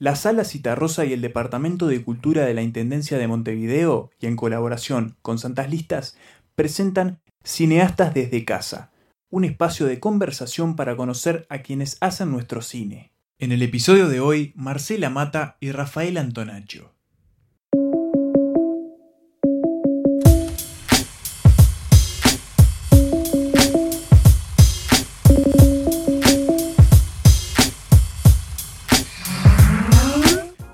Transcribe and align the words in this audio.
La 0.00 0.14
Sala 0.14 0.44
Citarrosa 0.44 1.04
y 1.04 1.12
el 1.12 1.20
Departamento 1.20 1.88
de 1.88 2.04
Cultura 2.04 2.44
de 2.44 2.54
la 2.54 2.62
Intendencia 2.62 3.18
de 3.18 3.26
Montevideo, 3.26 4.10
y 4.20 4.26
en 4.26 4.36
colaboración 4.36 5.16
con 5.22 5.40
Santas 5.40 5.70
Listas, 5.70 6.16
presentan 6.54 7.20
Cineastas 7.42 8.14
desde 8.14 8.44
Casa, 8.44 8.92
un 9.28 9.44
espacio 9.44 9.86
de 9.86 9.98
conversación 9.98 10.76
para 10.76 10.96
conocer 10.96 11.46
a 11.48 11.62
quienes 11.62 11.98
hacen 12.00 12.30
nuestro 12.30 12.62
cine. 12.62 13.10
En 13.40 13.50
el 13.50 13.60
episodio 13.60 14.08
de 14.08 14.20
hoy, 14.20 14.52
Marcela 14.54 15.10
Mata 15.10 15.56
y 15.58 15.72
Rafael 15.72 16.16
Antonaccio. 16.16 16.97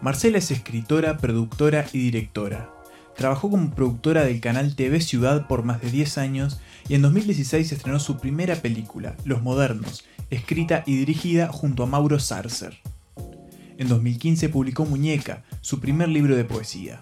Marcela 0.04 0.36
es 0.36 0.50
escritora, 0.50 1.16
productora 1.16 1.86
y 1.94 1.98
directora. 1.98 2.70
Trabajó 3.16 3.48
como 3.48 3.70
productora 3.70 4.22
del 4.22 4.38
canal 4.42 4.76
TV 4.76 5.00
Ciudad 5.00 5.46
por 5.46 5.62
más 5.62 5.80
de 5.80 5.90
10 5.90 6.18
años 6.18 6.60
y 6.90 6.94
en 6.94 7.00
2016 7.00 7.72
estrenó 7.72 7.98
su 7.98 8.18
primera 8.18 8.56
película, 8.56 9.16
Los 9.24 9.40
Modernos, 9.40 10.04
escrita 10.28 10.82
y 10.84 10.96
dirigida 10.96 11.48
junto 11.48 11.84
a 11.84 11.86
Mauro 11.86 12.18
Sarcer. 12.18 12.80
En 13.78 13.88
2015 13.88 14.50
publicó 14.50 14.84
Muñeca, 14.84 15.42
su 15.62 15.80
primer 15.80 16.10
libro 16.10 16.36
de 16.36 16.44
poesía. 16.44 17.00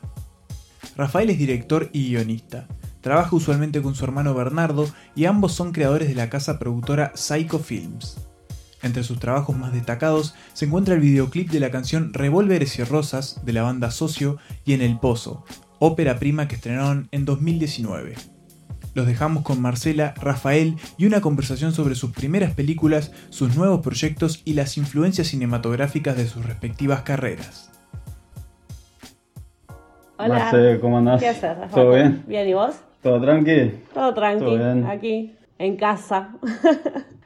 Rafael 0.97 1.31
es 1.31 1.39
director 1.39 1.91
y 1.93 2.11
guionista. 2.11 2.69
Trabaja 3.01 3.35
usualmente 3.35 3.83
con 3.83 3.97
su 3.97 4.05
hermano 4.05 4.33
Bernardo 4.33 4.87
y 5.17 5.25
ambos 5.25 5.55
son 5.55 5.73
creadores 5.73 6.07
de 6.07 6.15
la 6.15 6.31
casa 6.31 6.61
productora 6.61 7.11
Psycho 7.17 7.59
Films. 7.59 8.29
Entre 8.83 9.05
sus 9.05 9.21
trabajos 9.21 9.57
más 9.57 9.73
destacados 9.73 10.35
se 10.53 10.65
encuentra 10.65 10.95
el 10.95 11.01
videoclip 11.01 11.51
de 11.51 11.61
la 11.61 11.71
canción 11.71 12.13
Revolveres 12.13 12.79
y 12.79 12.85
Rosas 12.85 13.41
de 13.45 13.53
la 13.53 13.63
banda 13.63 13.91
Socio 13.91 14.39
y 14.65 14.73
En 14.73 14.83
el 14.83 14.99
Pozo, 14.99 15.45
ópera 15.79 16.19
prima 16.19 16.49
que 16.49 16.57
estrenaron 16.57 17.09
en 17.13 17.25
2019. 17.25 18.15
Los 18.95 19.07
dejamos 19.07 19.43
con 19.43 19.63
Marcela, 19.63 20.15
Rafael 20.21 20.77
y 20.99 21.07
una 21.07 21.21
conversación 21.21 21.73
sobre 21.73 21.95
sus 21.95 22.13
primeras 22.13 22.53
películas, 22.55 23.13
sus 23.31 23.57
nuevos 23.57 23.81
proyectos 23.81 24.43
y 24.45 24.53
las 24.55 24.77
influencias 24.77 25.29
cinematográficas 25.29 26.17
de 26.17 26.27
sus 26.27 26.45
respectivas 26.45 27.03
carreras. 27.03 27.71
Hola. 30.19 30.51
Marce, 30.51 30.79
¿cómo 30.81 30.99
andás? 30.99 31.21
¿Qué 31.21 31.29
haces? 31.29 31.57
¿Todo 31.73 31.95
bien? 31.95 32.23
Bien, 32.27 32.49
¿y 32.49 32.55
vos? 32.55 32.75
¿Todo 33.03 33.21
tranqui? 33.21 33.73
Todo 33.95 34.13
tranqui, 34.15 34.45
Todo 34.45 34.59
bien. 34.59 34.87
aquí, 34.87 35.35
en 35.59 35.77
casa. 35.77 36.35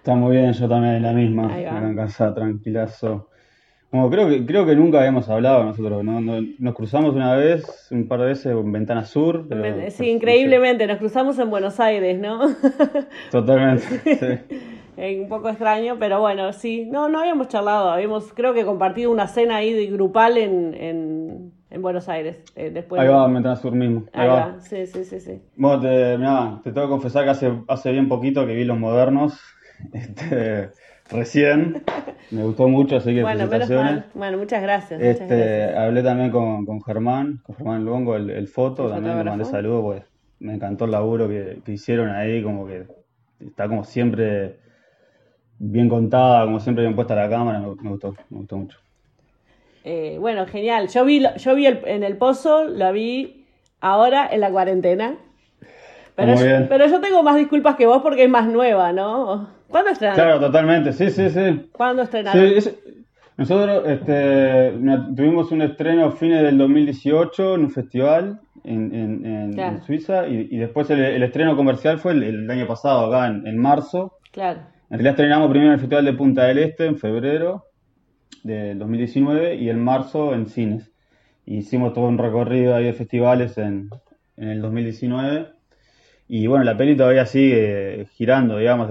Está 0.07 0.15
muy 0.15 0.37
bien, 0.37 0.53
yo 0.53 0.69
también 0.69 1.03
la 1.03 1.13
misma. 1.13 1.53
Acá 1.53 1.79
en 1.85 1.97
casa, 1.97 2.33
tranquilazo. 2.33 3.29
Como 3.91 4.09
creo 4.09 4.29
que, 4.29 4.47
creo 4.47 4.65
que 4.65 4.77
nunca 4.77 4.99
habíamos 4.99 5.29
hablado 5.29 5.65
nosotros, 5.65 6.05
¿no? 6.05 6.21
No- 6.21 6.47
Nos 6.61 6.75
cruzamos 6.77 7.13
una 7.17 7.35
vez, 7.35 7.89
un 7.91 8.07
par 8.07 8.21
de 8.21 8.27
veces 8.27 8.47
en 8.53 8.71
Ventana 8.71 9.05
Sur. 9.05 9.47
pero- 9.49 9.91
sí, 9.91 10.09
increíblemente, 10.09 10.87
nos 10.87 10.99
cruzamos 10.99 11.37
en 11.41 11.51
Buenos 11.51 11.81
Aires, 11.81 12.21
¿no? 12.21 12.39
Totalmente, 13.33 13.83
sí. 14.05 14.57
Eh, 14.97 15.21
un 15.21 15.29
poco 15.29 15.49
extraño, 15.49 15.97
pero 15.99 16.21
bueno, 16.21 16.53
sí. 16.53 16.87
No, 16.89 17.09
no 17.09 17.19
habíamos 17.19 17.49
charlado, 17.49 17.91
habíamos 17.91 18.33
creo 18.33 18.55
que 18.55 18.65
compartido 18.65 19.11
una 19.11 19.27
cena 19.27 19.57
ahí 19.57 19.73
de 19.73 19.87
grupal 19.87 20.39
en, 20.39 20.73
en, 20.75 21.53
en 21.69 21.83
Buenos 21.83 22.09
Aires. 22.09 22.45
eh, 22.55 22.71
después 22.71 23.03
Ahí 23.03 23.09
va, 23.09 23.27
en 23.27 23.35
Ventana 23.35 23.57
Sur 23.57 23.73
mismo. 23.73 24.05
Ahí, 24.13 24.21
Ahí 24.23 24.29
va. 24.29 24.35
va, 24.37 24.61
sí, 24.61 24.87
sí, 24.87 25.05
sí, 25.05 25.19
sí. 25.19 25.41
Bueno, 25.57 25.81
te, 25.81 26.17
mirá, 26.17 26.61
te 26.63 26.71
tengo 26.71 26.87
que 26.87 26.91
confesar 26.93 27.25
que 27.25 27.31
hace, 27.31 27.53
hace 27.67 27.91
bien 27.91 28.09
poquito 28.09 28.47
que 28.47 28.55
vi 28.55 28.63
Los 28.65 28.79
Modernos. 28.79 29.37
Este, 29.93 30.71
recién. 31.11 31.83
Me 32.31 32.43
gustó 32.43 32.69
mucho, 32.69 32.97
así 32.97 33.15
que 33.15 33.23
Bueno, 33.23 33.47
felicitaciones. 33.47 34.05
muchas 34.15 34.63
gracias. 34.63 35.01
muchas 35.01 35.21
Este, 35.21 35.35
gracias. 35.37 35.79
hablé 35.79 36.03
también 36.03 36.31
con, 36.31 36.67
con 36.67 36.83
Germán, 36.83 37.41
con 37.45 37.57
Germán 37.57 37.85
Luongo, 37.85 38.17
el, 38.17 38.31
el 38.31 38.49
foto, 38.49 38.85
¿El 38.87 38.95
también 38.95 39.19
le 39.19 39.25
mandé 39.25 39.45
saludos, 39.45 39.83
pues 39.83 40.03
me 40.41 40.55
encantó 40.55 40.85
el 40.85 40.91
laburo 40.91 41.29
que, 41.29 41.61
que 41.65 41.73
hicieron 41.73 42.11
ahí, 42.11 42.43
como 42.43 42.67
que 42.67 42.87
está 43.41 43.69
como 43.69 43.85
siempre 43.85 44.57
bien 45.59 45.89
contada, 45.89 46.45
como 46.45 46.61
siempre 46.61 46.85
bien 46.85 46.95
puesta 46.95 47.15
la 47.15 47.29
cámara, 47.31 47.61
me, 47.61 47.75
me 47.77 47.91
gustó, 47.91 48.15
me 48.31 48.39
gustó 48.39 48.57
mucho. 48.57 48.79
Eh, 49.85 50.17
bueno, 50.19 50.47
genial. 50.47 50.89
Yo 50.89 51.05
vi, 51.05 51.25
yo 51.39 51.55
vi 51.55 51.67
el- 51.67 51.81
en 51.87 52.03
el 52.03 52.17
pozo, 52.17 52.65
lo 52.65 52.93
vi 52.93 53.47
ahora 53.81 54.29
en 54.31 54.41
la 54.41 54.51
cuarentena. 54.51 55.17
Pero, 56.17 56.35
yo, 56.35 56.69
pero 56.69 56.87
yo 56.87 57.01
tengo 57.01 57.23
más 57.23 57.37
disculpas 57.37 57.77
que 57.77 57.87
vos 57.87 58.03
porque 58.03 58.25
es 58.25 58.31
más 58.31 58.47
nueva, 58.49 58.93
¿no? 58.93 59.49
¿Cuándo 59.69 59.91
estrenaron? 59.91 60.25
Claro, 60.25 60.41
totalmente, 60.41 60.93
sí, 60.93 61.11
sí, 61.11 61.31
sí. 61.31 61.69
¿Cuándo 61.73 62.03
Sí, 62.03 62.07
estrenaron? 62.07 62.45
es- 62.45 62.79
nosotros 63.39 63.83
este, 63.87 64.73
tuvimos 65.15 65.53
un 65.53 65.61
estreno 65.61 66.11
fines 66.13 66.43
del 66.43 66.57
2018 66.57 67.57
en 67.57 67.61
un 67.65 67.71
festival 67.71 68.41
en, 68.65 68.95
en- 68.95 69.27
en- 69.27 69.53
Claro. 69.53 69.77
en 69.77 69.83
Suiza 69.83 70.27
y, 70.27 70.49
y 70.51 70.57
después 70.57 70.89
el, 70.91 71.01
el 71.01 71.23
estreno 71.23 71.55
comercial 71.55 71.99
fue 71.99 72.13
el, 72.13 72.23
el 72.23 72.51
año 72.51 72.67
pasado, 72.67 73.07
acá 73.07 73.27
en, 73.27 73.59
marzo. 73.59 74.13
Claro. 74.33 74.61
En 74.89 74.99
realidad 74.99 75.11
estrenamos 75.13 75.51
primero 75.51 75.69
en 75.71 75.75
el 75.75 75.81
Festival 75.81 76.05
de 76.07 76.13
Punta 76.15 76.45
del 76.45 76.59
Este 76.59 76.87
en 76.87 76.97
febrero 76.97 77.65
del 78.43 78.79
2019 78.79 79.57
y 79.57 79.69
en 79.69 79.83
marzo 79.85 80.33
en 80.35 80.47
cines. 80.47 80.91
Hicimos 81.45 81.93
todo 81.93 82.07
un 82.07 82.17
recorrido 82.19 82.75
ahí 82.75 82.85
de 82.85 82.93
festivales 82.95 83.59
en, 83.59 83.91
en 84.37 84.49
el 84.49 84.63
2019. 84.63 85.49
Y 86.29 86.47
bueno, 86.47 86.65
la 86.65 86.77
peli 86.77 86.97
todavía 86.97 87.27
sigue 87.27 88.07
girando, 88.13 88.57
digamos. 88.59 88.91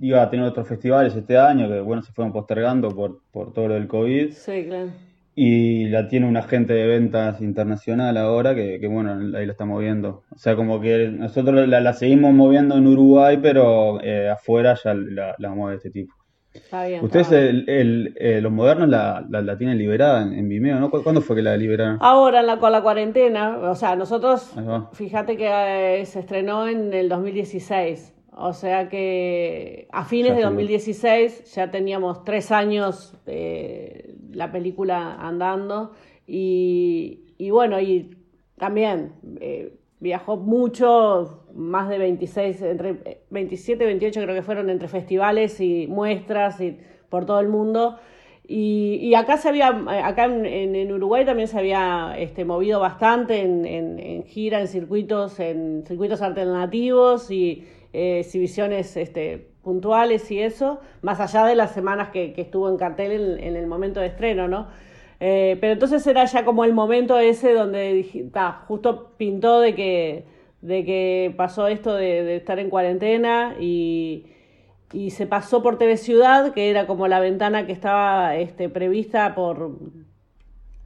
Iba 0.00 0.22
a 0.22 0.30
tener 0.30 0.46
otros 0.46 0.66
festivales 0.68 1.14
este 1.14 1.36
año 1.38 1.68
que, 1.68 1.80
bueno, 1.80 2.02
se 2.02 2.12
fueron 2.12 2.32
postergando 2.32 2.88
por, 2.90 3.20
por 3.32 3.52
todo 3.52 3.68
lo 3.68 3.74
del 3.74 3.86
COVID. 3.88 4.32
Sí, 4.32 4.64
claro. 4.66 4.90
Y 5.36 5.86
la 5.88 6.06
tiene 6.06 6.28
un 6.28 6.36
agente 6.36 6.74
de 6.74 6.86
ventas 6.86 7.40
internacional 7.40 8.16
ahora 8.16 8.54
que, 8.54 8.78
que, 8.78 8.86
bueno, 8.86 9.14
ahí 9.36 9.46
la 9.46 9.52
está 9.52 9.64
moviendo. 9.64 10.22
O 10.30 10.38
sea, 10.38 10.54
como 10.54 10.80
que 10.80 11.08
nosotros 11.08 11.66
la, 11.68 11.80
la 11.80 11.92
seguimos 11.92 12.32
moviendo 12.32 12.76
en 12.76 12.86
Uruguay, 12.86 13.38
pero 13.42 14.00
eh, 14.00 14.28
afuera 14.30 14.76
ya 14.84 14.94
la, 14.94 15.34
la 15.38 15.50
mueve 15.50 15.76
este 15.78 15.90
tipo. 15.90 16.14
Está 16.52 16.86
bien. 16.86 17.02
Ustedes, 17.02 17.26
está 17.32 17.40
bien. 17.40 17.64
el, 17.66 17.68
el- 17.68 18.14
eh, 18.16 18.40
los 18.40 18.52
modernos, 18.52 18.88
la, 18.88 19.26
la, 19.28 19.42
la 19.42 19.58
tienen 19.58 19.76
liberada 19.76 20.22
en, 20.22 20.34
en 20.34 20.48
Vimeo, 20.48 20.78
¿no? 20.78 20.88
¿Cu- 20.88 21.02
¿Cuándo 21.02 21.20
fue 21.20 21.34
que 21.34 21.42
la 21.42 21.56
liberaron? 21.56 21.98
Ahora 22.00 22.38
en 22.38 22.46
la, 22.46 22.58
con 22.60 22.70
la 22.70 22.80
cuarentena, 22.82 23.58
o 23.58 23.74
sea, 23.74 23.96
nosotros, 23.96 24.52
fíjate 24.92 25.36
que 25.36 26.00
eh, 26.00 26.06
se 26.06 26.20
estrenó 26.20 26.68
en 26.68 26.94
el 26.94 27.08
2016. 27.08 28.13
O 28.36 28.52
sea 28.52 28.88
que 28.88 29.86
a 29.92 30.04
fines 30.04 30.30
Ya 30.30 30.34
de 30.34 30.40
hace 30.40 30.46
2016 30.46 31.54
ya 31.54 31.70
teníamos 31.70 32.24
tres 32.24 32.50
años 32.50 33.14
eh, 33.26 34.14
la 34.32 34.50
película 34.50 35.14
andando 35.20 35.92
y, 36.26 37.20
y 37.38 37.50
bueno, 37.50 37.80
y 37.80 38.10
también 38.58 39.12
eh, 39.40 39.74
viajó 40.00 40.36
mucho, 40.36 41.44
más 41.54 41.88
de 41.88 41.98
26, 41.98 42.60
entre 42.62 42.90
eh, 43.04 43.20
27 43.30 43.84
y 43.84 43.86
28 43.86 44.20
creo 44.22 44.34
que 44.34 44.42
fueron 44.42 44.68
entre 44.70 44.88
festivales 44.88 45.60
y 45.60 45.86
muestras 45.86 46.60
y 46.60 46.76
por 47.08 47.26
todo 47.26 47.38
el 47.40 47.48
mundo. 47.48 47.98
Y, 48.46 48.96
y 49.00 49.14
acá 49.14 49.38
se 49.38 49.48
había, 49.48 49.68
acá 50.06 50.24
en, 50.26 50.44
en- 50.44 50.74
en 50.76 50.92
Uruguay 50.92 51.24
también 51.24 51.48
se 51.48 51.58
había 51.58 52.14
este, 52.18 52.44
movido 52.44 52.78
bastante 52.80 53.40
en, 53.40 53.64
en- 53.64 53.98
en 53.98 54.24
gira, 54.24 54.60
en 54.60 54.68
circuitos, 54.68 55.40
en 55.40 55.84
circuitos 55.86 56.20
alternativos 56.20 57.30
y 57.30 57.64
eh, 57.94 58.18
exhibiciones 58.18 58.96
este, 58.96 59.50
puntuales 59.62 60.28
y 60.32 60.40
eso, 60.40 60.80
más 61.00 61.20
allá 61.20 61.46
de 61.46 61.54
las 61.54 61.70
semanas 61.72 62.08
que, 62.08 62.34
estuvo 62.36 62.68
en 62.68 62.76
cartel 62.76 63.38
en, 63.40 63.54
el 63.54 63.68
momento 63.68 64.00
de 64.00 64.08
estreno, 64.08 64.48
¿no? 64.48 64.66
Eh, 65.20 65.56
pero 65.60 65.74
entonces 65.74 66.04
era 66.08 66.24
ya 66.24 66.44
como 66.44 66.64
el 66.64 66.72
momento 66.72 67.16
ese 67.20 67.54
donde 67.54 68.28
ta, 68.32 68.64
justo 68.66 69.12
pintó 69.16 69.60
de 69.60 69.76
que, 69.76 70.24
de 70.60 70.84
que 70.84 71.32
pasó 71.36 71.68
esto 71.68 71.94
de, 71.94 72.34
estar 72.34 72.58
en 72.58 72.68
cuarentena 72.68 73.54
y, 73.60 74.26
y 74.92 75.10
se 75.10 75.28
pasó 75.28 75.62
por 75.62 75.78
TV 75.78 75.96
Ciudad, 75.96 76.52
que 76.52 76.70
era 76.70 76.88
como 76.88 77.06
la 77.06 77.20
ventana 77.20 77.64
que 77.64 77.72
estaba 77.72 78.34
este, 78.34 78.68
prevista 78.68 79.36
por, 79.36 79.78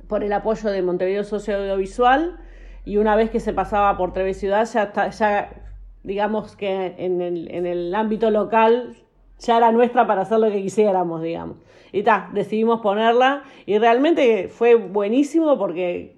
por 0.09 0.25
el 0.25 0.33
apoyo 0.35 0.71
de 0.71 0.83
Montevideo 0.83 1.25
Socio 1.25 1.57
Audiovisual. 1.57 2.39
Y 2.85 2.99
una 2.99 3.17
vez 3.17 3.31
que 3.31 3.41
se 3.41 3.55
pasaba 3.55 3.97
por 3.97 4.13
TV 4.13 4.35
Ciudad, 4.35 4.69
ya, 4.71 4.83
está- 4.85 5.09
ya 5.09 5.68
digamos 6.09 6.57
que 6.57 6.95
en 6.99 7.21
el, 7.21 7.49
en 7.55 7.67
el 7.67 7.95
ámbito 7.95 8.31
local 8.31 8.97
ya 9.39 9.59
era 9.59 9.71
nuestra 9.71 10.07
para 10.07 10.23
hacer 10.23 10.39
lo 10.41 10.51
que 10.51 10.61
quisiéramos, 10.63 11.23
digamos. 11.23 11.59
Y 11.93 12.03
ta, 12.03 12.31
decidimos 12.33 12.81
ponerla 12.81 13.43
y 13.67 13.79
realmente 13.79 14.49
fue 14.49 14.75
buenísimo 14.75 15.57
porque 15.59 16.17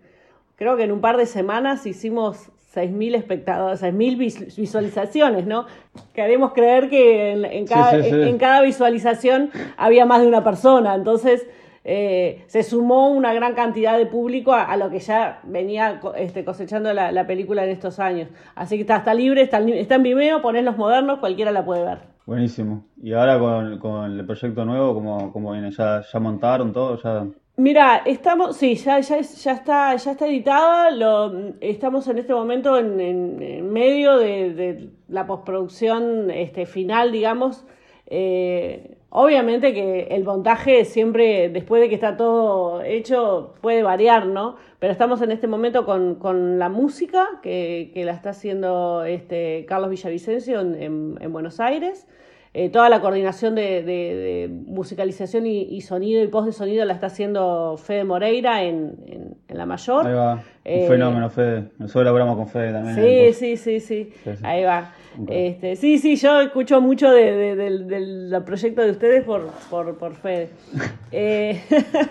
creo 0.57 0.77
que 0.77 0.85
en 0.85 0.93
un 0.93 1.01
par 1.01 1.17
de 1.17 1.27
semanas 1.27 1.87
hicimos 1.87 2.51
6.000 2.75 3.17
espectadores, 3.17 3.83
6.000 3.83 4.17
vis- 4.17 4.57
visualizaciones, 4.57 5.45
¿no? 5.47 5.67
Queremos 6.15 6.53
creer 6.53 6.89
que 6.89 7.33
en, 7.33 7.45
en 7.45 7.67
cada, 7.67 7.91
Sí, 8.03 8.03
sí, 8.05 8.11
sí. 8.11 8.23
en 8.29 8.39
cada 8.39 8.63
visualización 8.63 9.51
había 9.77 10.07
más 10.07 10.23
de 10.23 10.29
una 10.29 10.45
persona, 10.45 10.95
entonces 10.95 11.47
eh, 11.85 12.45
se 12.47 12.63
sumó 12.63 13.11
una 13.11 13.33
gran 13.33 13.55
cantidad 13.55 13.97
de 13.99 14.07
público 14.07 14.53
a, 14.53 14.65
a 14.65 14.77
lo 14.77 14.91
que 14.91 14.99
ya 15.01 15.41
venía 15.45 16.01
este, 16.17 16.45
cosechando 16.45 16.93
la, 16.93 17.13
la 17.13 17.27
película 17.27 17.65
en 17.65 17.71
estos 17.71 17.99
años. 17.99 18.29
Así 18.55 18.77
que 18.77 18.83
está, 18.83 18.97
está 18.99 19.15
libre, 19.15 19.43
está, 19.43 19.59
en- 19.59 19.71
está 19.71 19.95
en 19.97 20.03
Vimeo, 20.03 20.43
ponés 20.43 20.65
los 20.65 20.77
modernos, 20.77 21.19
cualquiera 21.21 21.51
la 21.53 21.65
puede 21.65 21.85
ver. 21.85 21.99
Buenísimo. 22.27 22.85
Y 23.03 23.13
ahora 23.13 23.39
con, 23.39 23.79
con 23.79 24.13
el 24.19 24.25
proyecto 24.27 24.65
nuevo, 24.65 24.95
¿cómo, 24.95 25.33
cómo 25.33 25.53
viene? 25.53 25.71
¿Ya, 25.71 26.03
ya 26.03 26.21
montaron 26.21 26.73
todo? 26.73 26.97
¿Ya 27.03 27.27
Mira, 27.57 28.03
estamos, 28.07 28.57
sí, 28.57 28.75
ya, 28.77 29.01
ya, 29.01 29.21
ya 29.21 29.53
está, 29.53 29.95
ya 29.97 30.13
está 30.13 30.27
editada. 30.27 30.91
Lo, 30.91 31.55
estamos 31.61 32.09
en 32.09 32.19
este 32.19 32.33
momento 32.33 32.79
en, 32.79 32.99
en, 33.01 33.71
medio 33.71 34.17
de, 34.17 34.55
de, 34.55 34.91
la 35.09 35.27
postproducción 35.27 36.31
este, 36.31 36.65
final, 36.65 37.13
digamos. 37.13 37.67
Eh, 38.07 38.97
obviamente 39.11 39.75
que 39.75 40.09
el 40.11 40.25
montaje 40.25 40.85
siempre, 40.85 41.49
después 41.51 41.83
de 41.83 41.89
que 41.89 41.95
está 41.95 42.17
todo 42.17 42.83
hecho, 42.83 43.55
puede 43.61 43.83
variar, 43.83 44.27
¿no? 44.27 44.57
Pero 44.79 44.93
estamos 44.93 45.21
en 45.21 45.31
este 45.31 45.47
momento 45.47 45.85
con, 45.85 46.15
con 46.15 46.59
la 46.59 46.69
música 46.69 47.29
que, 47.43 47.91
que, 47.93 48.05
la 48.05 48.13
está 48.13 48.31
haciendo 48.31 49.05
este 49.05 49.67
Carlos 49.69 49.91
Villavicencio 49.91 50.61
en, 50.61 51.19
en 51.21 51.33
Buenos 51.33 51.61
Aires. 51.61 52.07
Eh, 52.53 52.69
toda 52.69 52.89
la 52.89 53.01
coordinación 53.01 53.55
de, 53.55 53.85
de, 53.85 54.17
de 54.17 54.49
musicalización 54.49 55.47
y, 55.47 55.63
y, 55.63 55.83
sonido 55.83 56.21
y 56.21 56.27
post 56.27 56.47
de 56.47 56.53
sonido 56.53 56.85
la 56.85 56.95
está 56.95 57.07
haciendo 57.07 57.77
Fede 57.77 58.03
Moreira 58.03 58.65
en, 58.65 58.97
en, 59.07 59.37
en 59.47 59.57
La 59.57 59.67
Mayor. 59.67 60.05
Ahí 60.05 60.15
va, 60.15 60.33
un 60.35 60.41
eh, 60.65 60.87
fenómeno, 60.89 61.31
Fede. 61.31 61.71
Nosotros 61.79 62.07
laburamos 62.07 62.37
con 62.37 62.49
Fede 62.49 62.73
también. 62.73 62.97
Sí, 62.97 63.57
sí, 63.57 63.57
sí, 63.57 63.79
sí, 63.79 64.13
sí, 64.25 64.33
Ahí 64.43 64.65
va. 64.65 64.93
Okay. 65.23 65.47
Este, 65.47 65.77
sí, 65.77 65.99
sí, 65.99 66.17
yo 66.17 66.41
escucho 66.41 66.81
mucho 66.81 67.13
de, 67.13 67.55
del, 67.55 67.87
del 67.87 68.43
proyecto 68.45 68.83
de 68.83 68.91
ustedes 68.91 69.23
por, 69.23 69.47
por, 69.71 69.97
por 69.97 70.17
Fede. 70.17 70.49
eh, 71.13 71.61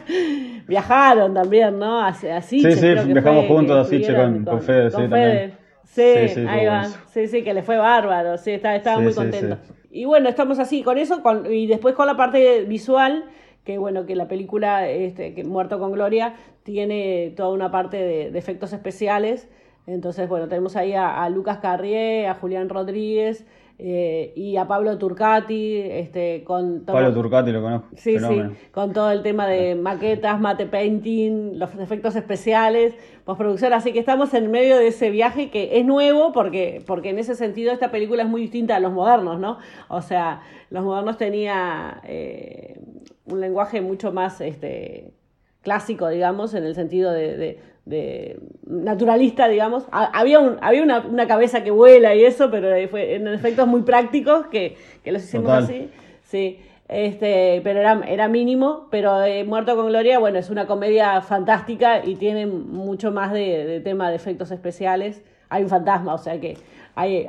viajaron 0.70 1.34
también, 1.34 1.78
¿no? 1.78 2.02
Así, 2.02 2.28
sí, 2.44 2.72
sí, 2.72 2.94
viajamos 3.08 3.46
juntos 3.46 3.76
a 3.76 3.90
Siche 3.90 4.16
con, 4.16 4.46
con, 4.46 4.62
Fede, 4.62 4.90
con 4.90 5.04
sí, 5.04 5.08
Fede. 5.10 5.10
también. 5.10 5.54
Sí, 5.84 6.14
sí, 6.16 6.30
sí, 6.30 6.46
ahí 6.48 6.66
va. 6.66 6.86
Sí, 6.86 7.28
sí, 7.28 7.44
que 7.44 7.54
le 7.54 7.62
fue 7.62 7.76
bárbaro. 7.76 8.38
Sí, 8.38 8.52
estaba, 8.52 8.78
estaba 8.78 9.02
muy 9.02 9.14
contento. 9.14 9.58
Y 9.92 10.06
bueno, 10.06 10.30
estamos 10.30 10.60
así 10.60 10.84
con 10.84 10.98
eso 10.98 11.22
con, 11.24 11.52
y 11.52 11.68
después 11.68 11.96
con 11.96 12.08
la 12.08 12.16
parte 12.16 12.64
visual, 12.66 13.26
que 13.64 13.78
bueno, 13.78 14.06
que 14.06 14.16
la 14.16 14.28
película 14.28 14.90
este, 14.90 15.34
que 15.34 15.44
Muerto 15.44 15.80
con 15.80 15.92
Gloria 15.92 16.36
tiene 16.64 17.34
toda 17.36 17.50
una 17.50 17.72
parte 17.72 17.98
de, 17.98 18.38
efectos 18.38 18.74
especiales. 18.74 19.50
Entonces, 19.88 20.30
bueno, 20.30 20.48
tenemos 20.48 20.76
ahí 20.76 20.94
a, 20.94 21.24
a 21.24 21.30
Lucas 21.30 21.58
Carrié, 21.58 22.28
a 22.28 22.36
Julián 22.36 22.70
Rodríguez 22.70 23.46
eh, 23.82 24.34
y 24.36 24.58
a 24.58 24.68
Pablo 24.68 24.98
Turcati, 24.98 25.78
este, 25.78 26.44
con 26.44 26.86
todo, 26.86 26.98
Pablo 26.98 27.14
Turcati 27.14 27.50
lo 27.54 27.62
conozco. 27.62 27.88
Sí, 27.96 28.16
fenómeno. 28.16 28.50
sí, 28.50 28.68
con 28.72 28.92
todo 28.92 29.10
el 29.10 29.24
tema 29.24 29.48
de 29.48 29.76
maquetas, 29.76 30.38
mate 30.38 30.66
painting, 30.66 31.58
los 31.58 31.74
efectos 31.76 32.18
especiales, 32.18 32.94
postproducción, 33.24 33.72
así 33.72 33.94
que 33.94 34.00
estamos 34.00 34.34
en 34.34 34.52
medio 34.52 34.78
de 34.78 34.88
ese 34.88 35.10
viaje 35.12 35.50
que 35.50 35.80
es 35.80 35.86
nuevo 35.86 36.34
porque, 36.34 36.84
porque 36.86 37.12
en 37.12 37.20
ese 37.20 37.36
sentido 37.36 37.72
esta 37.72 37.90
película 37.90 38.24
es 38.24 38.30
muy 38.30 38.42
distinta 38.42 38.76
a 38.76 38.82
los 38.82 38.92
modernos, 38.92 39.40
¿no? 39.40 39.60
O 39.88 40.02
sea, 40.02 40.42
los 40.70 40.84
modernos 40.84 41.18
tenía 41.18 42.02
eh, 42.04 42.82
un 43.28 43.40
lenguaje 43.40 43.80
mucho 43.80 44.12
más 44.12 44.42
este, 44.42 45.14
clásico, 45.62 46.10
digamos, 46.10 46.54
en 46.54 46.66
el 46.66 46.76
sentido 46.76 47.14
de, 47.14 47.38
de 47.38 47.60
de 47.90 48.40
naturalista, 48.68 49.48
digamos. 49.48 49.86
Había, 49.92 50.40
un, 50.40 50.58
había 50.62 50.84
una, 50.84 51.00
una, 51.00 51.28
cabeza 51.28 51.64
que 51.64 51.72
vuela 51.72 52.14
y 52.14 52.24
eso, 52.24 52.52
pero 52.52 52.70
fue 52.88 53.16
en 53.16 53.28
efectos 53.28 53.68
muy 53.68 53.82
prácticos 53.82 54.46
que, 54.48 54.78
que 55.04 55.12
los 55.12 55.24
hicimos 55.24 55.48
Total. 55.48 55.64
así. 55.64 55.90
Sí. 56.22 56.60
Este, 56.88 57.62
pero 57.64 57.80
era, 57.80 58.02
era 58.08 58.28
mínimo, 58.28 58.88
pero 58.90 59.24
eh, 59.24 59.44
Muerto 59.44 59.76
con 59.76 59.88
Gloria, 59.88 60.18
bueno, 60.20 60.40
es 60.40 60.50
una 60.50 60.66
comedia 60.66 61.22
fantástica 61.22 62.04
y 62.04 62.16
tiene 62.16 62.48
mucho 62.48 63.12
más 63.12 63.32
de, 63.32 63.66
de 63.66 63.80
tema 63.80 64.10
de 64.10 64.16
efectos 64.16 64.52
especiales. 64.52 65.24
Hay 65.50 65.64
un 65.64 65.70
fantasma, 65.70 66.14
o 66.14 66.18
sea 66.20 66.40
que 66.40 66.58
hay, 66.96 67.28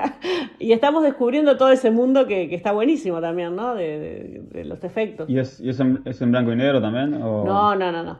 y 0.58 0.72
estamos 0.72 1.02
descubriendo 1.02 1.56
todo 1.56 1.70
ese 1.70 1.90
mundo 1.90 2.26
que, 2.26 2.48
que 2.48 2.54
está 2.54 2.72
buenísimo 2.72 3.20
también, 3.20 3.54
¿no? 3.54 3.74
De, 3.74 3.98
de, 3.98 4.42
de 4.50 4.64
los 4.64 4.82
efectos. 4.84 5.28
¿Y 5.28 5.38
es, 5.38 5.60
y 5.60 5.70
es, 5.70 5.80
en, 5.80 6.02
es, 6.04 6.20
en, 6.20 6.30
blanco 6.30 6.52
y 6.52 6.56
negro 6.56 6.80
también? 6.80 7.14
O... 7.22 7.44
No, 7.44 7.74
no, 7.74 7.92
no, 7.92 8.02
no. 8.02 8.18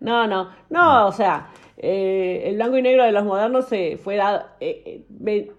No, 0.00 0.26
no, 0.26 0.48
no, 0.70 1.06
o 1.06 1.12
sea, 1.12 1.48
eh, 1.76 2.42
el 2.46 2.56
blanco 2.56 2.78
y 2.78 2.82
negro 2.82 3.04
de 3.04 3.12
los 3.12 3.24
modernos 3.24 3.66
se 3.66 3.96
fue 3.96 4.16
dado... 4.16 4.44
Eh, 4.60 5.04
eh, 5.26 5.52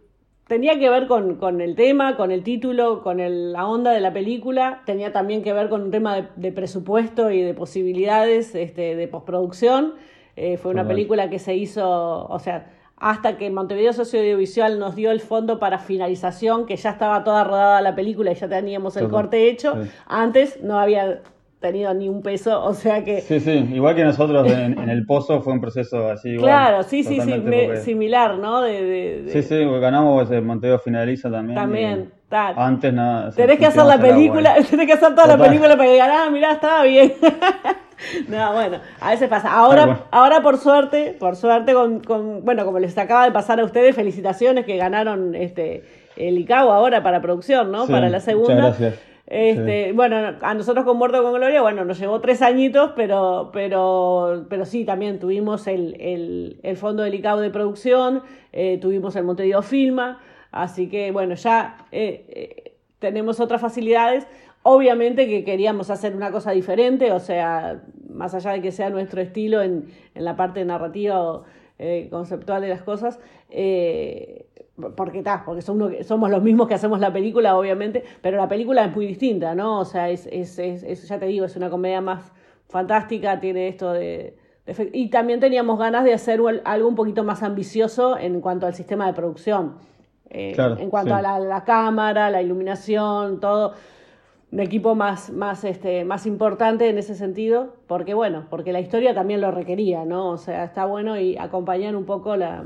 tenía 0.48 0.80
que 0.80 0.90
ver 0.90 1.06
con, 1.06 1.36
con, 1.36 1.62
el 1.62 1.76
tema, 1.76 2.18
con 2.18 2.32
el 2.32 2.44
título, 2.44 3.04
con 3.04 3.20
el, 3.20 3.54
la 3.54 3.68
onda 3.68 3.92
de 3.92 4.00
la 4.00 4.12
película, 4.12 4.82
tenía 4.86 5.14
también 5.14 5.44
que 5.44 5.54
ver 5.54 5.70
con 5.70 5.84
un 5.84 5.92
tema 5.92 6.16
de, 6.16 6.28
de 6.38 6.52
presupuesto 6.52 7.30
y 7.30 7.42
de 7.42 7.54
posibilidades 7.54 8.56
este, 8.56 8.96
de 8.96 9.08
postproducción. 9.08 9.94
Eh, 10.42 10.56
fue 10.56 10.72
una 10.72 10.88
película 10.88 11.30
que 11.30 11.38
se 11.38 11.54
hizo, 11.54 12.26
o 12.26 12.40
sea, 12.40 12.72
hasta 13.00 13.38
que 13.38 13.50
Montevideo 13.50 13.94
Socio 13.94 14.20
Audiovisual 14.20 14.80
nos 14.80 14.96
dio 14.96 15.12
el 15.12 15.22
fondo 15.22 15.60
para 15.60 15.80
finalización, 15.80 16.66
que 16.66 16.76
ya 16.76 16.92
estaba 16.92 17.24
toda 17.24 17.44
rodada 17.44 17.82
la 17.82 17.96
película 17.96 18.32
y 18.32 18.36
ya 18.36 18.48
teníamos 18.48 18.98
el 18.98 19.08
corte 19.08 19.50
hecho. 19.50 19.82
Sí. 19.82 19.90
Antes 20.08 20.62
no 20.62 20.80
había 20.80 21.22
tenido 21.60 21.94
ni 21.94 22.08
un 22.08 22.22
peso, 22.22 22.64
o 22.64 22.74
sea 22.74 23.04
que... 23.04 23.20
Sí, 23.20 23.40
sí, 23.42 23.52
igual 23.74 23.96
que 23.96 24.06
nosotros 24.06 24.50
en, 24.50 24.80
en 24.80 24.90
el 24.90 25.06
Pozo 25.06 25.42
fue 25.42 25.52
un 25.52 25.60
proceso 25.60 26.08
así 26.08 26.30
igual. 26.30 26.46
Claro, 26.46 26.84
sí, 26.84 27.04
sí, 27.04 27.20
sí, 27.20 27.28
me, 27.28 27.40
porque... 27.40 27.82
similar, 27.82 28.38
¿no? 28.38 28.62
De, 28.62 28.82
de, 28.82 29.22
de... 29.24 29.32
Sí, 29.32 29.44
sí, 29.44 29.66
ganamos, 29.80 30.32
el 30.32 30.42
Montevideo 30.42 30.80
finaliza 30.80 31.30
también. 31.30 31.56
También, 31.56 32.12
tal. 32.30 32.54
Antes 32.58 32.94
nada. 32.94 33.32
Tenés 33.32 33.60
que 33.60 33.66
hacer 33.66 33.86
la 33.86 33.98
película, 33.98 34.56
tenés 34.70 34.86
que 34.86 34.94
hacer 34.94 35.10
toda 35.10 35.24
Total. 35.24 35.40
la 35.40 35.46
película 35.46 35.70
para 35.76 35.86
que 35.86 35.94
digan, 35.94 36.12
ah, 36.12 36.30
mirá, 36.30 36.52
estaba 36.54 36.84
bien. 36.84 37.14
No, 38.30 38.54
bueno, 38.54 38.78
a 39.02 39.10
veces 39.10 39.28
pasa. 39.28 39.52
Ahora, 39.52 39.86
bueno. 39.86 40.00
ahora 40.12 40.42
por 40.42 40.58
suerte, 40.58 41.18
por 41.20 41.36
suerte, 41.36 41.74
con, 41.74 42.00
con, 42.00 42.46
bueno, 42.46 42.64
como 42.64 42.80
les 42.80 42.98
acaba 42.98 43.26
de 43.26 43.32
pasar 43.32 43.60
a 43.60 43.66
ustedes, 43.66 43.94
felicitaciones 43.94 44.66
que 44.66 44.78
ganaron 44.78 45.36
este 45.36 45.84
el 46.16 46.38
ICAO 46.38 46.72
ahora 46.72 47.04
para 47.04 47.22
producción, 47.22 47.74
¿no? 47.74 47.86
Sí, 47.86 47.92
para 47.92 48.10
la 48.10 48.22
segunda. 48.22 48.56
Muchas 48.56 48.80
gracias. 48.80 49.10
Este, 49.28 49.88
sí. 49.88 49.92
Bueno, 49.92 50.36
a 50.42 50.54
nosotros 50.56 50.86
con 50.86 50.98
Muerto 50.98 51.22
con 51.22 51.34
Gloria, 51.34 51.62
bueno, 51.62 51.86
nos 51.86 52.00
llevó 52.00 52.20
tres 52.20 52.42
añitos, 52.42 52.92
pero, 52.96 53.52
pero, 53.54 54.46
pero 54.50 54.66
sí, 54.66 54.86
también 54.86 55.20
tuvimos 55.20 55.68
el, 55.68 55.96
el, 56.00 56.60
el 56.64 56.78
fondo 56.78 57.04
del 57.04 57.14
ICAO 57.14 57.40
de 57.40 57.52
producción, 57.52 58.24
eh, 58.52 58.80
tuvimos 58.82 59.16
el 59.16 59.24
Montevideo 59.26 59.62
Filma, 59.62 60.20
así 60.52 60.90
que 60.90 61.12
bueno, 61.12 61.36
ya 61.36 61.86
eh, 61.92 62.26
eh, 62.30 62.74
tenemos 63.00 63.40
otras 63.40 63.62
facilidades. 63.62 64.28
Obviamente 64.64 65.28
que 65.28 65.44
queríamos 65.44 65.90
hacer 65.90 66.16
una 66.16 66.32
cosa 66.32 66.52
diferente, 66.52 67.12
o 67.14 67.20
sea, 67.20 67.82
más 68.10 68.34
allá 68.36 68.52
de 68.52 68.62
que 68.62 68.72
sea 68.72 68.90
nuestro 68.90 69.22
estilo 69.22 69.62
en, 69.62 69.86
en 70.14 70.26
la 70.26 70.36
parte 70.36 70.66
narrativa 70.66 71.24
o 71.24 71.46
eh, 71.82 72.10
conceptual 72.12 72.62
de 72.62 72.68
las 72.68 72.82
cosas, 72.82 73.22
eh, 73.50 74.48
porque 74.98 75.20
está, 75.20 75.44
porque 75.46 75.62
somos, 75.62 75.94
somos 76.06 76.30
los 76.30 76.44
mismos 76.44 76.68
que 76.68 76.74
hacemos 76.74 77.00
la 77.00 77.14
película, 77.14 77.58
obviamente, 77.58 78.04
pero 78.22 78.36
la 78.36 78.50
película 78.50 78.84
es 78.84 78.94
muy 78.94 79.08
distinta, 79.08 79.56
¿no? 79.56 79.80
O 79.80 79.86
sea, 79.86 80.10
es, 80.10 80.28
es, 80.30 80.60
es, 80.60 80.84
es 80.84 81.08
ya 81.08 81.20
te 81.20 81.28
digo, 81.28 81.46
es 81.46 81.56
una 81.56 81.70
comedia 81.70 82.02
más 82.02 82.34
fantástica, 82.68 83.40
tiene 83.40 83.70
esto 83.70 83.94
de, 83.94 84.36
de, 84.66 84.90
Y 84.92 85.10
también 85.10 85.40
teníamos 85.40 85.80
ganas 85.80 86.04
de 86.04 86.14
hacer 86.14 86.42
algo 86.66 86.90
un 86.90 86.96
poquito 86.96 87.24
más 87.24 87.44
ambicioso 87.44 88.18
en 88.18 88.42
cuanto 88.42 88.68
al 88.68 88.74
sistema 88.74 89.08
de 89.08 89.14
producción. 89.14 89.76
Eh, 90.30 90.52
claro, 90.54 90.78
en 90.78 90.90
cuanto 90.90 91.14
sí. 91.14 91.20
a 91.20 91.22
la, 91.22 91.40
la 91.40 91.64
cámara, 91.64 92.30
la 92.30 92.42
iluminación, 92.42 93.40
todo 93.40 93.74
un 94.52 94.60
equipo 94.60 94.96
más, 94.96 95.30
más, 95.32 95.64
este, 95.64 96.06
más 96.06 96.26
importante 96.26 96.90
en 96.90 96.98
ese 96.98 97.16
sentido, 97.16 97.76
porque 97.88 98.14
bueno, 98.14 98.48
porque 98.50 98.74
la 98.74 98.80
historia 98.80 99.14
también 99.14 99.42
lo 99.42 99.52
requería, 99.52 100.06
¿no? 100.06 100.30
O 100.30 100.38
sea, 100.38 100.64
está 100.64 100.86
bueno 100.86 101.20
y 101.20 101.38
acompañar 101.38 101.96
un 101.96 102.06
poco 102.06 102.36
la, 102.36 102.66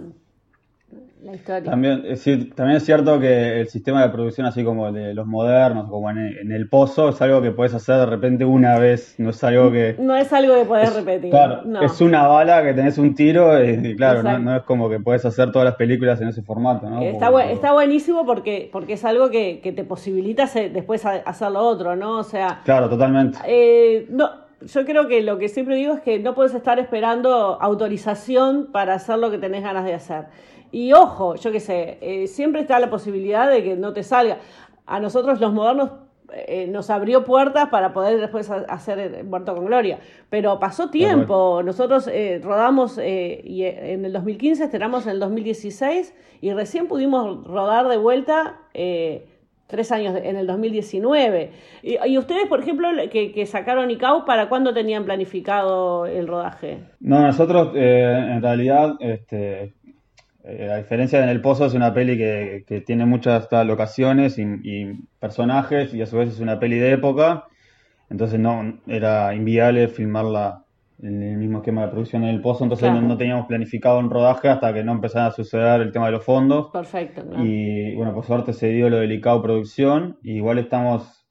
la 1.24 1.36
historia. 1.36 1.72
También 1.72 2.04
es, 2.06 2.24
también 2.56 2.78
es 2.78 2.86
cierto 2.86 3.20
que 3.20 3.62
el 3.62 3.68
sistema 3.68 4.02
de 4.04 4.10
producción, 4.10 4.46
así 4.46 4.64
como 4.64 4.90
el 4.90 4.94
de 4.94 5.14
los 5.14 5.26
modernos, 5.26 5.90
como 5.90 6.10
en 6.10 6.18
el, 6.18 6.38
en 6.40 6.52
el 6.52 6.68
pozo, 6.68 7.10
es 7.10 7.22
algo 7.22 7.42
que 7.42 7.52
puedes 7.52 7.74
hacer 7.74 7.98
de 7.98 8.06
repente 8.06 8.46
una 8.46 8.78
vez, 8.78 9.16
no 9.18 9.30
es 9.30 9.44
algo 9.44 9.72
que... 9.72 9.96
No 10.00 10.16
es 10.16 10.32
algo 10.34 10.56
que 10.56 10.66
puedes 10.66 10.94
repetir. 10.94 11.30
Claro, 11.30 11.62
no. 11.66 11.82
es 11.82 12.02
una 12.02 12.28
bala 12.28 12.64
que 12.64 12.74
tenés 12.74 12.98
un 12.98 13.16
tiro 13.16 13.64
y, 13.64 13.96
claro, 13.96 14.24
no, 14.24 14.38
no, 14.40 14.58
es 14.58 14.64
como 14.64 14.90
que 14.90 15.00
puedes 15.00 15.26
hacer 15.26 15.52
todas 15.52 15.66
las 15.66 15.76
películas 15.76 16.20
en 16.22 16.28
ese 16.28 16.42
formato, 16.42 16.90
¿no? 16.90 17.02
Está, 17.02 17.30
bu 17.30 17.40
está 17.40 17.72
buenísimo 17.72 18.26
porque, 18.26 18.70
porque 18.72 18.94
es 18.94 19.06
algo 19.06 19.30
que, 19.30 19.62
que 19.62 19.72
te 19.72 19.84
posibilita 19.84 20.50
después 20.74 21.06
hacer 21.06 21.52
lo 21.52 21.62
otro, 21.62 21.96
¿no? 21.96 22.20
O 22.20 22.24
sea... 22.24 22.62
Claro, 22.66 22.90
totalmente. 22.90 23.40
Eh, 23.48 24.08
no, 24.10 24.30
yo 24.62 24.86
creo 24.86 25.08
que 25.08 25.22
lo 25.22 25.38
que 25.38 25.50
siempre 25.50 25.76
digo 25.76 25.94
es 25.94 26.02
que 26.02 26.20
no 26.20 26.36
puedes 26.36 26.54
estar 26.54 26.80
esperando 26.80 27.58
autorización 27.62 28.70
para 28.72 28.96
hacer 28.96 29.18
lo 29.18 29.32
que 29.32 29.38
tenés 29.38 29.64
ganas 29.64 29.86
de 29.86 29.94
hacer. 29.94 30.26
Y 30.74 30.92
ojo, 30.92 31.36
yo 31.36 31.52
qué 31.52 31.60
sé, 31.60 32.00
eh, 32.02 32.26
siempre 32.26 32.62
está 32.62 32.80
la 32.80 32.90
posibilidad 32.90 33.48
de 33.50 33.64
que 33.64 33.76
no 33.76 33.94
te 33.94 34.02
salga. 34.02 34.40
A 34.88 35.00
nosotros 35.00 35.40
los 35.40 35.54
modernos 35.54 35.92
eh, 36.34 36.66
nos 36.66 36.90
abrió 36.90 37.24
puertas 37.24 37.70
para 37.70 37.94
poder 37.94 38.20
después 38.20 38.50
hacer 38.50 39.24
Muerto 39.24 39.54
con 39.54 39.68
Gloria. 39.68 40.00
Pero 40.32 40.60
pasó 40.60 40.90
tiempo. 40.90 41.62
Nosotros 41.64 42.10
eh, 42.12 42.42
rodamos 42.44 42.98
y 42.98 43.64
en 43.64 44.04
el 44.04 44.14
2015, 44.14 44.64
estrenamos 44.64 45.06
en 45.06 45.12
el 45.12 45.20
2016 45.20 46.16
y 46.42 46.52
recién 46.54 46.88
pudimos 46.88 47.46
rodar 47.46 47.88
de 47.88 47.98
vuelta 47.98 48.58
tres 48.74 49.92
años 49.92 50.20
en 50.24 50.38
el 50.38 50.48
2019. 50.48 51.52
Y, 51.84 51.98
y 52.04 52.18
ustedes, 52.18 52.48
por 52.48 52.62
ejemplo, 52.62 52.90
que, 53.12 53.32
que, 53.32 53.46
sacaron 53.46 53.92
ICAO, 53.92 54.26
¿para 54.26 54.50
cuándo 54.50 54.74
tenían 54.74 55.06
planificado 55.06 56.08
el 56.08 56.28
rodaje? 56.28 56.80
No, 57.00 57.22
nosotros 57.22 57.76
en 57.76 58.42
realidad... 58.42 58.96
Este 59.00 59.74
eh, 60.44 60.70
a 60.72 60.78
diferencia 60.78 61.20
de 61.20 61.26
En 61.26 61.30
el 61.30 61.42
Pozo, 61.42 61.66
es 61.66 61.74
una 61.74 61.94
peli 61.94 62.18
que, 62.18 62.66
que 62.68 62.82
tiene 62.82 63.06
muchas 63.06 63.48
locaciones 63.66 64.38
y, 64.38 64.44
y, 64.64 65.00
personajes, 65.20 65.94
y 65.94 66.02
a 66.02 66.06
su 66.06 66.18
vez 66.18 66.30
es 66.30 66.40
una 66.40 66.60
peli 66.60 66.80
de 66.80 66.92
época. 66.92 67.46
entonces 68.10 68.40
no, 68.40 68.80
era 68.88 69.34
inviable 69.34 69.88
filmarla 69.88 70.64
en 71.02 71.22
el 71.22 71.38
mismo 71.38 71.58
esquema 71.58 71.82
de 71.82 71.88
producción 71.90 72.24
en 72.24 72.30
el 72.30 72.42
pozo, 72.42 72.64
entonces 72.64 72.90
no, 72.92 73.18
teníamos 73.18 73.46
planificado 73.46 74.00
un 74.00 74.10
rodaje 74.10 74.48
hasta 74.48 74.74
que 74.74 74.84
no 74.84 74.94
empezara 74.94 75.28
a 75.28 75.32
suceder 75.32 75.82
el 75.82 75.92
tema 75.92 76.06
de 76.06 76.14
los 76.14 76.24
fondos. 76.24 76.72
Perfecto. 76.72 77.24
Y 77.40 77.94
bueno, 77.96 78.14
por 78.14 78.26
suerte 78.26 78.54
se 78.54 78.70
dio 78.70 78.90
lo 78.90 78.98
delicado 78.98 79.42
producción, 79.42 80.18
y 80.24 80.34
igual 80.36 80.60
estamos 80.60 81.26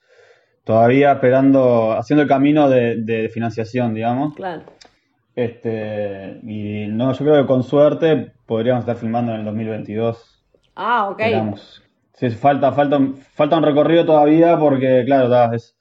todavía 0.64 1.12
esperando, 1.12 1.92
haciendo 1.92 2.22
el 2.22 2.28
camino 2.28 2.68
de, 2.68 3.30
financiación, 3.32 3.94
digamos. 3.94 4.34
Claro. 4.34 4.62
Este, 5.34 6.40
y 6.42 6.88
no, 6.88 7.12
yo 7.12 7.24
creo 7.24 7.42
que 7.42 7.46
con 7.46 7.62
suerte 7.62 8.32
podríamos 8.46 8.82
estar 8.82 8.96
filmando 8.96 9.32
en 9.32 9.40
el 9.40 9.44
2022. 9.46 10.44
Ah, 10.76 11.08
ok. 11.08 11.22
Sí, 12.14 12.30
falta, 12.30 12.72
falta, 12.72 13.00
falta 13.34 13.56
un 13.56 13.64
recorrido 13.64 14.04
todavía 14.04 14.58
porque, 14.58 15.02
claro, 15.06 15.54
es, 15.54 15.76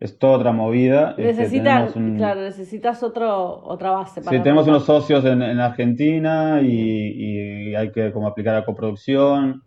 es 0.00 0.18
toda 0.18 0.38
otra 0.38 0.52
movida. 0.52 1.10
Este, 1.10 1.22
necesitas, 1.22 1.92
claro, 1.92 2.40
necesitas 2.40 3.02
otro, 3.02 3.62
otra 3.64 3.90
base. 3.90 4.22
Para 4.22 4.36
sí, 4.36 4.42
tenemos 4.42 4.66
unos 4.66 4.84
socios 4.84 5.24
en, 5.24 5.42
en 5.42 5.60
Argentina 5.60 6.60
y, 6.62 7.74
hay 7.74 7.92
que 7.92 8.10
como 8.10 8.26
aplicar 8.26 8.56
a 8.56 8.64
coproducción. 8.64 9.62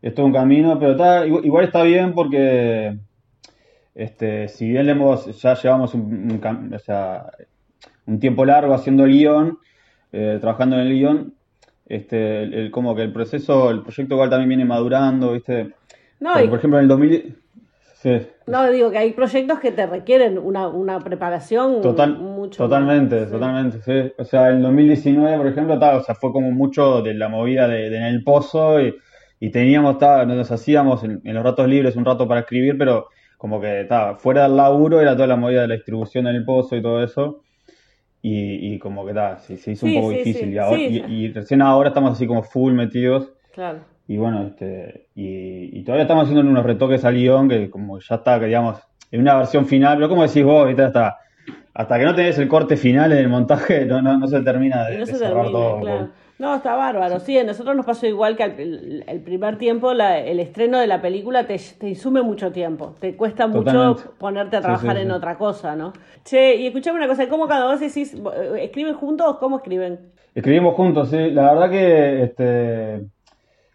Es 0.00 0.14
todo 0.14 0.26
un 0.26 0.32
camino, 0.32 0.78
pero 0.78 0.92
está, 0.92 1.26
igual 1.26 1.64
está 1.66 1.82
bien 1.82 2.12
porque 2.14 2.98
este, 3.94 4.48
si 4.48 4.68
bien 4.68 4.86
le 4.86 4.92
hemos, 4.92 5.40
ya 5.40 5.54
llevamos 5.54 5.94
un, 5.94 6.32
un, 6.32 6.74
tiempo 8.20 8.44
largo 8.44 8.74
haciendo 8.74 9.04
el 9.04 9.12
guion, 9.12 9.58
eh, 10.12 10.38
trabajando 10.40 10.76
en 10.76 10.82
el 10.82 10.92
guion, 10.92 11.34
este, 11.86 12.42
el, 12.42 12.70
como 12.70 12.94
que 12.94 13.02
el 13.02 13.12
proceso, 13.12 13.70
el 13.70 13.82
proyecto 13.82 14.14
igual 14.14 14.30
también 14.30 14.48
viene 14.48 14.64
madurando, 14.64 15.32
¿viste? 15.32 15.74
No, 16.20 16.32
Por 16.32 16.58
ejemplo, 16.58 16.78
en 16.78 16.84
el 16.84 16.88
2000... 16.88 17.42
No, 18.46 18.70
digo 18.70 18.90
que 18.90 18.98
hay 18.98 19.12
proyectos 19.12 19.60
que 19.60 19.70
te 19.70 19.86
requieren 19.86 20.38
una, 20.38 20.66
una 20.68 20.98
preparación 21.00 21.80
Total, 21.80 22.18
mucho 22.18 22.64
Totalmente, 22.64 23.26
totalmente, 23.26 23.80
sí. 23.82 24.12
O 24.18 24.24
sea, 24.24 24.50
en 24.50 24.56
el 24.56 24.62
2019, 24.62 25.36
por 25.36 25.46
ejemplo, 25.46 25.74
o 25.74 26.02
sea, 26.02 26.14
fue 26.14 26.32
como 26.32 26.50
mucho 26.50 27.02
de 27.02 27.14
la 27.14 27.28
movida 27.28 27.68
de, 27.68 27.86
en 27.96 28.02
el 28.02 28.24
pozo 28.24 28.80
y, 28.80 29.50
teníamos, 29.50 30.00
nos 30.00 30.50
hacíamos 30.50 31.02
en, 31.04 31.20
los 31.24 31.42
ratos 31.44 31.68
libres 31.68 31.96
un 31.96 32.04
rato 32.04 32.28
para 32.28 32.40
escribir, 32.40 32.76
pero 32.78 33.08
como 33.38 33.60
que 33.60 33.82
estaba 33.82 34.16
fuera 34.16 34.44
del 34.44 34.56
laburo 34.56 35.00
era 35.00 35.14
toda 35.14 35.26
la 35.26 35.36
movida 35.36 35.62
de 35.62 35.68
la 35.68 35.74
distribución 35.74 36.26
en 36.26 36.36
el 36.36 36.44
pozo 36.44 36.76
y 36.76 36.82
todo 36.82 37.02
eso. 37.02 37.42
Y, 38.24 38.78
como 38.78 39.04
que 39.04 39.14
ta, 39.14 39.38
se, 39.40 39.72
hizo 39.72 39.84
un 39.84 39.94
poco 39.94 40.10
difícil. 40.10 40.56
y, 41.08 41.32
recién 41.32 41.60
ahora 41.60 41.88
estamos 41.88 42.12
así 42.12 42.26
como 42.26 42.44
full 42.44 42.72
metidos. 42.72 43.32
Claro. 43.52 43.80
Y 44.06 44.16
bueno, 44.16 44.46
este, 44.46 45.08
y, 45.14 45.82
todavía 45.82 46.02
estamos 46.02 46.24
haciendo 46.24 46.48
unos 46.48 46.64
retoques 46.64 47.04
al 47.04 47.14
guion 47.14 47.48
que 47.48 47.70
como 47.70 47.98
ya 47.98 48.16
está, 48.16 48.38
que 48.38 48.46
digamos, 48.46 48.78
en 49.10 49.20
una 49.20 49.36
versión 49.36 49.66
final, 49.66 49.96
pero 49.96 50.08
como 50.08 50.22
decís 50.22 50.44
vos, 50.44 50.72
hasta, 50.78 51.18
hasta 51.74 51.98
que 51.98 52.04
no 52.04 52.14
tenés 52.14 52.38
el 52.38 52.48
corte 52.48 52.76
final 52.76 53.12
en 53.12 53.18
el 53.18 53.28
montaje, 53.28 53.86
no, 53.86 54.02
no, 54.02 54.26
se 54.26 54.40
termina 54.42 54.84
de, 54.84 55.06
cerrar 55.06 55.46
todo. 55.46 56.10
No, 56.38 56.56
está 56.56 56.74
bárbaro. 56.74 57.20
Sí, 57.20 57.38
a 57.38 57.44
nosotros 57.44 57.76
nos 57.76 57.86
pasó 57.86 58.06
igual 58.06 58.36
que 58.36 58.42
el, 58.42 59.22
primer 59.24 59.58
tiempo, 59.58 59.92
el 59.92 60.40
estreno 60.40 60.80
de 60.80 60.88
la 60.88 61.00
película 61.00 61.46
te, 61.46 61.56
te, 61.78 61.90
insume 61.90 62.20
mucho 62.20 62.50
tiempo. 62.50 62.96
Te 62.98 63.16
cuesta 63.16 63.46
mucho 63.46 63.96
ponerte 64.18 64.56
a 64.56 64.60
trabajar 64.60 64.96
en 64.96 65.12
otra 65.12 65.38
cosa, 65.38 65.76
¿no? 65.76 65.92
Che, 66.24 66.56
y 66.56 66.66
escuchame 66.66 66.98
una 66.98 67.06
cosa, 67.06 67.28
¿cómo 67.28 67.46
cada 67.46 67.66
vos 67.66 67.80
decís, 67.80 68.16
escriben 68.58 68.94
juntos? 68.94 69.36
¿Cómo 69.38 69.58
escriben? 69.58 70.12
Escribimos 70.34 70.74
juntos, 70.74 71.10
sí. 71.10 71.30
La 71.30 71.52
verdad 71.52 71.70
que 71.70 72.22
este, 72.24 73.06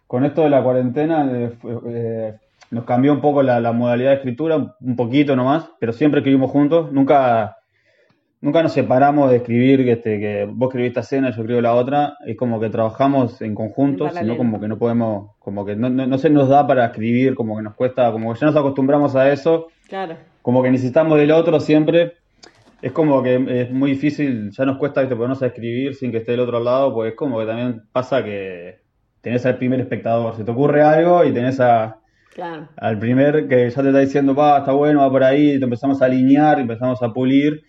con 0.06 0.24
esto 0.24 0.42
de 0.42 0.50
la 0.50 0.62
cuarentena 0.62 1.30
eh, 1.32 1.52
eh, 1.86 2.34
nos 2.70 2.84
cambió 2.84 3.12
un 3.12 3.20
poco 3.20 3.42
la, 3.42 3.60
la 3.60 3.72
modalidad 3.72 4.10
de 4.10 4.16
escritura, 4.16 4.56
un 4.56 4.96
poquito 4.96 5.34
nomás, 5.36 5.70
pero 5.80 5.92
siempre 5.92 6.20
escribimos 6.20 6.50
juntos. 6.50 6.92
Nunca 6.92 7.57
nunca 8.40 8.62
nos 8.62 8.72
separamos 8.72 9.30
de 9.30 9.38
escribir, 9.38 9.84
que, 9.84 9.92
este, 9.92 10.18
que 10.20 10.48
vos 10.50 10.68
escribís 10.68 10.88
esta 10.88 11.00
escena, 11.00 11.30
yo 11.30 11.42
escribo 11.42 11.60
la 11.60 11.74
otra, 11.74 12.16
es 12.26 12.36
como 12.36 12.60
que 12.60 12.70
trabajamos 12.70 13.40
en 13.42 13.54
conjunto, 13.54 14.10
sino 14.10 14.36
como 14.36 14.60
que 14.60 14.68
no 14.68 14.78
podemos, 14.78 15.32
como 15.38 15.64
que 15.64 15.76
no, 15.76 15.90
no, 15.90 16.18
se 16.18 16.30
nos 16.30 16.48
da 16.48 16.66
para 16.66 16.86
escribir, 16.86 17.34
como 17.34 17.56
que 17.56 17.62
nos 17.62 17.74
cuesta, 17.74 18.10
como 18.12 18.32
que 18.32 18.40
ya 18.40 18.46
nos 18.46 18.56
acostumbramos 18.56 19.16
a 19.16 19.32
eso, 19.32 19.68
claro. 19.88 20.16
como 20.42 20.62
que 20.62 20.70
necesitamos 20.70 21.18
del 21.18 21.32
otro 21.32 21.58
siempre, 21.60 22.14
es 22.80 22.92
como 22.92 23.22
que 23.22 23.62
es 23.62 23.70
muy 23.72 23.92
difícil, 23.92 24.50
ya 24.52 24.64
nos 24.64 24.78
cuesta 24.78 25.00
¿viste? 25.00 25.16
ponernos 25.16 25.42
a 25.42 25.46
escribir 25.46 25.94
sin 25.96 26.12
que 26.12 26.18
esté 26.18 26.32
del 26.32 26.40
otro 26.40 26.60
lado, 26.60 26.94
pues 26.94 27.10
es 27.10 27.16
como 27.16 27.40
que 27.40 27.46
también 27.46 27.82
pasa 27.92 28.22
que 28.22 28.78
tenés 29.20 29.44
al 29.46 29.58
primer 29.58 29.80
espectador, 29.80 30.36
se 30.36 30.44
te 30.44 30.50
ocurre 30.50 30.82
algo 30.82 31.24
y 31.24 31.32
tenés 31.32 31.60
a... 31.60 31.98
Al 32.76 33.00
primer 33.00 33.48
que 33.48 33.68
ya 33.68 33.82
te 33.82 33.88
está 33.88 33.98
diciendo, 33.98 34.32
va, 34.32 34.58
está 34.58 34.70
bueno, 34.70 35.00
va 35.00 35.10
por 35.10 35.24
ahí, 35.24 35.54
y 35.54 35.58
te 35.58 35.64
empezamos 35.64 36.00
a 36.00 36.04
alinear, 36.04 36.60
empezamos 36.60 37.02
a 37.02 37.12
pulir, 37.12 37.64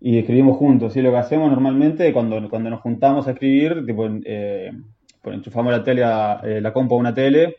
y 0.00 0.18
escribimos 0.18 0.56
juntos. 0.56 0.92
¿sí? 0.92 1.02
Lo 1.02 1.10
que 1.10 1.18
hacemos 1.18 1.50
normalmente 1.50 2.12
cuando, 2.12 2.48
cuando 2.48 2.70
nos 2.70 2.80
juntamos 2.80 3.26
a 3.26 3.32
escribir, 3.32 3.84
tipo, 3.86 4.08
eh, 4.24 4.72
pues 5.22 5.36
enchufamos 5.36 5.72
la 5.72 5.82
tele 5.82 6.04
a, 6.04 6.40
eh, 6.44 6.60
la 6.60 6.72
compa 6.72 6.94
a 6.94 6.98
una 6.98 7.14
tele 7.14 7.56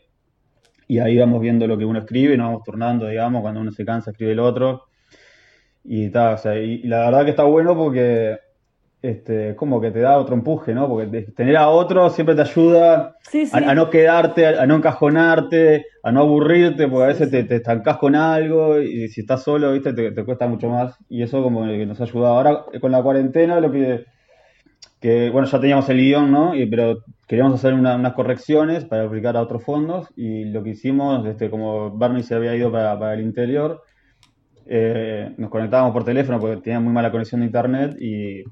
y 0.88 0.98
ahí 0.98 1.18
vamos 1.18 1.40
viendo 1.40 1.66
lo 1.66 1.76
que 1.76 1.84
uno 1.84 1.98
escribe 1.98 2.34
y 2.34 2.36
nos 2.36 2.48
vamos 2.48 2.62
turnando, 2.62 3.08
digamos, 3.08 3.42
cuando 3.42 3.60
uno 3.60 3.72
se 3.72 3.84
cansa 3.84 4.12
escribe 4.12 4.32
el 4.32 4.40
otro. 4.40 4.84
Y, 5.84 6.10
ta, 6.10 6.32
o 6.32 6.38
sea, 6.38 6.58
y 6.58 6.82
la 6.84 7.06
verdad 7.06 7.24
que 7.24 7.30
está 7.30 7.44
bueno 7.44 7.76
porque 7.76 8.38
este, 9.06 9.54
como 9.54 9.80
que 9.80 9.90
te 9.90 10.00
da 10.00 10.18
otro 10.18 10.34
empuje, 10.34 10.74
¿no? 10.74 10.88
Porque 10.88 11.22
tener 11.36 11.56
a 11.56 11.68
otro 11.68 12.10
siempre 12.10 12.34
te 12.34 12.42
ayuda 12.42 13.16
A, 13.52 13.74
no 13.74 13.88
quedarte, 13.88 14.46
a, 14.46 14.66
no 14.66 14.76
encajonarte, 14.76 15.86
a 16.02 16.10
no 16.10 16.20
aburrirte, 16.20 16.88
porque 16.88 17.04
a 17.04 17.08
veces 17.08 17.30
te, 17.30 17.44
te, 17.44 17.56
estancas 17.56 17.98
con 17.98 18.16
algo 18.16 18.80
y 18.80 19.08
si 19.08 19.20
estás 19.20 19.42
solo, 19.42 19.72
viste, 19.72 19.92
te, 19.92 20.24
cuesta 20.24 20.48
mucho 20.48 20.68
más. 20.68 20.96
Y 21.08 21.22
eso 21.22 21.42
como 21.42 21.64
que 21.66 21.86
nos 21.86 22.00
ha 22.00 22.04
ayudado. 22.04 22.36
Ahora 22.36 22.64
con 22.80 22.90
la 22.90 23.02
cuarentena 23.02 23.60
lo 23.60 23.70
que, 23.70 24.04
que 25.00 25.30
bueno, 25.30 25.46
ya 25.46 25.60
teníamos 25.60 25.88
el 25.88 25.98
guion, 25.98 26.32
¿no? 26.32 26.54
Y, 26.54 26.66
pero 26.66 27.04
queríamos 27.28 27.54
hacer 27.54 27.74
unas 27.74 28.12
correcciones 28.14 28.84
para 28.84 29.04
aplicar 29.04 29.36
a 29.36 29.42
otros 29.42 29.62
fondos 29.62 30.08
y 30.16 30.46
lo 30.46 30.62
que 30.62 30.70
hicimos, 30.70 31.24
este, 31.26 31.48
como 31.48 31.90
Barney 31.90 32.22
se 32.22 32.34
había 32.34 32.56
ido 32.56 32.72
para, 32.72 32.98
para 32.98 33.14
el 33.14 33.20
interior, 33.20 33.82
eh, 34.68 35.32
nos 35.36 35.48
conectábamos 35.48 35.92
por 35.92 36.04
teléfono 36.04 36.40
porque 36.40 36.56
tenía 36.56 36.80
muy 36.80 36.92
mala 36.92 37.12
conexión 37.12 37.40
de 37.40 37.46
internet 37.46 37.96
y 38.00 38.42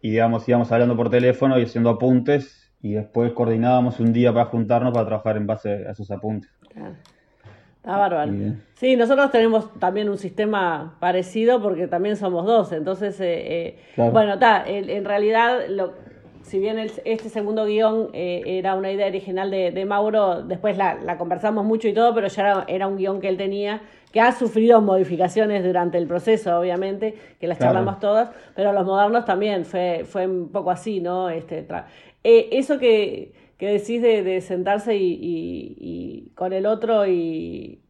y 0.00 0.10
digamos, 0.10 0.48
íbamos 0.48 0.70
hablando 0.72 0.96
por 0.96 1.10
teléfono 1.10 1.58
y 1.58 1.64
haciendo 1.64 1.90
apuntes 1.90 2.72
y 2.80 2.92
después 2.92 3.32
coordinábamos 3.32 4.00
un 4.00 4.12
día 4.12 4.32
para 4.32 4.46
juntarnos 4.46 4.92
para 4.92 5.06
trabajar 5.06 5.36
en 5.36 5.46
base 5.46 5.86
a 5.86 5.92
esos 5.92 6.10
apuntes. 6.10 6.50
Está 6.68 7.96
bárbaro. 7.96 8.32
Sí, 8.74 8.96
nosotros 8.96 9.30
tenemos 9.30 9.72
también 9.78 10.08
un 10.08 10.18
sistema 10.18 10.96
parecido 11.00 11.60
porque 11.62 11.88
también 11.88 12.16
somos 12.16 12.44
dos. 12.46 12.72
Entonces, 12.72 13.20
eh, 13.20 13.78
eh, 13.96 14.10
bueno, 14.10 14.34
está, 14.34 14.64
en 14.66 15.04
realidad, 15.04 15.60
lo, 15.68 15.94
si 16.48 16.58
bien 16.58 16.78
este 16.78 17.28
segundo 17.28 17.66
guion 17.66 18.08
eh, 18.12 18.42
era 18.46 18.74
una 18.74 18.90
idea 18.90 19.06
original 19.06 19.50
de, 19.50 19.84
Mauro, 19.84 20.42
después 20.42 20.76
la, 20.76 21.16
conversamos 21.18 21.64
mucho 21.64 21.88
y 21.88 21.92
todo, 21.92 22.14
pero 22.14 22.28
ya 22.28 22.42
era, 22.42 22.64
era 22.68 22.86
un 22.86 22.96
guion 22.96 23.20
que 23.20 23.28
él 23.28 23.36
tenía 23.36 23.82
que 24.12 24.20
ha 24.20 24.32
sufrido 24.32 24.80
modificaciones 24.80 25.64
durante 25.64 25.98
el 25.98 26.06
proceso, 26.06 26.58
obviamente, 26.58 27.14
que 27.40 27.46
las 27.46 27.58
charlamos 27.58 28.00
todas, 28.00 28.30
pero 28.54 28.72
los 28.72 28.86
modernos 28.86 29.24
también 29.24 29.64
fue, 29.64 30.04
fue 30.06 30.26
un 30.26 30.50
poco 30.50 30.70
así, 30.70 31.00
¿no? 31.00 31.28
Este, 31.28 31.66
eh, 32.24 32.48
eso 32.52 32.78
que, 32.78 33.32
que 33.58 33.66
decís 33.66 34.00
de, 34.00 34.40
sentarse 34.40 34.96
y, 34.96 36.32
con 36.34 36.52
el 36.52 36.64
otro 36.64 37.06
y, 37.06 37.80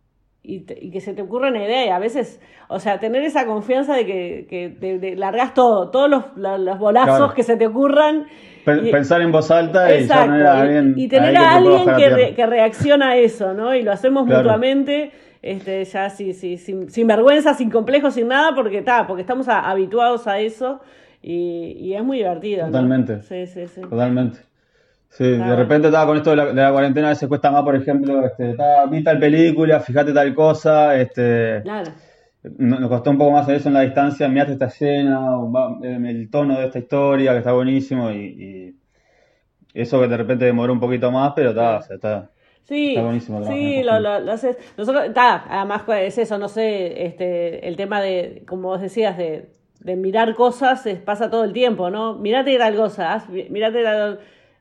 y, 0.42 0.90
que 0.90 1.00
se 1.00 1.14
te 1.14 1.22
ocurra 1.22 1.48
una 1.48 1.64
idea 1.64 1.86
y 1.86 1.88
a 1.90 1.98
veces, 2.00 2.40
o 2.68 2.80
sea, 2.80 2.98
tener 2.98 3.22
esa 3.22 3.46
confianza 3.46 3.94
de 3.94 4.04
que, 4.04 4.46
que 4.48 5.16
largas 5.16 5.54
todo, 5.54 5.90
todos 5.90 6.10
los, 6.10 6.24
los 6.36 6.78
bolazos 6.78 7.32
que 7.32 7.44
se 7.44 7.56
te 7.56 7.66
ocurran. 7.66 8.26
Pensar 8.64 9.22
en 9.22 9.30
voz 9.32 9.50
alta 9.50 9.94
y, 9.94 10.04
y, 10.96 11.08
tener 11.08 11.36
a 11.36 11.56
alguien 11.56 11.84
que, 11.96 12.34
que, 12.34 12.46
reacciona 12.46 13.10
a 13.10 13.16
eso, 13.16 13.54
¿no? 13.54 13.74
Y 13.74 13.82
lo 13.82 13.92
hacemos 13.92 14.26
mutuamente 14.26 15.10
este, 15.42 15.84
ya 15.84 16.10
sí, 16.10 16.32
sí, 16.32 16.56
sin, 16.56 16.90
sin, 16.90 17.06
vergüenza, 17.06 17.54
sin 17.54 17.70
complejo, 17.70 18.10
sin 18.10 18.28
nada, 18.28 18.54
porque 18.54 18.78
está, 18.78 19.06
porque 19.06 19.22
estamos 19.22 19.48
habituados 19.48 20.26
a 20.26 20.40
eso 20.40 20.80
y, 21.22 21.92
es 21.92 22.02
muy 22.02 22.18
divertido. 22.18 22.66
Totalmente. 22.66 23.22
Sí, 23.22 23.46
sí, 23.46 23.66
sí. 23.66 23.80
Totalmente. 23.82 24.40
Sí, 25.10 25.24
de 25.24 25.56
repente 25.56 25.88
estaba 25.88 26.06
con 26.06 26.18
esto 26.18 26.30
de 26.30 26.36
la, 26.36 26.46
de 26.46 26.54
la, 26.54 26.70
cuarentena, 26.70 27.06
a 27.08 27.10
veces 27.10 27.28
cuesta 27.28 27.50
más, 27.50 27.62
por 27.62 27.74
ejemplo, 27.74 28.26
este, 28.26 28.54
vi 28.90 29.02
tal 29.02 29.18
película, 29.18 29.80
fíjate 29.80 30.12
tal 30.12 30.34
cosa, 30.34 31.00
este, 31.00 31.62
claro. 31.62 31.90
nos 32.58 32.88
costó 32.90 33.10
un 33.10 33.18
poco 33.18 33.30
más 33.30 33.48
eso 33.48 33.68
en 33.68 33.74
la 33.74 33.80
distancia, 33.80 34.28
mirate 34.28 34.52
esta 34.52 34.66
escena, 34.66 35.30
el 35.82 36.28
tono 36.30 36.58
de 36.58 36.66
esta 36.66 36.78
historia 36.78 37.32
que 37.32 37.38
está 37.38 37.52
buenísimo 37.52 38.10
y, 38.10 38.76
eso 39.72 40.00
que 40.00 40.08
de 40.08 40.16
repente 40.16 40.44
demoró 40.44 40.72
un 40.72 40.80
poquito 40.80 41.10
más, 41.10 41.32
pero 41.34 41.50
está, 41.50 41.78
está, 41.90 42.30
Sí, 42.68 42.94
sí, 43.46 43.82
lo, 43.82 43.98
lo, 43.98 44.30
haces. 44.30 44.58
Nosotros, 44.76 45.06
está, 45.06 45.42
además 45.48 45.84
pues, 45.86 46.08
es 46.08 46.18
eso, 46.18 46.36
no 46.36 46.48
sé, 46.48 47.06
este, 47.06 47.66
el 47.66 47.76
tema 47.76 48.02
de, 48.02 48.44
como 48.46 48.68
vos 48.68 48.82
decías, 48.82 49.16
de, 49.16 49.48
de 49.80 49.96
mirar 49.96 50.34
cosas 50.34 50.86
pasa 51.02 51.30
todo 51.30 51.44
el 51.44 51.54
tiempo, 51.54 51.88
¿no? 51.88 52.16
Mirate 52.16 52.58
tal 52.58 52.76
cosa, 52.76 53.24
mirate 53.48 53.82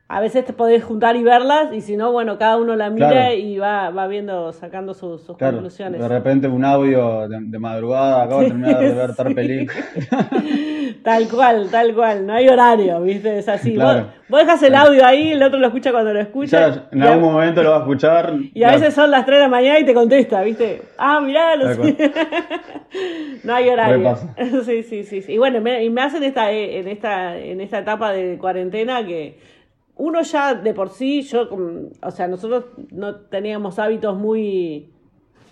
a 0.07 0.21
veces 0.21 0.45
te 0.45 0.53
podés 0.53 0.85
juntar 0.85 1.17
y 1.17 1.23
verlas, 1.23 1.73
y 1.73 1.81
si 1.81 1.97
no, 1.97 2.13
bueno, 2.13 2.37
cada 2.37 2.55
uno 2.55 2.77
la 2.77 2.89
mira 2.89 3.33
y 3.33 3.57
va, 3.57 3.89
va 3.89 4.07
viendo, 4.07 4.53
sacando 4.53 4.93
sus, 4.93 5.25
conclusiones. 5.25 5.99
De 5.99 6.07
repente 6.07 6.47
un 6.47 6.63
audio 6.63 7.27
de, 7.27 7.59
madrugada, 7.59 8.23
acabo 8.23 8.39
de 8.39 8.47
terminar 8.47 8.79
de 8.79 8.93
ver 8.93 9.15
tal 9.17 9.35
película. 9.35 9.83
tal 11.07 11.29
cual, 11.29 11.69
tal 11.71 11.95
cual, 11.95 12.25
no 12.25 12.33
hay 12.33 12.49
horario, 12.49 12.99
¿viste? 12.99 13.37
Es 13.37 13.47
así. 13.47 13.77
Vos, 13.77 14.41
dejas 14.41 14.61
el 14.61 14.75
audio 14.75 15.05
ahí, 15.05 15.31
el 15.31 15.41
otro 15.41 15.57
lo 15.57 15.67
escucha 15.67 15.93
cuando 15.93 16.13
lo 16.13 16.19
escucha. 16.19 16.89
en 16.91 17.01
algún 17.01 17.31
momento 17.31 17.63
lo 17.63 17.69
va 17.69 17.77
a 17.77 17.79
escuchar. 17.79 18.33
Y 18.53 18.61
a 18.61 18.71
veces 18.71 18.93
son 18.93 19.09
las 19.09 19.25
3 19.25 19.37
de 19.37 19.43
la 19.43 19.47
mañana 19.47 19.79
y 19.79 19.85
te 19.85 19.93
contesta, 19.93 20.41
¿viste? 20.41 20.81
Ah, 20.97 21.21
mirá, 21.21 21.55
lo 21.55 21.73
sé. 21.75 21.95
no 23.45 23.55
hay 23.55 23.69
horario. 23.69 24.17
sí, 24.65 24.83
sí, 24.83 25.03
sí, 25.05 25.21
sí. 25.21 25.31
Y 25.31 25.37
bueno, 25.37 25.61
me, 25.61 25.81
y 25.81 25.89
me 25.89 26.01
hacen 26.01 26.25
esta, 26.25 26.51
eh, 26.51 26.79
en, 26.79 26.89
esta, 26.89 27.37
en 27.37 27.61
esta 27.61 27.79
etapa 27.79 28.11
de 28.11 28.37
cuarentena 28.37 29.05
que 29.05 29.39
uno 29.95 30.21
ya 30.23 30.55
de 30.55 30.73
por 30.73 30.89
sí, 30.89 31.21
yo, 31.21 31.47
o 32.01 32.11
sea, 32.11 32.27
nosotros 32.27 32.65
no 32.91 33.15
teníamos 33.15 33.79
hábitos 33.79 34.17
muy, 34.17 34.91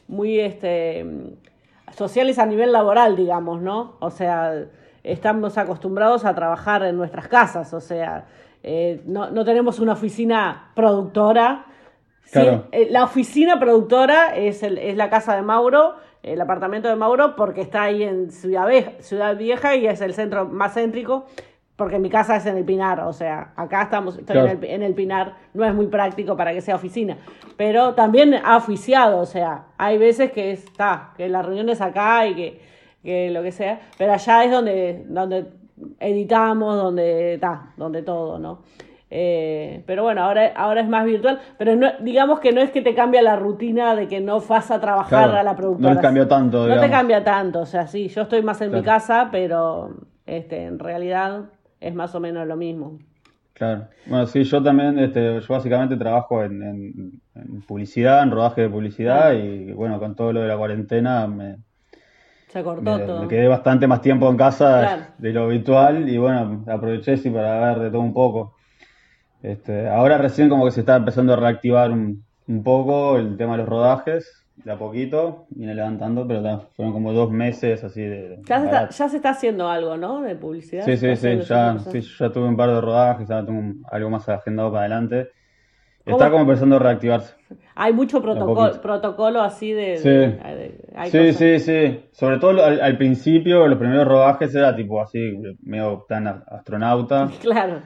muy, 0.10 0.38
este, 0.38 1.06
sociales 1.96 2.40
a 2.40 2.46
nivel 2.46 2.74
laboral, 2.74 3.16
digamos, 3.16 3.62
¿no? 3.62 3.96
O 4.02 4.10
sea, 4.10 4.66
estamos 5.06 5.58
acostumbrados 5.58 6.26
a 6.26 6.34
trabajar 6.34 6.84
en 6.84 6.98
nuestras 6.98 7.28
casas, 7.28 7.74
o 7.74 7.80
sea, 7.80 8.26
eh, 8.64 9.02
no, 9.06 9.30
no, 9.30 9.46
tenemos 9.46 9.80
una 9.80 9.94
oficina 9.94 10.72
productora. 10.76 11.66
Claro. 12.32 12.68
Eh, 12.72 12.88
la 12.90 13.04
oficina 13.04 13.60
productora 13.60 14.36
es, 14.36 14.64
el, 14.64 14.80
es 14.80 14.98
la 14.98 15.12
casa 15.12 15.36
de 15.36 15.44
Mauro, 15.44 15.96
el 16.24 16.42
apartamento 16.42 16.88
de 16.88 16.96
Mauro, 16.96 17.36
porque 17.36 17.62
está 17.62 17.84
ahí 17.84 18.02
en 18.02 18.32
Ciudad 18.32 18.68
Vieja, 18.68 18.92
Ciudad 19.00 19.38
Vieja 19.38 19.76
y 19.76 19.86
es 19.86 20.02
el 20.02 20.16
centro 20.16 20.46
más 20.46 20.74
céntrico 20.74 21.28
porque 21.76 22.00
mi 22.00 22.10
casa 22.10 22.38
es 22.38 22.46
en 22.46 22.58
el 22.58 22.64
Pinar, 22.64 23.02
o 23.02 23.12
sea, 23.12 23.52
acá 23.56 23.84
estamos, 23.84 24.18
estoy 24.18 24.38
en, 24.38 24.82
el, 24.82 24.94
Pinar, 24.94 25.36
no 25.54 25.66
es 25.66 25.74
muy 25.74 25.88
práctico 25.88 26.38
para 26.38 26.54
que 26.54 26.62
sea 26.62 26.76
oficina, 26.76 27.18
pero 27.58 27.94
también 27.96 28.34
ha 28.34 28.56
oficiado, 28.56 29.20
o 29.20 29.26
sea, 29.26 29.66
hay 29.78 29.98
veces 29.98 30.32
que 30.32 30.52
está, 30.52 31.12
que 31.18 31.28
las 31.28 31.46
reuniones 31.46 31.82
acá 31.82 32.28
y 32.28 32.36
que, 32.36 32.75
que, 33.06 33.30
lo 33.32 33.42
que 33.42 33.54
sea, 33.54 33.80
pero 33.98 34.12
allá 34.12 34.44
es 34.44 34.52
donde, 34.52 35.06
donde 35.08 35.46
editamos, 36.00 36.76
donde 36.76 37.36
está, 37.36 37.74
donde 37.78 38.02
todo, 38.02 38.40
¿no? 38.40 38.64
Eh, 39.10 39.84
pero 39.86 40.04
bueno, 40.04 40.24
ahora, 40.24 40.52
ahora 40.56 40.82
es 40.82 40.90
más 40.90 41.06
virtual, 41.06 41.40
pero 41.58 41.76
no, 41.76 41.92
digamos 42.02 42.40
que 42.40 42.52
no 42.52 42.60
es 42.60 42.72
que 42.72 42.82
te 42.82 42.94
cambia 42.94 43.22
la 43.22 43.36
rutina 43.36 43.96
de 43.96 44.08
que 44.08 44.20
no 44.20 44.42
vas 44.42 44.72
a 44.72 44.82
trabajar 44.82 45.30
a 45.30 45.44
la 45.44 45.56
productora. 45.56 45.94
No 45.94 45.96
te 45.96 46.02
cambia 46.02 46.28
tanto. 46.28 46.68
No 46.68 46.82
te 46.82 46.90
cambia 46.90 47.24
tanto, 47.24 47.62
o 47.62 47.66
sea, 47.66 47.88
sí, 47.88 48.10
yo 48.10 48.24
estoy 48.24 48.42
más 48.42 48.60
en 48.62 48.72
mi 48.72 48.82
casa, 48.82 49.30
pero 49.32 49.92
este, 50.26 50.66
en 50.66 50.80
realidad 50.80 51.46
es 51.80 51.94
más 51.94 52.16
o 52.16 52.20
menos 52.20 52.48
lo 52.48 52.58
mismo. 52.58 52.98
Claro. 53.54 53.88
Bueno, 54.08 54.26
sí, 54.28 54.44
yo 54.44 54.62
también, 54.62 55.00
este, 55.00 55.40
yo 55.40 55.48
básicamente 55.48 55.96
trabajo 55.96 56.44
en, 56.44 57.22
publicidad, 57.66 58.24
en 58.24 58.32
rodaje 58.32 58.62
de 58.62 58.70
publicidad 58.70 59.34
y 59.34 59.72
bueno, 59.72 59.98
con 59.98 60.14
todo 60.14 60.34
lo 60.34 60.42
de 60.42 60.48
la 60.48 60.58
cuarentena 60.58 61.26
me, 61.28 61.58
Se 62.56 62.64
cortó 62.64 62.98
me, 62.98 63.00
todo. 63.00 63.22
me 63.24 63.28
quedé 63.28 63.50
bastante 63.50 63.86
más 63.86 64.00
tiempo 64.00 64.30
en 64.30 64.38
casa 64.38 65.10
de 65.18 65.34
lo 65.34 65.44
habitual 65.44 66.08
y 66.08 66.18
bueno, 66.18 66.64
aproveché 66.68 67.18
sí 67.18 67.30
para 67.30 67.74
ver 67.74 67.80
de 67.80 67.92
todo 67.92 68.00
un 68.00 68.14
poco. 68.14 68.56
Este, 69.44 69.90
ahora 69.90 70.18
recién 70.18 70.48
como 70.48 70.64
que 70.64 70.72
se 70.72 70.80
está 70.80 70.96
empezando 70.96 71.34
a 71.34 71.36
reactivar 71.36 71.92
un, 71.92 72.24
un 72.48 72.64
poco 72.64 73.18
el 73.18 73.36
tema 73.36 73.52
de 73.52 73.58
los 73.58 73.68
rodajes 73.68 74.48
de 74.56 74.72
a 74.72 74.78
poquito, 74.78 75.48
viene 75.50 75.76
levantando, 75.76 76.26
pero 76.26 76.70
fueron 76.78 76.94
como 76.94 77.12
dos 77.12 77.30
meses 77.30 77.84
así 77.84 78.02
de... 78.02 78.40
Ya 78.46 78.60
se, 78.60 78.66
está, 78.68 78.90
ya 78.90 79.10
se 79.10 79.18
está 79.18 79.30
haciendo 79.32 79.68
algo, 79.68 79.98
¿no? 79.98 80.22
De 80.22 80.38
publicidad. 80.38 80.86
Sí, 80.86 80.96
sí, 80.96 81.14
sí, 81.18 81.42
ya, 81.42 81.78
sí, 81.78 82.00
ya 82.00 82.30
tuve 82.30 82.48
un 82.48 82.56
par 82.56 82.70
de 82.70 82.80
rodajes, 82.80 83.28
ya 83.28 83.46
tengo 83.46 83.86
algo 83.92 84.10
más 84.10 84.30
agendado 84.30 84.72
para 84.72 84.86
adelante. 84.86 85.28
Está 86.06 86.32
como 86.32 86.44
empezando 86.44 86.78
a 86.78 86.80
reactivarse. 86.80 87.36
Hay 87.78 87.92
mucho 87.92 88.22
protocolo, 88.22 88.82
protocolo 88.82 89.42
así 89.42 89.74
de... 89.74 89.98
Sí, 89.98 91.12
sí, 91.12 91.34
sí, 91.34 91.60
sí, 91.60 92.00
Sobre 92.14 92.40
todo 92.40 92.64
al, 92.64 92.98
principio, 92.98 93.68
los 93.68 93.78
primeros 93.78 94.08
rodajes 94.08 94.56
era 94.56 94.74
tipo 94.74 95.02
así, 95.02 95.38
medio 95.62 96.06
tan 96.08 96.28
astronauta. 96.28 97.30
Claro. 97.42 97.82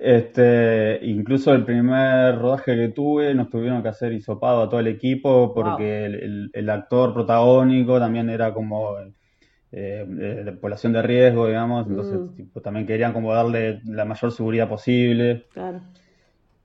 Este, 0.00 0.98
incluso 1.02 1.52
el 1.52 1.64
primer 1.64 2.38
rodaje 2.38 2.74
que 2.74 2.88
tuve 2.88 3.34
nos 3.34 3.48
tuvieron 3.48 3.82
que 3.82 3.88
hacer 3.88 4.12
hisopado 4.12 4.62
a 4.62 4.68
todo 4.68 4.80
el 4.80 4.86
equipo 4.86 5.54
porque 5.54 6.06
el, 6.06 6.70
actor 6.70 7.12
protagónico 7.12 7.98
también 7.98 8.30
era 8.30 8.52
como 8.52 8.96
eh, 9.70 10.04
de 10.08 10.52
población 10.52 10.94
de 10.94 11.02
riesgo, 11.02 11.46
digamos, 11.46 11.86
entonces 11.86 12.18
mm. 12.18 12.60
también 12.60 12.86
querían 12.86 13.12
como 13.12 13.32
darle 13.32 13.82
la 13.84 14.04
mayor 14.04 14.32
seguridad 14.32 14.68
posible. 14.68 15.46
Claro. 15.52 15.82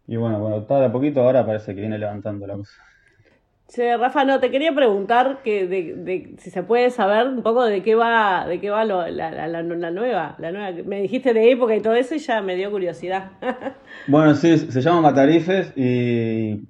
Y 0.08 0.18
bueno, 0.18 0.39
bueno, 0.39 0.60
de 0.62 0.86
a 0.86 0.92
poquito 0.92 1.22
ahora 1.22 1.46
parece 1.46 1.74
que 1.74 1.82
viene 1.82 1.98
levantando 1.98 2.46
la 2.46 2.56
cosa. 2.56 2.74
Che, 3.68 3.98
Rafa, 3.98 4.26
no, 4.26 4.39
te 4.39 4.52
quería 4.52 4.74
preguntar 4.76 5.39
que 5.44 5.66
de, 5.66 6.36
si 6.38 6.52
se 6.52 6.63
puede 6.63 6.89
saber 6.89 7.28
un 7.28 7.42
poco 7.42 7.63
de 7.63 7.82
qué 7.82 7.96
va, 7.96 8.46
de 8.46 8.60
qué 8.60 8.70
va 8.70 8.84
la, 8.84 9.10
la, 9.10 9.63
nueva, 9.63 10.36
la 10.38 10.52
nueva. 10.52 10.84
Me 10.86 11.02
dijiste 11.02 11.34
de 11.34 11.52
época 11.52 11.76
y 11.76 11.82
todo 11.82 11.96
eso 11.96 12.13
y 12.13 12.20
ya 12.20 12.42
me 12.42 12.56
dio 12.56 12.70
curiosidad. 12.70 13.32
bueno, 14.08 14.36
sí, 14.36 14.58
se 14.58 14.82
llama 14.82 15.02
Matarifes 15.02 15.76
y 15.78 16.68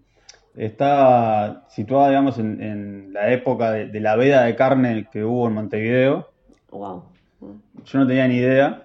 está 0.55 1.65
situada, 1.69 2.09
digamos, 2.09 2.37
en, 2.37 3.11
la 3.11 3.31
época 3.31 3.71
de, 3.71 3.99
la 3.99 4.15
veda 4.15 4.43
de 4.43 4.55
carne 4.55 5.07
que 5.11 5.23
hubo 5.23 5.47
en 5.47 5.55
Montevideo. 5.55 6.29
Wow. 6.71 7.03
Yo 7.85 7.99
no 7.99 8.07
tenía 8.07 8.27
ni 8.27 8.37
idea. 8.37 8.82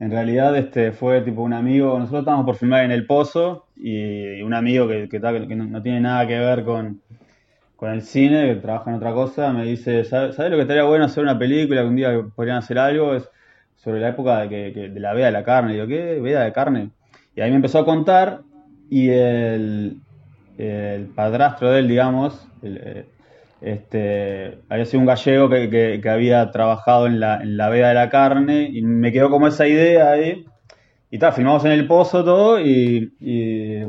En 0.00 0.10
realidad 0.10 0.56
este 0.56 0.92
fue 0.92 1.20
tipo 1.20 1.42
un 1.42 1.52
amigo, 1.52 1.98
nosotros 1.98 2.20
estábamos 2.20 2.46
por 2.46 2.56
filmar 2.56 2.84
en 2.84 2.90
El 2.90 3.06
Pozo 3.06 3.66
y 3.76 4.40
un 4.40 4.54
amigo 4.54 4.88
que, 4.88 5.10
que, 5.10 5.18
no, 5.20 5.82
tiene 5.82 6.00
nada 6.00 6.26
que 6.26 6.38
ver 6.38 6.64
con, 6.64 7.02
el 7.82 8.02
cine, 8.02 8.46
que 8.46 8.60
trabaja 8.60 8.90
en 8.90 8.96
otra 8.96 9.12
cosa, 9.12 9.52
me 9.52 9.66
dice, 9.66 10.04
¿sabes, 10.04 10.38
lo 10.38 10.56
que 10.56 10.62
estaría 10.62 10.84
bueno 10.84 11.04
hacer 11.04 11.22
una 11.22 11.38
película 11.38 11.82
que 11.82 11.88
un 11.88 11.96
día 11.96 12.24
podrían 12.34 12.56
hacer 12.56 12.78
algo? 12.78 13.14
Es 13.14 13.28
sobre 13.76 14.00
la 14.00 14.08
época 14.08 14.40
de, 14.40 14.72
que, 14.72 14.88
de 14.88 15.00
la 15.00 15.12
veda 15.12 15.26
de 15.26 15.32
la 15.32 15.44
carne. 15.44 15.74
Y 15.74 15.78
yo, 15.78 15.86
¿qué? 15.86 16.18
¿Veda 16.18 16.44
de 16.44 16.52
carne? 16.52 16.90
Y 17.36 17.42
ahí 17.42 17.50
me 17.50 17.56
empezó 17.56 17.80
a 17.80 17.84
contar 17.84 18.40
y 18.88 19.10
el, 19.10 19.98
el 20.56 21.06
padrastro 21.14 21.70
de 21.70 21.80
él, 21.80 21.88
digamos, 21.88 22.46
el, 22.62 22.80
eh, 22.82 23.06
este, 23.60 24.58
había 24.68 24.86
sido 24.86 25.00
un 25.00 25.06
gallego 25.06 25.48
que, 25.50 26.00
había 26.08 26.50
trabajado 26.50 27.06
en 27.06 27.20
la, 27.20 27.40
en 27.42 27.56
la, 27.56 27.68
veda 27.68 27.88
de 27.88 27.94
la 27.94 28.08
carne 28.08 28.68
y 28.72 28.82
me 28.82 29.12
quedó 29.12 29.30
como 29.30 29.46
esa 29.46 29.66
idea 29.66 30.12
ahí. 30.12 30.44
Y 31.10 31.18
tal, 31.18 31.32
filmamos 31.32 31.64
en 31.64 31.72
el 31.72 31.86
pozo 31.86 32.24
todo 32.24 32.60
y, 32.60 33.12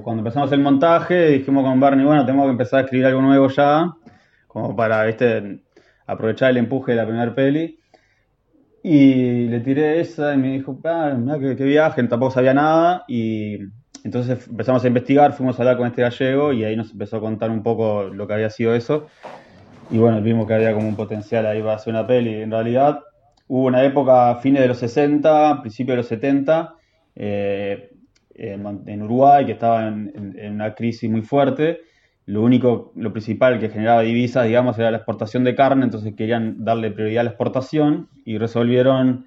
cuando 0.03 0.21
empezamos 0.21 0.51
el 0.51 0.59
montaje 0.59 1.27
dijimos 1.29 1.63
con 1.63 1.79
Barney, 1.79 2.05
bueno, 2.05 2.25
tenemos 2.25 2.47
que 2.47 2.51
empezar 2.51 2.79
a 2.79 2.83
escribir 2.83 3.05
algo 3.05 3.21
nuevo 3.21 3.47
ya, 3.47 3.93
como 4.47 4.75
para, 4.75 5.05
viste, 5.05 5.61
aprovechar 6.07 6.49
el 6.49 6.57
empuje 6.57 6.93
de 6.93 6.97
la 6.97 7.05
primera 7.05 7.33
peli. 7.35 7.77
Y 8.83 9.47
le 9.47 9.59
tiré 9.59 10.01
esa 10.01 10.33
y 10.33 10.37
me 10.37 10.53
dijo, 10.53 10.79
ah, 10.85 11.15
qué 11.39 11.63
viaje, 11.63 12.03
tampoco 12.03 12.31
sabía 12.31 12.55
nada. 12.55 13.05
Y 13.07 13.59
entonces 14.03 14.47
empezamos 14.47 14.83
a 14.83 14.87
investigar, 14.87 15.33
fuimos 15.33 15.59
a 15.59 15.61
hablar 15.61 15.77
con 15.77 15.87
este 15.87 16.01
gallego 16.01 16.51
y 16.51 16.63
ahí 16.63 16.75
nos 16.75 16.91
empezó 16.91 17.17
a 17.17 17.21
contar 17.21 17.51
un 17.51 17.61
poco 17.61 18.05
lo 18.05 18.27
que 18.27 18.33
había 18.33 18.49
sido 18.49 18.73
eso. 18.73 19.07
Y 19.91 19.97
bueno, 19.97 20.21
vimos 20.21 20.47
que 20.47 20.53
había 20.53 20.73
como 20.73 20.87
un 20.87 20.95
potencial 20.95 21.45
ahí 21.45 21.59
para 21.59 21.73
hacer 21.73 21.93
una 21.93 22.07
peli. 22.07 22.41
En 22.41 22.49
realidad 22.49 23.01
hubo 23.47 23.65
una 23.65 23.83
época, 23.83 24.37
fines 24.37 24.61
de 24.61 24.69
los 24.69 24.77
60, 24.77 25.59
principios 25.59 25.93
de 25.93 25.97
los 25.97 26.07
70, 26.07 26.75
eh, 27.17 27.89
en, 28.35 29.01
Uruguay, 29.01 29.45
que 29.45 29.51
estaba 29.51 29.85
en, 29.89 30.53
una 30.53 30.73
crisis 30.75 31.11
muy 31.11 31.23
fuerte. 31.23 31.81
Lo 32.25 32.41
único, 32.41 32.93
lo 32.95 33.11
principal 33.11 33.59
que 33.59 33.67
generaba 33.67 34.01
divisas, 34.01 34.45
digamos, 34.45 34.79
era 34.79 34.91
la 34.91 34.97
exportación 34.97 35.43
de 35.43 35.55
carne, 35.55 35.83
entonces 35.83 36.13
querían 36.15 36.63
darle 36.63 36.91
prioridad 36.91 37.21
a 37.21 37.23
la 37.25 37.29
exportación 37.31 38.07
y 38.23 38.37
resolvieron. 38.37 39.25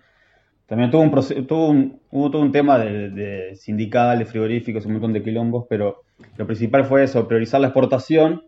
También 0.65 0.91
tuvo 0.91 1.03
un, 1.03 1.47
tuvo 1.47 1.69
un, 1.69 2.01
hubo 2.11 2.31
todo 2.31 2.41
un 2.41 2.53
tema 2.53 2.79
de, 2.79 3.11
de 3.11 4.25
frigoríficos, 4.25 4.87
un 4.87 4.93
montón 4.93 5.13
de 5.13 5.23
quilombos, 5.23 5.67
pero 5.69 6.05
lo 6.39 6.47
principal 6.47 6.87
fue 6.87 7.03
eso, 7.03 7.29
priorizar 7.29 7.61
la 7.61 7.67
exportación 7.67 8.45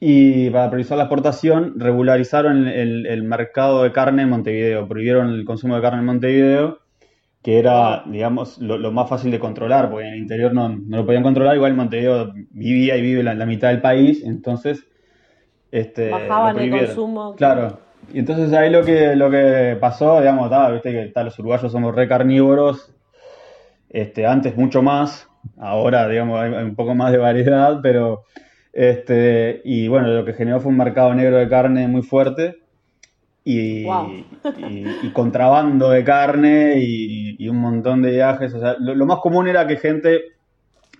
y 0.00 0.50
para 0.50 0.70
priorizar 0.70 0.96
la 0.96 1.04
exportación, 1.04 1.74
regularizaron 1.78 2.68
el, 2.68 3.22
mercado 3.24 3.82
de 3.82 3.92
carne 3.92 4.22
en 4.22 4.28
Montevideo, 4.28 4.86
prohibieron 4.86 5.30
el 5.30 5.44
consumo 5.44 5.74
de 5.74 5.82
carne 5.82 5.98
en 5.98 6.04
Montevideo, 6.04 6.78
que 7.42 7.58
era, 7.58 8.04
digamos, 8.06 8.58
lo, 8.58 8.92
más 8.92 9.08
fácil 9.08 9.30
de 9.30 9.40
controlar, 9.40 9.90
porque 9.90 10.06
en 10.06 10.14
el 10.14 10.20
interior 10.20 10.52
no, 10.54 10.68
lo 10.68 11.04
podían 11.04 11.24
controlar, 11.24 11.56
igual 11.56 11.74
Montevideo 11.74 12.32
vivía 12.50 12.96
y 12.96 13.02
vive 13.02 13.22
la, 13.22 13.34
la 13.34 13.46
mitad 13.46 13.68
del 13.68 13.80
país, 13.80 14.22
entonces... 14.24 14.84
Este, 15.70 16.10
Bajaban 16.10 16.58
el 16.58 16.70
consumo. 16.70 17.34
Claro. 17.34 17.80
Y 18.12 18.20
entonces 18.20 18.52
ahí 18.54 18.70
lo 18.70 18.84
que, 18.84 19.16
lo 19.16 19.30
que 19.30 19.76
pasó, 19.80 20.20
digamos, 20.20 20.50
viste 20.72 21.12
que 21.12 21.24
los 21.24 21.38
uruguayos 21.38 21.70
somos 21.70 21.94
re 21.94 22.08
carnívoros, 22.08 22.94
este, 23.90 24.26
antes 24.26 24.56
mucho 24.56 24.80
más, 24.80 25.28
ahora, 25.58 26.08
digamos, 26.08 26.40
hay 26.40 26.50
un 26.50 26.76
poco 26.76 26.94
más 26.94 27.10
de 27.12 27.18
variedad, 27.18 27.80
pero 27.82 28.24
este, 28.80 29.60
y 29.64 29.88
bueno, 29.88 30.06
lo 30.06 30.24
que 30.24 30.34
generó 30.34 30.60
fue 30.60 30.70
un 30.70 30.78
mercado 30.78 31.12
negro 31.12 31.36
de 31.36 31.48
carne 31.48 31.88
muy 31.88 32.02
fuerte 32.02 32.60
y, 33.42 33.84
contrabando 35.12 35.90
de 35.90 36.04
carne 36.04 36.74
y, 36.78 37.48
un 37.48 37.56
montón 37.56 38.02
de 38.02 38.12
viajes. 38.12 38.54
O 38.54 38.60
sea, 38.60 38.76
lo, 38.78 39.04
más 39.04 39.18
común 39.18 39.48
era 39.48 39.66
que 39.66 39.78
gente 39.78 40.20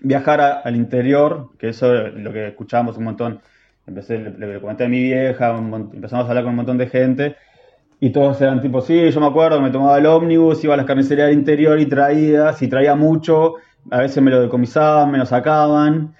viajar 0.01 0.59
al 0.61 0.75
interior, 0.75 1.51
que 1.57 1.69
eso 1.69 1.95
es 1.95 2.15
lo 2.15 2.33
que 2.33 2.49
escuchábamos 2.49 2.97
un 2.97 3.05
montón. 3.05 3.39
Empecé, 3.87 4.17
le, 4.17 4.59
comenté 4.59 4.83
a 4.83 4.89
mi 4.89 5.01
vieja, 5.01 5.57
empezamos 5.57 6.25
a 6.25 6.27
hablar 6.27 6.43
con 6.43 6.49
un 6.49 6.57
montón 6.57 6.77
de 6.77 6.87
gente 6.87 7.37
y 8.01 8.09
todos 8.09 8.41
eran 8.41 8.59
tipo, 8.59 8.81
sí, 8.81 9.09
yo 9.09 9.21
me 9.21 9.27
acuerdo, 9.27 9.61
me 9.61 9.71
tomaba 9.71 9.97
el 9.99 10.05
ómnibus, 10.05 10.61
iba 10.65 10.73
a 10.73 10.77
las 10.77 10.85
carnicerías 10.85 11.29
del 11.29 11.37
interior 11.37 11.79
y 11.79 11.85
traía, 11.85 12.51
si 12.51 12.67
traía 12.67 12.95
mucho, 12.95 13.53
a 13.89 13.99
veces 13.99 14.21
me 14.21 14.31
lo 14.31 14.41
decomisaban, 14.41 15.11
me 15.11 15.17
lo 15.17 15.25
sacaban 15.25 16.13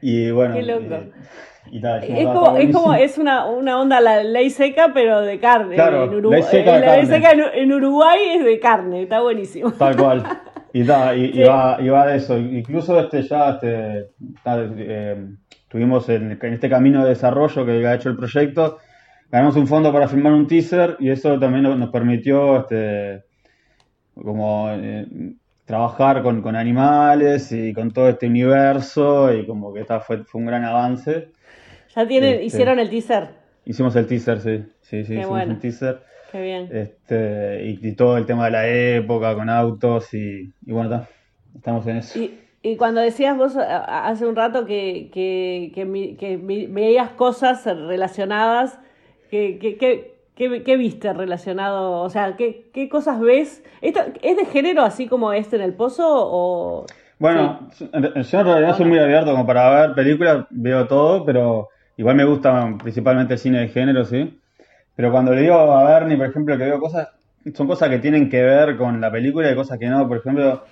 y 0.00 0.30
bueno. 0.30 0.54
Qué 0.54 0.62
loco. 0.62 0.94
Eh, 1.70 2.22
es, 2.22 2.26
como, 2.26 2.56
es 2.56 2.72
como, 2.74 2.94
es 2.94 3.18
una, 3.18 3.46
una 3.46 3.78
onda 3.78 4.00
la 4.00 4.22
ley 4.22 4.50
seca, 4.50 4.92
pero 4.94 5.20
de 5.20 5.38
carne. 5.38 5.74
Claro, 5.74 6.04
en 6.04 6.14
Uruguay, 6.14 6.40
ley 6.40 6.50
seca, 6.50 6.78
la 6.78 6.96
ley 6.96 7.06
seca 7.06 7.32
en, 7.32 7.72
Uruguay 7.72 8.18
es 8.36 8.44
de 8.44 8.58
carne, 8.58 9.02
está 9.02 9.20
buenísimo. 9.20 9.72
Tal 9.72 9.96
cual. 9.96 10.24
Y, 10.72 10.82
da, 10.84 11.14
y, 11.14 11.42
va, 11.42 11.76
y 11.80 11.88
va 11.88 12.06
de 12.06 12.16
eso. 12.16 12.38
Incluso 12.38 12.98
este 12.98 13.22
ya 13.22 13.50
este, 13.50 14.10
eh, 14.46 15.26
tuvimos 15.68 16.08
en, 16.08 16.38
en, 16.40 16.52
este 16.54 16.70
camino 16.70 17.02
de 17.02 17.10
desarrollo 17.10 17.66
que 17.66 17.86
ha 17.86 17.94
hecho 17.94 18.08
el 18.08 18.16
proyecto, 18.16 18.78
ganamos 19.30 19.56
un 19.56 19.66
fondo 19.66 19.92
para 19.92 20.08
filmar 20.08 20.32
un 20.32 20.46
teaser 20.46 20.96
y 21.00 21.10
eso 21.10 21.38
también 21.38 21.64
nos 21.64 21.90
permitió 21.90 22.60
este, 22.60 23.24
como 24.14 24.70
eh, 24.70 25.06
trabajar 25.68 26.22
con, 26.22 26.40
con, 26.40 26.56
animales 26.56 27.52
y 27.52 27.74
con 27.74 27.92
todo 27.92 28.08
este 28.08 28.26
universo 28.26 29.32
y 29.34 29.46
como 29.46 29.74
que 29.74 29.82
esta 29.82 30.00
fue, 30.00 30.24
fue 30.24 30.40
un 30.40 30.46
gran 30.46 30.64
avance. 30.64 31.28
Ya 31.94 32.08
tienen, 32.08 32.34
este, 32.34 32.44
hicieron 32.46 32.78
el 32.78 32.88
teaser. 32.88 33.28
Hicimos 33.66 33.94
el 33.96 34.06
teaser, 34.06 34.40
sí. 34.40 34.64
Sí, 34.80 35.04
sí, 35.04 35.18
hicimos 35.18 35.42
el 35.42 35.58
teaser. 35.58 36.02
Qué 36.32 36.40
bien. 36.40 36.68
Este, 36.72 37.66
y, 37.66 37.92
todo 37.92 38.16
el 38.16 38.24
tema 38.24 38.46
de 38.46 38.50
la 38.50 38.66
época 38.66 39.34
con 39.34 39.50
autos 39.50 40.14
y, 40.14 40.50
bueno, 40.62 41.06
estamos 41.54 41.86
en 41.86 41.98
eso. 41.98 42.18
Y, 42.18 42.40
y, 42.62 42.76
cuando 42.76 43.02
decías 43.02 43.36
vos 43.36 43.54
hace 43.58 44.26
un 44.26 44.36
rato 44.36 44.64
que, 44.64 45.10
que, 45.12 45.70
que, 45.74 46.66
veías 46.70 47.10
cosas 47.10 47.66
relacionadas, 47.66 48.80
¿qué, 50.38 50.62
qué, 50.62 50.76
viste 50.76 51.12
relacionado? 51.12 52.00
O 52.00 52.08
sea, 52.08 52.36
¿qué, 52.36 52.70
qué 52.72 52.88
cosas 52.88 53.20
ves? 53.20 53.64
¿Esto, 53.82 54.00
¿Es 54.22 54.36
de 54.36 54.46
género 54.46 54.82
así 54.82 55.08
como 55.08 55.32
este 55.32 55.56
en 55.56 55.62
el 55.62 55.74
pozo 55.74 56.04
o...? 56.06 56.86
Bueno, 57.18 57.68
yo 57.80 57.88
en 58.40 58.46
realidad 58.46 58.76
soy 58.76 58.86
muy 58.86 58.98
abierto 59.00 59.32
como 59.32 59.44
para 59.44 59.88
ver 59.88 59.94
películas, 59.96 60.46
veo 60.50 60.86
todo, 60.86 61.24
pero 61.24 61.68
igual 61.96 62.14
me 62.14 62.24
gusta 62.24 62.76
principalmente 62.80 63.34
el 63.34 63.40
cine 63.40 63.58
de 63.58 63.68
género, 63.68 64.04
sí. 64.04 64.38
Pero 64.94 65.10
cuando 65.10 65.34
le 65.34 65.42
digo 65.42 65.54
a 65.54 65.82
Bernie, 65.82 66.16
por 66.16 66.26
ejemplo, 66.26 66.56
que 66.56 66.64
veo 66.64 66.78
cosas, 66.78 67.08
son 67.54 67.66
cosas 67.66 67.88
que 67.88 67.98
tienen 67.98 68.30
que 68.30 68.40
ver 68.40 68.76
con 68.76 69.00
la 69.00 69.10
película 69.10 69.50
y 69.50 69.56
cosas 69.56 69.80
que 69.80 69.88
no. 69.88 70.06
Por 70.06 70.18
ejemplo, 70.18 70.62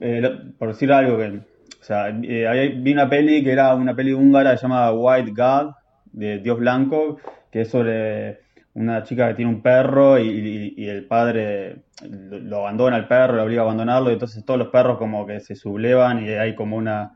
eh, 0.00 0.36
por 0.58 0.68
decir 0.68 0.92
algo 0.92 1.16
que, 1.16 1.26
o 1.28 1.84
sea, 1.84 2.08
eh, 2.08 2.74
vi 2.76 2.92
una 2.92 3.08
peli 3.08 3.44
que 3.44 3.52
era 3.52 3.72
una 3.76 3.94
peli 3.94 4.12
húngara 4.12 4.56
llamada 4.56 4.92
White 4.92 5.30
God, 5.30 5.74
de 6.12 6.38
Dios 6.38 6.58
Blanco, 6.58 7.18
que 7.50 7.62
es 7.62 7.70
sobre 7.70 8.40
una 8.74 9.02
chica 9.02 9.28
que 9.28 9.34
tiene 9.34 9.50
un 9.50 9.62
perro 9.62 10.18
y, 10.18 10.88
el 10.88 11.06
padre 11.06 11.82
lo 12.02 12.58
abandona 12.58 12.96
al 12.96 13.08
perro, 13.08 13.34
lo 13.34 13.44
obliga 13.44 13.62
a 13.62 13.64
abandonarlo, 13.64 14.10
y 14.10 14.14
entonces 14.14 14.44
todos 14.44 14.58
los 14.58 14.68
perros 14.68 14.98
como 14.98 15.26
que 15.26 15.40
se 15.40 15.54
sublevan 15.54 16.24
y 16.24 16.30
hay 16.30 16.54
como 16.54 16.76
una 16.76 17.12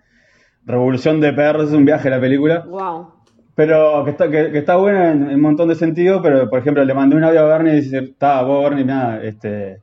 revolución 0.66 1.20
de 1.20 1.32
perros, 1.32 1.68
es 1.68 1.74
un 1.74 1.84
viaje 1.84 2.10
la 2.10 2.20
película. 2.20 2.60
Wow. 2.60 3.12
Pero 3.54 4.04
que 4.04 4.10
está, 4.10 4.28
que, 4.28 4.58
está 4.58 4.76
buena 4.76 5.12
en, 5.12 5.22
un 5.28 5.40
montón 5.40 5.68
de 5.68 5.76
sentidos, 5.76 6.20
pero 6.22 6.50
por 6.50 6.58
ejemplo 6.58 6.84
le 6.84 6.94
mandé 6.94 7.16
un 7.16 7.24
audio 7.24 7.40
a 7.40 7.44
Bernie 7.44 7.74
y 7.74 7.80
dice, 7.82 7.98
está, 7.98 8.42
vos 8.42 8.64
Bernie, 8.64 8.84
mira, 8.84 9.22
este, 9.22 9.80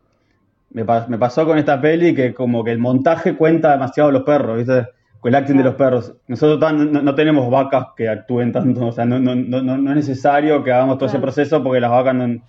me, 0.72 0.84
me, 0.84 1.18
pasó 1.18 1.46
con 1.46 1.58
esta 1.58 1.80
peli 1.80 2.14
que 2.14 2.34
como 2.34 2.64
que 2.66 2.72
el 2.72 2.80
montaje 2.80 3.38
cuenta 3.38 3.72
demasiado 3.72 4.12
los 4.12 4.24
perros, 4.24 4.58
¿viste? 4.58 4.88
El 5.24 5.36
acting 5.36 5.58
de 5.58 5.64
los 5.64 5.76
perros. 5.76 6.16
Nosotros 6.28 6.74
no, 6.74 7.16
tenemos 7.16 7.50
vacas 7.50 7.88
que 7.96 8.10
actúen 8.10 8.52
tanto, 8.52 8.88
o 8.88 8.92
sea, 8.92 9.06
no, 9.06 9.20
no, 9.20 9.36
no, 9.36 9.62
no 9.62 9.90
es 9.92 9.96
necesario 9.96 10.64
que 10.64 10.72
hagamos 10.72 10.98
todo 10.98 11.10
ese 11.10 11.20
proceso 11.20 11.62
porque 11.64 11.80
las 11.80 11.92
vacas 11.92 12.16
no, 12.16 12.42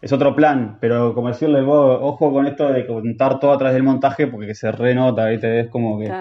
es 0.00 0.12
otro 0.12 0.34
plan, 0.34 0.78
pero 0.80 1.14
como 1.14 1.28
decirle 1.28 1.62
vos, 1.62 1.98
ojo 2.00 2.32
con 2.32 2.46
esto 2.46 2.72
de 2.72 2.86
contar 2.86 3.40
todo 3.40 3.52
a 3.52 3.58
través 3.58 3.74
del 3.74 3.82
montaje 3.82 4.26
porque 4.26 4.54
se 4.54 4.70
renota, 4.70 5.26
¿viste? 5.26 5.60
Es 5.60 5.68
como 5.68 5.98
que... 5.98 6.12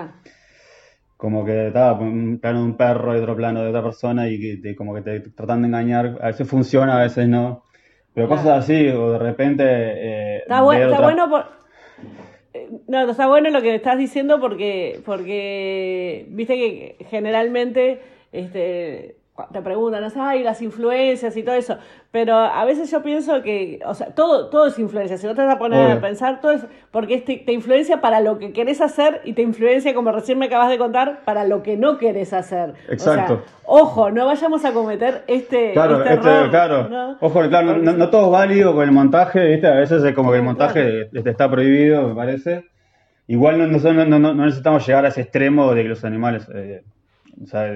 Como 1.17 1.45
que 1.45 1.67
estaba 1.67 1.93
un 1.93 2.39
plano 2.39 2.59
de 2.59 2.65
un 2.65 2.77
perro 2.77 3.15
y 3.15 3.19
otro 3.19 3.37
plano 3.37 3.63
de 3.63 3.69
otra 3.69 3.81
persona 3.81 4.27
y 4.27 4.61
que 4.61 4.75
como 4.75 4.93
que 4.93 5.01
te 5.01 5.19
tratan 5.21 5.61
de 5.61 5.69
engañar. 5.69 6.17
A 6.21 6.27
veces 6.27 6.47
funciona, 6.47 6.99
a 6.99 7.03
veces 7.03 7.27
no. 7.27 7.63
Pero 8.13 8.27
cosas 8.27 8.47
así, 8.47 8.89
o 8.89 9.13
de 9.13 9.19
repente... 9.19 9.63
Eh, 9.65 10.37
está, 10.39 10.57
está 10.59 11.01
bueno 11.01 11.29
por 11.29 11.45
no, 12.87 13.09
está 13.09 13.27
bueno 13.27 13.49
lo 13.49 13.61
que 13.61 13.75
estás 13.75 13.97
diciendo 13.97 14.39
porque, 14.39 15.01
porque 15.05 16.25
viste 16.29 16.55
que 16.55 17.05
generalmente 17.09 18.01
este, 18.31 19.15
te 19.51 19.61
preguntan, 19.61 20.01
ay, 20.15 20.43
las 20.43 20.61
influencias 20.61 21.35
y 21.35 21.43
todo 21.43 21.55
eso, 21.55 21.77
pero 22.11 22.37
a 22.37 22.63
veces 22.63 22.89
yo 22.89 23.03
pienso 23.03 23.41
que, 23.43 23.81
o 23.85 23.93
sea, 23.93 24.07
todo, 24.07 24.49
todo 24.49 24.67
es 24.67 24.79
influencia, 24.79 25.17
si 25.17 25.27
no 25.27 25.35
te 25.35 25.41
vas 25.41 25.55
a 25.55 25.59
poner 25.59 25.91
a 25.91 25.99
pensar, 25.99 26.39
todo 26.39 26.53
es 26.53 26.65
porque 26.89 27.17
te, 27.17 27.37
te, 27.37 27.51
influencia 27.51 27.99
para 27.99 28.21
lo 28.21 28.39
que 28.39 28.53
querés 28.53 28.79
hacer 28.79 29.19
y 29.25 29.33
te 29.33 29.41
influencia, 29.41 29.93
como 29.93 30.13
recién 30.13 30.39
me 30.39 30.45
acabas 30.45 30.69
de 30.69 30.77
contar, 30.77 31.25
para 31.25 31.43
lo 31.43 31.63
que 31.63 31.75
no 31.75 31.97
querés 31.97 32.31
hacer. 32.31 32.75
Exacto. 32.87 33.43
ojo, 33.65 34.09
no 34.09 34.25
vayamos 34.25 34.63
a 34.63 34.71
cometer 34.71 35.25
este, 35.27 35.73
claro, 35.73 35.97
este, 35.97 36.13
este 36.13 36.29
error. 36.29 36.49
Claro, 36.49 37.17
ojo, 37.19 37.41
claro, 37.49 37.77
no, 37.77 38.09
todo 38.09 38.27
es 38.27 38.31
válido 38.31 38.73
con 38.73 38.85
el 38.85 38.91
montaje, 38.91 39.45
¿viste? 39.47 39.67
A 39.67 39.75
veces 39.75 40.01
es 40.01 40.15
como 40.15 40.31
que 40.31 40.37
el 40.37 40.43
montaje 40.43 41.09
está 41.13 41.51
prohibido, 41.51 42.07
me 42.07 42.15
parece. 42.15 42.63
Igual 43.27 43.57
no, 43.57 44.05
no, 44.05 44.19
no, 44.19 44.33
necesitamos 44.33 44.87
llegar 44.87 45.03
a 45.03 45.09
ese 45.09 45.21
extremo 45.21 45.73
de 45.73 45.83
que 45.83 45.89
los 45.89 46.05
animales... 46.05 46.47
Eh, 46.53 46.83
o 47.41 47.45
sea, 47.45 47.69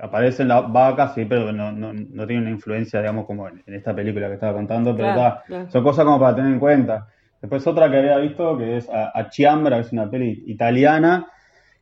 aparecen 0.00 0.48
las 0.48 0.70
vacas, 0.72 1.14
sí, 1.14 1.24
pero 1.24 1.52
no, 1.52 1.72
no, 1.72 1.92
no 1.92 2.26
tienen 2.26 2.44
una 2.44 2.50
influencia, 2.50 3.00
digamos, 3.00 3.26
como 3.26 3.48
en, 3.48 3.62
esta 3.66 3.94
película 3.94 4.28
que 4.28 4.34
estaba 4.34 4.52
contando, 4.52 4.96
pero 4.96 5.68
son 5.68 5.82
cosas 5.82 6.04
como 6.04 6.18
para 6.18 6.36
tener 6.36 6.52
en 6.52 6.58
cuenta. 6.58 7.06
Después 7.40 7.66
otra 7.66 7.90
que 7.90 7.98
había 7.98 8.18
visto, 8.18 8.58
que 8.58 8.76
es 8.76 8.88
a, 8.90 9.28
Chiambra, 9.30 9.76
que 9.76 9.82
es 9.82 9.92
una 9.92 10.10
peli 10.10 10.44
italiana, 10.46 11.26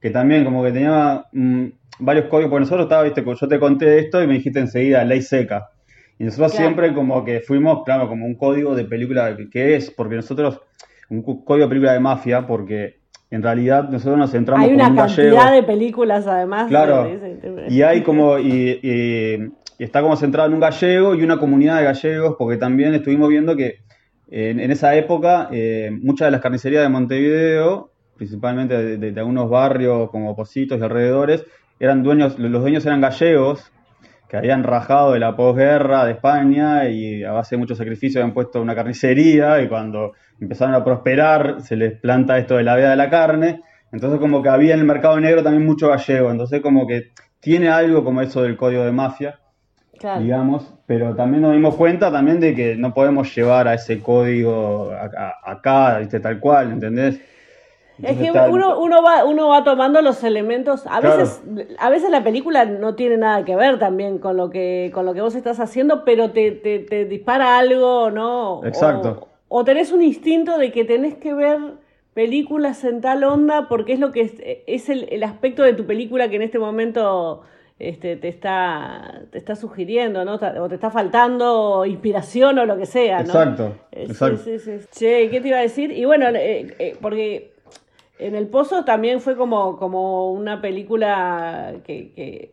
que 0.00 0.10
también 0.10 0.44
como 0.44 0.62
que 0.62 0.70
tenía 0.70 1.24
mm, 1.32 1.66
varios 1.98 2.26
códigos, 2.26 2.50
porque 2.50 2.60
nosotros 2.60 2.84
estaba, 2.84 3.02
viste, 3.02 3.24
yo 3.24 3.48
te 3.48 3.58
conté 3.58 3.98
esto 3.98 4.22
y 4.22 4.26
me 4.26 4.34
dijiste 4.34 4.60
enseguida, 4.60 5.04
ley 5.04 5.22
seca. 5.22 5.70
Y 6.18 6.24
nosotros 6.24 6.52
siempre 6.52 6.92
como 6.94 7.24
que 7.24 7.40
fuimos, 7.40 7.84
claro, 7.84 8.08
como 8.08 8.26
un 8.26 8.34
código 8.34 8.74
de 8.74 8.84
película, 8.84 9.36
que 9.50 9.76
es? 9.76 9.90
Porque 9.90 10.16
nosotros, 10.16 10.60
un 11.10 11.22
código 11.22 11.66
de 11.66 11.68
película 11.68 11.92
de 11.92 12.00
mafia, 12.00 12.46
porque 12.46 12.97
en 13.30 13.42
realidad 13.42 13.88
nosotros 13.90 14.18
nos 14.18 14.30
centramos 14.30 14.66
hay 14.66 14.74
una 14.74 14.94
cantidad 14.94 15.52
de 15.52 15.62
películas 15.62 16.26
además 16.26 16.68
claro. 16.68 17.08
y 17.68 17.82
hay 17.82 18.02
como 18.02 18.38
y, 18.38 19.52
está 19.78 20.00
como 20.02 20.16
centrado 20.16 20.48
en 20.48 20.54
un 20.54 20.60
gallego 20.60 21.14
y 21.14 21.22
una 21.22 21.38
comunidad 21.38 21.78
de 21.78 21.84
gallegos 21.84 22.36
porque 22.38 22.56
también 22.56 22.94
estuvimos 22.94 23.28
viendo 23.28 23.54
que 23.54 23.80
en, 24.30 24.70
esa 24.70 24.94
época 24.96 25.48
eh, 25.52 25.90
muchas 26.02 26.26
de 26.26 26.32
las 26.32 26.40
carnicerías 26.40 26.82
de 26.82 26.88
Montevideo 26.88 27.90
principalmente 28.16 28.98
de, 28.98 29.20
algunos 29.20 29.48
barrios 29.48 30.10
como 30.10 30.34
Positos 30.34 30.78
y 30.78 30.82
alrededores 30.82 31.44
eran 31.78 32.02
dueños 32.02 32.38
los 32.38 32.62
dueños 32.62 32.84
eran 32.86 33.00
gallegos 33.00 33.70
que 34.28 34.36
habían 34.36 34.62
rajado 34.62 35.12
de 35.12 35.20
la 35.20 35.36
posguerra 35.36 36.04
de 36.04 36.12
España 36.12 36.88
y 36.88 37.24
a 37.24 37.32
base 37.32 37.56
de 37.56 37.60
mucho 37.60 37.74
sacrificio 37.74 38.20
habían 38.20 38.34
puesto 38.34 38.60
una 38.60 38.74
carnicería 38.74 39.60
y 39.62 39.68
cuando 39.68 40.12
empezaron 40.40 40.74
a 40.74 40.84
prosperar 40.84 41.62
se 41.62 41.76
les 41.76 41.98
planta 42.00 42.38
esto 42.38 42.56
de 42.56 42.62
la 42.62 42.76
veda 42.76 42.90
de 42.90 42.96
la 42.96 43.10
carne, 43.10 43.62
entonces 43.92 44.20
como 44.20 44.42
que 44.42 44.48
había 44.48 44.74
en 44.74 44.80
el 44.80 44.86
mercado 44.86 45.18
negro 45.20 45.42
también 45.42 45.64
mucho 45.64 45.88
gallego, 45.88 46.30
entonces 46.30 46.60
como 46.60 46.86
que 46.86 47.12
tiene 47.40 47.68
algo 47.68 48.04
como 48.04 48.20
eso 48.20 48.42
del 48.42 48.56
código 48.56 48.84
de 48.84 48.92
mafia, 48.92 49.40
digamos, 50.20 50.74
pero 50.86 51.16
también 51.16 51.42
nos 51.42 51.52
dimos 51.52 51.74
cuenta 51.74 52.12
también 52.12 52.38
de 52.38 52.54
que 52.54 52.76
no 52.76 52.94
podemos 52.94 53.34
llevar 53.34 53.66
a 53.66 53.74
ese 53.74 54.00
código 54.00 54.92
acá, 55.44 55.98
¿viste? 55.98 56.20
tal 56.20 56.38
cual, 56.38 56.72
¿entendés? 56.72 57.20
es 58.02 58.16
que 58.16 58.30
uno, 58.30 58.78
uno, 58.78 59.02
va, 59.02 59.24
uno 59.24 59.48
va 59.48 59.64
tomando 59.64 60.00
los 60.02 60.22
elementos. 60.22 60.86
A 60.86 61.00
veces, 61.00 61.42
a 61.78 61.90
veces 61.90 62.10
la 62.10 62.22
película 62.22 62.64
no 62.64 62.94
tiene 62.94 63.16
nada 63.16 63.44
que 63.44 63.56
ver 63.56 63.78
también 63.78 64.18
con 64.18 64.36
lo 64.36 64.50
que, 64.50 64.90
con 64.94 65.04
lo 65.04 65.14
que 65.14 65.20
vos 65.20 65.34
estás 65.34 65.58
haciendo, 65.58 66.04
pero 66.04 66.30
te, 66.30 66.52
te, 66.52 66.78
te 66.78 67.06
dispara 67.06 67.58
algo, 67.58 68.10
¿no? 68.10 68.64
Exacto. 68.64 69.18
O, 69.20 69.37
tenés 69.64 69.92
un 69.92 70.02
instinto 70.02 70.58
de 70.58 70.72
que 70.72 70.84
tenés 70.84 71.14
que 71.14 71.34
ver 71.34 71.58
películas 72.14 72.84
en 72.84 73.00
tal 73.00 73.24
onda 73.24 73.68
porque 73.68 73.92
es 73.92 74.00
lo 74.00 74.10
que 74.12 74.22
es, 74.22 74.32
es 74.66 74.88
el, 74.88 75.08
el 75.10 75.22
aspecto 75.22 75.62
de 75.62 75.72
tu 75.72 75.86
película 75.86 76.28
que 76.28 76.36
en 76.36 76.42
este 76.42 76.58
momento 76.58 77.42
este, 77.78 78.16
te, 78.16 78.28
está, 78.28 79.22
te 79.30 79.38
está 79.38 79.54
sugiriendo, 79.54 80.24
¿no? 80.24 80.34
O 80.34 80.68
te 80.68 80.74
está 80.74 80.90
faltando 80.90 81.84
inspiración 81.86 82.58
o 82.58 82.66
lo 82.66 82.76
que 82.76 82.86
sea, 82.86 83.18
¿no? 83.18 83.26
Exacto. 83.26 83.76
Exacto. 83.92 84.38
Sí, 84.44 84.58
sí, 84.58 84.80
sí. 84.80 84.86
Che, 84.90 85.30
¿qué 85.30 85.40
te 85.40 85.48
iba 85.48 85.58
a 85.58 85.62
decir? 85.62 85.92
Y 85.92 86.04
bueno, 86.04 86.26
eh, 86.30 86.74
eh, 86.78 86.96
porque 87.00 87.52
en 88.18 88.34
El 88.34 88.48
Pozo 88.48 88.84
también 88.84 89.20
fue 89.20 89.36
como, 89.36 89.76
como 89.76 90.32
una 90.32 90.60
película 90.60 91.76
que, 91.84 92.52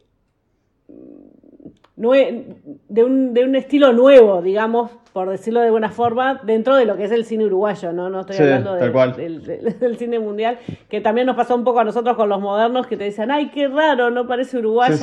de, 1.96 3.04
un, 3.04 3.34
de 3.34 3.44
un 3.44 3.56
estilo 3.56 3.94
nuevo, 3.94 4.42
digamos, 4.42 4.92
por 5.14 5.30
decirlo 5.30 5.62
de 5.62 5.72
buena 5.72 5.90
forma, 5.90 6.42
dentro 6.44 6.76
de 6.76 6.84
lo 6.84 6.98
que 6.98 7.06
es 7.06 7.12
el 7.12 7.24
cine 7.24 7.46
uruguayo, 7.46 7.94
¿no? 7.94 8.10
No 8.10 8.22
estoy 8.22 8.36
hablando 8.36 8.76
del, 9.16 9.98
cine 9.98 10.20
mundial, 10.20 10.58
que 10.90 11.00
también 11.00 11.26
nos 11.26 11.38
pasó 11.38 11.56
un 11.56 11.64
poco 11.64 11.80
a 11.80 11.86
nosotros 11.86 12.18
con 12.18 12.28
los 12.28 12.42
modernos 12.42 12.86
que 12.88 12.98
te 12.98 13.06
dicen, 13.06 13.32
ay, 13.32 13.50
qué 13.50 13.70
raro, 13.70 14.12
no 14.12 14.28
parece 14.28 14.58
uruguayo. 14.58 14.96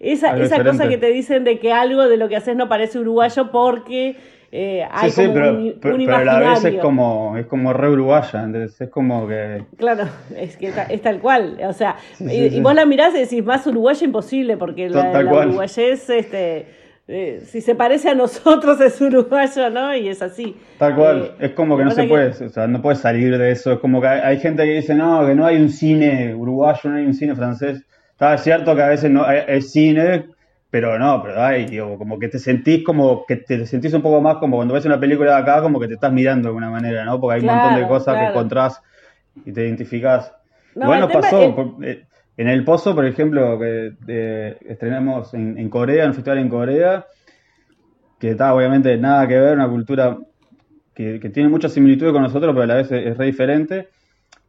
Esa, 0.00 0.36
esa 0.36 0.62
cosa 0.62 0.86
que 0.86 0.98
te 0.98 1.08
dicen 1.08 1.44
de 1.44 1.58
que 1.58 1.72
algo 1.72 2.08
de 2.08 2.18
lo 2.18 2.28
que 2.28 2.36
haces 2.36 2.54
no 2.56 2.68
parece 2.68 2.98
uruguayo 2.98 3.50
porque 3.50 4.16
eh, 4.56 4.86
hay 4.88 5.10
como 5.10 5.34
pero, 5.34 5.50
un, 5.50 5.74
pero, 5.80 6.16
a 6.16 6.24
la 6.24 6.38
vez 6.38 6.64
es 6.64 6.80
como, 6.80 7.36
es 7.36 7.46
como 7.46 7.72
re 7.72 7.90
uruguaya, 7.90 8.44
entonces 8.44 8.80
es 8.80 8.88
como 8.88 9.26
que... 9.26 9.64
Claro, 9.76 10.04
es 10.36 10.56
que 10.56 10.72
es 10.88 11.02
tal 11.02 11.18
cual, 11.20 11.58
o 11.66 11.72
sea, 11.72 11.96
y, 12.20 12.60
vos 12.60 12.74
la 12.74 12.86
mirás 12.86 13.14
y 13.14 13.18
decís, 13.18 13.44
más 13.44 13.66
uruguaya 13.66 14.04
imposible, 14.04 14.56
porque 14.56 14.88
la, 14.88 15.22
la 15.22 15.46
uruguayés, 15.46 16.08
este 16.08 16.66
eh, 17.06 17.42
si 17.44 17.60
se 17.60 17.74
parece 17.74 18.08
a 18.08 18.14
nosotros 18.14 18.80
es 18.80 18.98
uruguayo, 19.00 19.68
¿no? 19.70 19.94
Y 19.94 20.08
es 20.08 20.22
así. 20.22 20.56
Tal 20.78 20.94
cual, 20.94 21.32
eh, 21.38 21.46
es 21.46 21.50
como 21.50 21.76
que 21.76 21.84
no 21.84 21.90
se 21.90 22.04
puede, 22.04 22.28
o 22.28 22.48
sea, 22.48 22.66
no 22.66 22.80
puedes 22.80 23.00
salir 23.00 23.36
de 23.36 23.50
eso, 23.50 23.72
es 23.72 23.78
como 23.78 24.00
que 24.00 24.08
hay, 24.08 24.38
gente 24.38 24.64
que 24.64 24.72
dice, 24.72 24.94
no, 24.94 25.26
que 25.26 25.34
no 25.34 25.44
hay 25.44 25.56
un 25.56 25.68
cine 25.68 26.34
uruguayo, 26.34 26.90
no 26.90 26.96
hay 26.96 27.04
un 27.04 27.14
cine 27.14 27.34
francés. 27.34 27.84
Está 28.12 28.38
cierto 28.38 28.74
que 28.76 28.82
a 28.82 28.88
veces 28.88 29.10
no 29.10 29.24
hay, 29.24 29.60
cine, 29.60 30.26
pero 30.74 30.98
no, 30.98 31.22
pero 31.22 31.40
hay, 31.40 31.66
digo, 31.66 31.96
como 31.96 32.18
que 32.18 32.26
te 32.26 32.40
sentís 32.40 32.82
como, 32.82 33.24
que 33.26 33.36
te 33.36 33.64
sentís 33.64 33.94
un 33.94 34.02
poco 34.02 34.20
más 34.20 34.38
como 34.38 34.56
cuando 34.56 34.74
ves 34.74 34.84
una 34.84 34.98
película 34.98 35.36
de 35.36 35.42
acá, 35.42 35.62
como 35.62 35.78
que 35.78 35.86
te 35.86 35.94
estás 35.94 36.12
mirando 36.12 36.46
de 36.46 36.48
alguna 36.48 36.68
manera, 36.68 37.04
¿no? 37.04 37.20
Porque 37.20 37.36
hay 37.36 37.40
un 37.42 37.54
montón 37.54 37.80
de 37.80 37.86
cosas 37.86 38.18
que 38.18 38.24
encontrás 38.24 38.82
y 39.44 39.52
te 39.52 39.62
identificás. 39.62 40.34
bueno, 40.74 41.08
pasó, 41.08 41.78
en 41.80 42.48
El 42.48 42.64
Pozo, 42.64 42.92
por 42.92 43.06
ejemplo, 43.06 43.56
que 43.56 44.56
estrenamos 44.66 45.32
en, 45.34 45.68
Corea, 45.68 46.02
en 46.02 46.08
un 46.08 46.14
festival 46.14 46.38
en 46.38 46.48
Corea, 46.48 47.06
que 48.18 48.30
está 48.30 48.52
obviamente 48.52 48.98
nada 48.98 49.28
que 49.28 49.38
ver, 49.38 49.54
una 49.54 49.68
cultura 49.68 50.18
que, 50.92 51.20
tiene 51.32 51.48
muchas 51.50 51.72
similitudes 51.72 52.12
con 52.12 52.22
nosotros, 52.22 52.52
pero 52.52 52.64
a 52.64 52.66
la 52.66 52.74
vez 52.74 52.90
es, 52.90 53.16
re 53.16 53.26
diferente. 53.26 53.90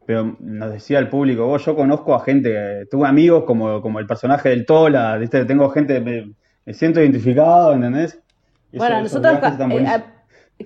Pero 0.05 0.37
nos 0.39 0.71
decía 0.71 0.99
el 0.99 1.09
público, 1.09 1.47
vos, 1.47 1.65
yo 1.65 1.75
conozco 1.75 2.13
a 2.13 2.19
gente, 2.19 2.85
tuve 2.91 3.07
amigos 3.07 3.43
como, 3.45 3.81
como 3.81 3.99
el 3.99 4.05
personaje 4.05 4.49
del 4.49 4.65
Tola, 4.65 5.17
¿viste? 5.17 5.45
tengo 5.45 5.69
gente, 5.69 5.99
me, 5.99 6.73
siento 6.73 7.01
identificado, 7.01 7.73
¿entendés? 7.73 8.21
bueno, 8.71 9.01
nosotros 9.01 9.39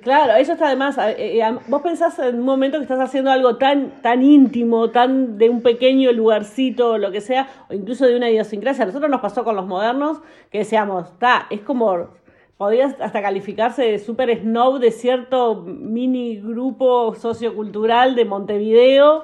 Claro, 0.04 0.36
eso 0.36 0.54
está 0.54 0.68
además. 0.68 0.98
Eh, 1.00 1.40
eh, 1.40 1.58
vos 1.68 1.82
pensás 1.82 2.20
en 2.20 2.36
un 2.36 2.46
momento 2.46 2.78
que 2.78 2.84
estás 2.84 3.00
haciendo 3.00 3.32
algo 3.32 3.58
tan, 3.58 4.02
tan 4.04 4.22
íntimo, 4.22 4.92
tan 4.92 5.40
de 5.40 5.50
un 5.50 5.64
pequeño 5.64 6.12
lugarcito, 6.12 7.00
lo 7.00 7.12
que 7.12 7.22
sea, 7.22 7.48
o 7.70 7.74
incluso 7.74 8.06
de 8.06 8.16
una 8.16 8.30
idiosincrasia. 8.30 8.84
A 8.84 8.88
nosotros 8.88 9.10
nos 9.10 9.20
pasó 9.20 9.44
con 9.44 9.56
los 9.56 9.66
modernos 9.66 10.22
que 10.52 10.60
decíamos, 10.60 11.10
está, 11.12 11.48
es 11.50 11.62
como. 11.62 12.20
Podrías 12.60 13.00
hasta 13.00 13.22
calificarse 13.22 13.84
de 13.84 14.00
super 14.00 14.38
snob 14.38 14.80
de 14.80 14.92
cierto 14.92 15.64
mini 15.64 16.42
grupo 16.42 17.16
sociocultural 17.16 18.16
de 18.16 18.26
Montevideo. 18.26 19.24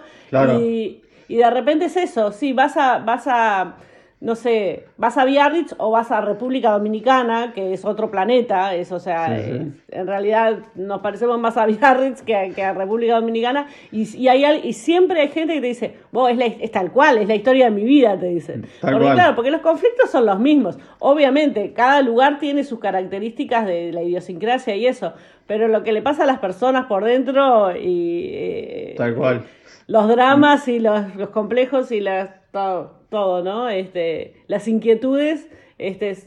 Y, 0.57 1.01
y 1.27 1.35
de 1.35 1.49
repente 1.49 1.83
es 1.87 1.97
eso, 1.97 2.31
sí, 2.31 2.53
vas 2.53 2.77
a. 2.77 2.99
Vas 2.99 3.27
a 3.27 3.75
no 4.25 4.33
sé, 4.33 4.87
vas 4.97 5.19
a 5.19 5.23
Biarritz 5.23 5.75
o 5.77 5.91
vas 5.91 6.09
a 6.09 6.19
República 6.19 6.71
Dominicana, 6.71 7.53
que 7.53 7.73
es 7.73 7.85
otro 7.85 8.09
planeta, 8.09 8.73
es, 8.73 8.91
o 8.91 8.99
sea, 8.99 9.37
en 9.37 10.07
realidad 10.07 10.63
nos 10.73 11.01
parecemos 11.01 11.39
más 11.39 11.57
a 11.57 11.67
Biarritz 11.67 12.23
que 12.23 12.63
a, 12.63 12.73
República 12.73 13.19
Dominicana, 13.19 13.67
y, 13.91 14.17
y, 14.17 14.27
hay, 14.27 14.61
y 14.63 14.73
siempre 14.73 15.21
hay 15.21 15.27
gente 15.27 15.53
que 15.53 15.61
te 15.61 15.67
dice, 15.67 15.97
vos, 16.11 16.31
es, 16.31 16.39
es 16.59 16.71
tal 16.71 16.91
cual, 16.91 17.19
es 17.19 17.27
la 17.27 17.35
historia 17.35 17.65
de 17.65 17.71
mi 17.71 17.83
vida, 17.83 18.19
te 18.19 18.25
dicen. 18.25 18.65
porque 18.81 19.11
claro, 19.11 19.35
porque 19.35 19.51
los 19.51 19.61
conflictos 19.61 20.09
son 20.09 20.25
los 20.25 20.39
mismos. 20.39 20.79
Obviamente, 20.97 21.73
cada 21.73 22.01
lugar 22.01 22.39
tiene 22.39 22.63
sus 22.63 22.79
características 22.79 23.67
de 23.67 23.91
la 23.91 24.01
idiosincrasia 24.01 24.75
y 24.75 24.87
eso, 24.87 25.13
pero 25.45 25.67
lo 25.67 25.83
que 25.83 25.91
le 25.91 26.01
pasa 26.01 26.23
a 26.23 26.25
las 26.25 26.39
personas 26.39 26.87
por 26.87 27.03
dentro 27.03 27.77
y... 27.77 28.31
Eh, 28.33 28.95
tal 28.97 29.13
cual. 29.13 29.43
los 29.85 30.07
dramas 30.07 30.67
y 30.67 30.79
los, 30.79 31.15
los 31.15 31.29
complejos 31.29 31.91
y 31.91 31.99
las 31.99 32.29
todo, 32.55 32.93
¿no? 33.15 33.69
Este, 33.69 34.33
las 34.47 34.67
inquietudes, 34.67 35.49
este, 35.77 36.17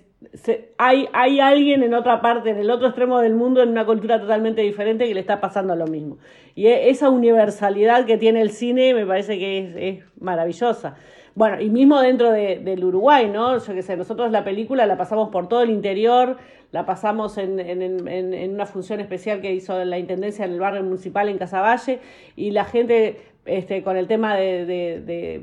hay, 0.79 1.09
hay 1.13 1.41
alguien 1.41 1.83
en 1.83 1.95
otra 1.95 2.21
parte, 2.21 2.51
en 2.51 2.59
el 2.59 2.71
otro 2.71 2.89
extremo 2.89 3.21
del 3.21 3.35
mundo, 3.35 3.63
en 3.63 3.69
una 3.69 3.85
cultura 3.85 4.21
totalmente 4.21 4.63
diferente 4.63 5.07
que 5.07 5.15
le 5.15 5.21
está 5.21 5.41
pasando 5.41 5.77
lo 5.77 5.87
mismo. 5.87 6.19
Y 6.55 6.67
e, 6.67 6.91
esa 6.91 7.11
universalidad 7.11 8.05
que 8.07 8.17
tiene 8.17 8.41
el 8.41 8.51
cine 8.51 8.95
me 8.95 9.07
parece 9.07 9.39
que 9.39 9.89
es, 9.89 10.05
maravillosa. 10.21 10.97
Bueno, 11.35 11.61
y 11.61 11.71
mismo 11.71 12.01
dentro 12.01 12.33
del 12.33 12.85
Uruguay, 12.85 13.29
¿no? 13.29 13.59
Yo 13.59 13.75
qué 13.75 13.83
sé, 13.83 13.97
nosotros 13.97 14.33
la 14.33 14.43
película 14.43 14.87
la 14.87 14.97
pasamos 14.97 15.29
por 15.29 15.49
todo 15.49 15.63
el 15.63 15.71
interior, 15.71 16.37
la 16.73 16.85
pasamos 16.85 17.39
en, 17.39 17.61
en, 17.61 18.55
una 18.55 18.67
función 18.67 18.99
especial 18.99 19.41
que 19.41 19.53
hizo 19.53 19.85
la 19.85 19.99
Intendencia 19.99 20.45
en 20.45 20.53
el 20.53 20.59
barrio 20.59 20.83
municipal 20.83 21.29
en 21.29 21.39
Casaballe, 21.39 22.01
y 22.35 22.51
la 22.51 22.65
gente, 22.65 23.21
este, 23.45 23.85
con 23.85 23.97
el 23.97 24.09
tema 24.09 24.35
de 24.35 24.67
de 24.67 25.43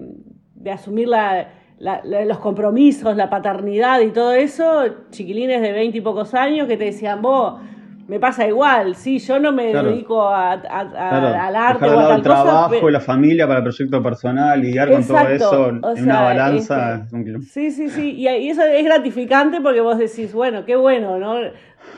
asumir 0.72 1.08
la, 1.08 1.48
los 1.80 2.40
compromisos, 2.40 3.16
la 3.16 3.30
paternidad 3.30 4.02
y 4.02 4.12
todo 4.12 4.34
eso, 4.34 4.86
chiquilines 5.12 5.62
de 5.62 5.72
veinte 5.72 5.98
y 5.98 6.02
pocos 6.02 6.34
años 6.34 6.68
que 6.68 6.78
te 6.78 6.86
decían, 6.86 7.22
vos, 7.22 7.60
me 8.08 8.20
pasa 8.20 8.48
igual, 8.48 8.96
sí, 8.96 9.18
yo 9.18 9.40
no 9.40 9.52
me 9.52 9.74
dedico 9.74 10.30
a, 10.30 10.52
al 10.52 11.56
arte 11.56 11.90
o 11.90 12.00
a 12.00 12.08
tal 12.08 12.18
el 12.18 12.22
trabajo 12.22 12.90
y 12.90 12.92
la 12.92 13.00
familia 13.00 13.48
para 13.48 13.60
el 13.60 13.64
proyecto 13.64 14.04
personal, 14.04 14.62
lidiar 14.62 14.92
con 14.92 15.08
todo 15.08 15.28
eso 15.28 15.70
en 15.70 16.04
una 16.04 16.22
balanza. 16.22 17.08
Este, 17.12 17.42
sí, 17.42 17.72
sí, 17.72 17.90
sí, 17.90 18.12
y, 18.12 18.28
eso 18.28 18.62
es 18.62 18.86
gratificante 18.86 19.60
porque 19.60 19.82
vos 19.82 19.98
decís, 19.98 20.34
bueno, 20.34 20.66
qué 20.66 20.76
bueno, 20.76 21.18
¿no? 21.18 21.36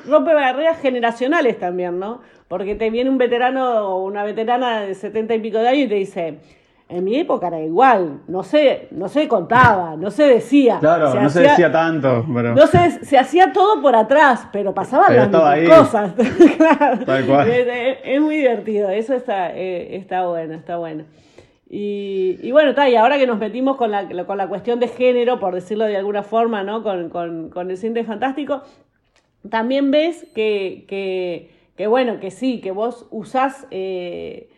Rompe 0.07 0.33
barreras 0.33 0.79
generacionales 0.79 1.59
también, 1.59 1.99
¿no? 1.99 2.21
Porque 2.47 2.75
te 2.75 2.89
viene 2.89 3.09
un 3.09 3.17
veterano 3.17 3.89
o 3.89 4.05
una 4.05 4.23
veterana 4.23 4.81
de 4.81 4.95
setenta 4.95 5.35
y 5.35 5.39
pico 5.39 5.57
de 5.57 5.67
años 5.67 5.85
y 5.85 5.89
te 5.89 5.95
dice, 5.95 6.37
en 6.89 7.03
mi 7.03 7.17
época 7.17 7.47
era 7.47 7.59
igual, 7.59 8.21
no 8.27 8.43
sé, 8.43 8.87
no 8.91 9.09
se 9.09 9.27
contaba, 9.27 9.97
no 9.97 10.09
se 10.09 10.23
decía. 10.23 10.77
Claro, 10.79 11.13
no 11.13 11.29
se 11.29 11.41
decía 11.41 11.69
tanto. 11.69 12.25
Pero... 12.33 12.55
No 12.55 12.65
se, 12.65 13.03
se 13.03 13.17
hacía 13.17 13.51
todo 13.51 13.81
por 13.81 13.95
atrás, 13.95 14.47
pero 14.53 14.73
pasaban 14.73 15.15
las 15.15 15.27
cosas. 15.67 16.13
Es, 18.03 18.21
muy 18.21 18.37
divertido, 18.37 18.89
eso 18.89 19.13
está, 19.13 19.55
eh, 19.55 19.97
está 19.97 20.25
bueno, 20.27 20.53
está 20.53 20.77
bueno. 20.77 21.03
Y, 21.69 22.37
y 22.41 22.51
bueno, 22.51 22.69
está, 22.69 22.87
y 22.87 22.95
ahora 22.95 23.17
que 23.17 23.27
nos 23.27 23.37
metimos 23.37 23.75
con 23.75 23.91
la, 23.91 24.07
con 24.25 24.37
la 24.37 24.47
cuestión 24.47 24.79
de 24.79 24.87
género, 24.87 25.39
por 25.39 25.53
decirlo 25.53 25.85
de 25.85 25.97
alguna 25.97 26.23
forma, 26.23 26.63
¿no? 26.63 26.83
Con, 26.83 27.09
con, 27.09 27.49
con 27.49 27.69
el 27.69 27.77
cine 27.77 28.05
fantástico, 28.05 28.61
también 29.49 29.91
ves 29.91 30.25
que, 30.33 30.85
que, 30.87 31.51
que, 31.75 31.87
bueno, 31.87 32.19
que 32.21 32.31
sí, 32.31 32.61
que 32.61 32.71
vos 32.71 33.07
usás... 33.11 33.67
Eh, 33.71 34.49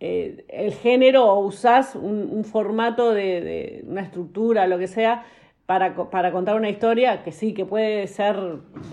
eh, 0.00 0.44
el 0.48 0.72
género 0.74 1.26
o 1.26 1.40
usás 1.40 1.94
un, 1.94 2.44
formato 2.44 3.12
de, 3.12 3.84
una 3.86 4.02
estructura, 4.02 4.66
lo 4.66 4.78
que 4.78 4.86
sea, 4.86 5.24
para, 5.66 5.94
para, 6.10 6.32
contar 6.32 6.56
una 6.56 6.70
historia 6.70 7.22
que 7.22 7.32
sí, 7.32 7.52
que 7.52 7.64
puede 7.66 8.06
ser 8.06 8.36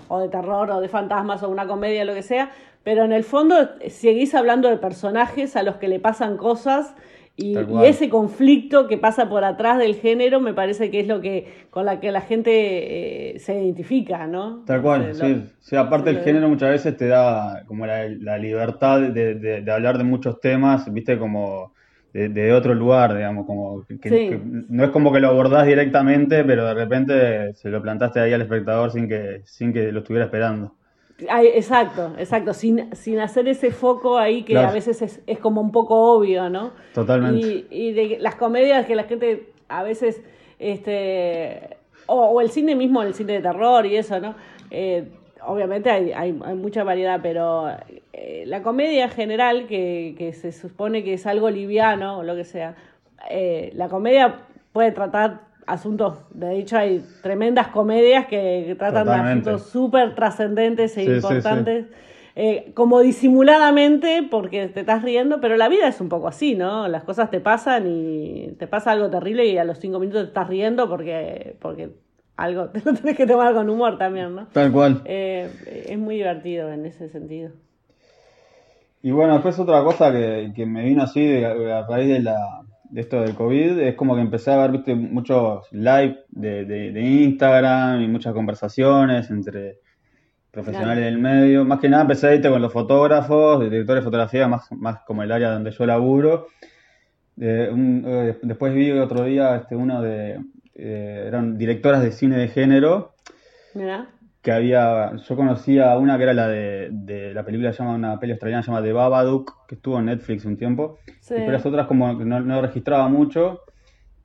o 0.08 0.18
de 0.20 0.28
terror 0.28 0.70
o 0.70 0.80
de 0.80 0.88
fantasmas 0.88 1.42
o 1.42 1.48
una 1.48 1.66
comedia, 1.66 2.04
lo 2.04 2.12
que 2.12 2.22
sea, 2.22 2.50
pero 2.82 3.04
en 3.04 3.12
el 3.12 3.24
fondo 3.24 3.56
seguís 3.88 4.34
hablando 4.34 4.68
de 4.68 4.76
personajes 4.76 5.56
a 5.56 5.62
los 5.62 5.76
que 5.76 5.88
le 5.88 6.00
pasan 6.00 6.36
cosas 6.36 6.94
y, 7.36 7.54
ese 7.84 8.08
conflicto 8.08 8.88
que 8.88 8.96
pasa 8.96 9.28
por 9.28 9.44
atrás 9.44 9.78
del 9.78 9.96
género 9.96 10.40
me 10.40 10.54
parece 10.54 10.90
que 10.90 11.00
es 11.00 11.06
lo 11.06 11.20
que 11.20 11.66
con 11.68 11.84
la 11.84 12.00
que 12.00 12.10
la 12.10 12.22
gente 12.22 13.34
eh, 13.34 13.38
se 13.38 13.60
identifica, 13.60 14.26
¿no? 14.26 14.64
Tal 14.64 14.80
cual, 14.80 15.14
sí. 15.60 15.76
aparte 15.76 16.10
el 16.10 16.20
género 16.20 16.48
muchas 16.48 16.70
veces 16.70 16.96
te 16.96 17.08
da 17.08 17.62
como 17.66 17.84
la, 17.86 18.38
libertad 18.38 19.00
de, 19.00 19.64
hablar 19.70 19.98
de 19.98 20.04
muchos 20.04 20.40
temas, 20.40 20.90
viste, 20.90 21.18
como 21.18 21.74
de, 22.14 22.52
otro 22.54 22.72
lugar, 22.72 23.14
digamos, 23.14 23.44
como 23.44 23.84
que, 24.00 24.40
no 24.70 24.84
es 24.84 24.90
como 24.90 25.12
que 25.12 25.20
lo 25.20 25.28
abordás 25.28 25.66
directamente, 25.66 26.42
pero 26.42 26.64
de 26.64 26.74
repente 26.74 27.52
se 27.52 27.68
lo 27.68 27.82
plantaste 27.82 28.20
ahí 28.20 28.32
al 28.32 28.40
espectador 28.40 28.90
sin 28.92 29.08
que, 29.08 29.42
sin 29.44 29.74
que 29.74 29.92
lo 29.92 29.98
estuviera 29.98 30.24
esperando 30.24 30.74
exacto, 31.18 32.12
exacto, 32.18 32.52
sin, 32.52 32.94
sin 32.94 33.18
hacer 33.20 33.48
ese 33.48 33.70
foco 33.70 34.18
ahí 34.18 34.42
que 34.42 34.58
a 34.58 34.70
veces 34.70 35.02
es, 35.02 35.20
es, 35.26 35.38
como 35.38 35.60
un 35.60 35.72
poco 35.72 36.14
obvio, 36.14 36.50
¿no? 36.50 36.72
Totalmente. 36.94 37.66
Y, 37.70 37.92
de 37.92 38.18
las 38.20 38.34
comedias 38.34 38.86
que 38.86 38.94
la 38.94 39.04
gente 39.04 39.50
a 39.68 39.82
veces, 39.82 40.22
este, 40.58 41.76
o, 42.06 42.40
el 42.40 42.50
cine 42.50 42.74
mismo, 42.74 43.02
el 43.02 43.14
cine 43.14 43.34
de 43.34 43.40
terror 43.40 43.86
y 43.86 43.96
eso, 43.96 44.20
¿no? 44.20 44.34
Eh, 44.70 45.08
obviamente 45.44 45.90
hay, 45.90 46.12
hay, 46.12 46.32
mucha 46.32 46.84
variedad, 46.84 47.20
pero 47.22 47.68
eh, 48.12 48.44
la 48.46 48.62
comedia 48.62 49.04
en 49.04 49.10
general, 49.10 49.66
que, 49.66 50.14
que, 50.18 50.32
se 50.32 50.52
supone 50.52 51.02
que 51.02 51.14
es 51.14 51.26
algo 51.26 51.50
liviano 51.50 52.18
o 52.18 52.22
lo 52.22 52.36
que 52.36 52.44
sea, 52.44 52.74
eh, 53.30 53.70
la 53.74 53.88
comedia 53.88 54.42
puede 54.72 54.92
tratar 54.92 55.40
asuntos, 55.66 56.18
de 56.30 56.58
hecho 56.58 56.78
hay 56.78 57.04
tremendas 57.22 57.68
comedias 57.68 58.26
que, 58.26 58.74
tratan 58.78 59.06
de 59.06 59.12
asuntos 59.12 59.62
súper 59.70 60.14
trascendentes 60.14 60.96
e 60.96 61.04
importantes, 61.04 61.86
eh, 62.36 62.70
como 62.74 63.00
disimuladamente 63.00 64.26
porque 64.30 64.68
te 64.68 64.80
estás 64.80 65.02
riendo, 65.02 65.40
pero 65.40 65.56
la 65.56 65.68
vida 65.68 65.88
es 65.88 66.00
un 66.00 66.08
poco 66.08 66.28
así, 66.28 66.54
¿no? 66.54 66.86
Las 66.88 67.04
cosas 67.04 67.30
te 67.30 67.40
pasan 67.40 67.86
y 67.86 68.52
te 68.58 68.66
pasa 68.66 68.92
algo 68.92 69.10
terrible 69.10 69.46
y 69.46 69.58
a 69.58 69.64
los 69.64 69.78
cinco 69.78 69.98
minutos 69.98 70.22
te 70.22 70.28
estás 70.28 70.48
riendo 70.48 70.88
porque, 70.88 71.56
porque 71.60 71.90
algo, 72.36 72.66
te 72.68 72.80
lo 72.84 72.94
tenés 72.94 73.16
que 73.16 73.26
tomar 73.26 73.54
con 73.54 73.68
humor 73.68 73.98
también, 73.98 74.34
¿no? 74.34 74.46
Tal 74.52 74.70
cual. 74.70 75.02
Eh, 75.04 75.50
es 75.88 75.98
muy 75.98 76.16
divertido 76.16 76.70
en 76.70 76.86
ese 76.86 77.08
sentido. 77.08 77.50
Y 79.02 79.10
bueno, 79.12 79.34
después 79.34 79.58
otra 79.58 79.82
cosa 79.84 80.12
que, 80.12 80.52
que 80.54 80.66
me 80.66 80.84
vino 80.84 81.02
así 81.02 81.24
de- 81.24 81.72
a 81.72 81.86
raíz 81.86 82.08
de, 82.08 82.20
la, 82.20 82.62
de 82.90 83.00
esto 83.00 83.20
del 83.20 83.34
COVID, 83.34 83.78
es 83.80 83.94
como 83.94 84.14
que 84.14 84.20
empecé 84.20 84.50
a 84.52 84.56
ver, 84.58 84.70
viste, 84.72 84.94
muchos 84.94 85.66
live 85.72 86.18
de, 86.28 86.64
de, 86.64 86.92
de 86.92 87.00
Instagram 87.00 88.00
y 88.02 88.08
muchas 88.08 88.32
conversaciones 88.32 89.30
entre 89.30 89.78
profesionales 90.50 91.04
del 91.04 91.18
medio. 91.18 91.64
Más 91.64 91.80
que 91.80 91.88
nada 91.88 92.02
empecé 92.02 92.30
viste, 92.32 92.48
con 92.48 92.62
los 92.62 92.72
fotógrafos, 92.72 93.60
directores 93.60 94.02
de 94.02 94.04
fotografía, 94.04 94.48
más, 94.48 94.70
más 94.72 95.00
como 95.06 95.22
el 95.22 95.32
área 95.32 95.50
donde 95.50 95.70
yo 95.70 95.84
laburo. 95.86 96.46
Eh, 97.38 97.68
un- 97.70 98.02
eh, 98.06 98.38
después 98.42 98.72
vi 98.74 98.90
otro 98.92 99.24
día 99.24 99.56
este, 99.56 99.76
uno 99.76 100.00
de, 100.00 100.40
eh, 100.74 101.24
eran 101.26 101.58
directoras 101.58 102.02
de 102.02 102.12
cine 102.12 102.38
de 102.38 102.48
género 102.48 103.12
Mira, 103.74 104.06
que 104.46 104.52
había, 104.52 105.16
yo 105.16 105.34
conocía 105.36 105.98
una 105.98 106.16
que 106.16 106.22
era 106.22 106.32
la 106.32 106.46
de, 106.46 106.88
de 106.92 107.34
la 107.34 107.44
película 107.44 107.72
se 107.72 107.80
llama 107.82 107.96
una 107.96 108.20
peli 108.20 108.30
australiana 108.30 108.62
se 108.62 108.70
llama 108.70 108.80
The 108.84 108.92
Babadook, 108.92 109.66
que 109.66 109.74
estuvo 109.74 109.98
en 109.98 110.04
Netflix 110.06 110.44
un 110.44 110.56
tiempo, 110.56 110.98
sí. 111.20 111.34
y 111.34 111.38
pero 111.40 111.50
las 111.52 111.66
otras 111.66 111.88
como 111.88 112.16
que 112.16 112.24
no, 112.24 112.38
no 112.40 112.62
registraba 112.62 113.08
mucho, 113.08 113.60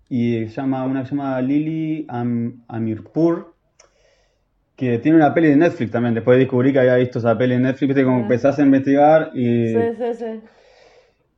y 0.10 0.46
llama, 0.46 0.86
una 0.86 1.02
que 1.02 1.10
se 1.10 1.16
llama 1.16 1.42
Lily 1.42 2.06
Am- 2.08 2.64
Amirpur, 2.68 3.56
que 4.76 5.00
tiene 5.00 5.18
una 5.18 5.34
peli 5.34 5.48
de 5.50 5.56
Netflix 5.56 5.92
también, 5.92 6.14
después 6.14 6.38
descubrí 6.38 6.72
que 6.72 6.80
había 6.82 6.96
visto 6.98 7.18
esa 7.20 7.36
peli 7.38 7.56
en 7.56 7.64
Netflix, 7.64 7.88
viste, 7.90 8.04
como 8.04 8.18
Ah. 8.18 8.22
empezás 8.22 8.60
a 8.60 8.62
investigar 8.64 9.32
y, 9.34 9.68
sí, 9.74 9.80
sí, 9.98 10.14
sí. 10.14 10.42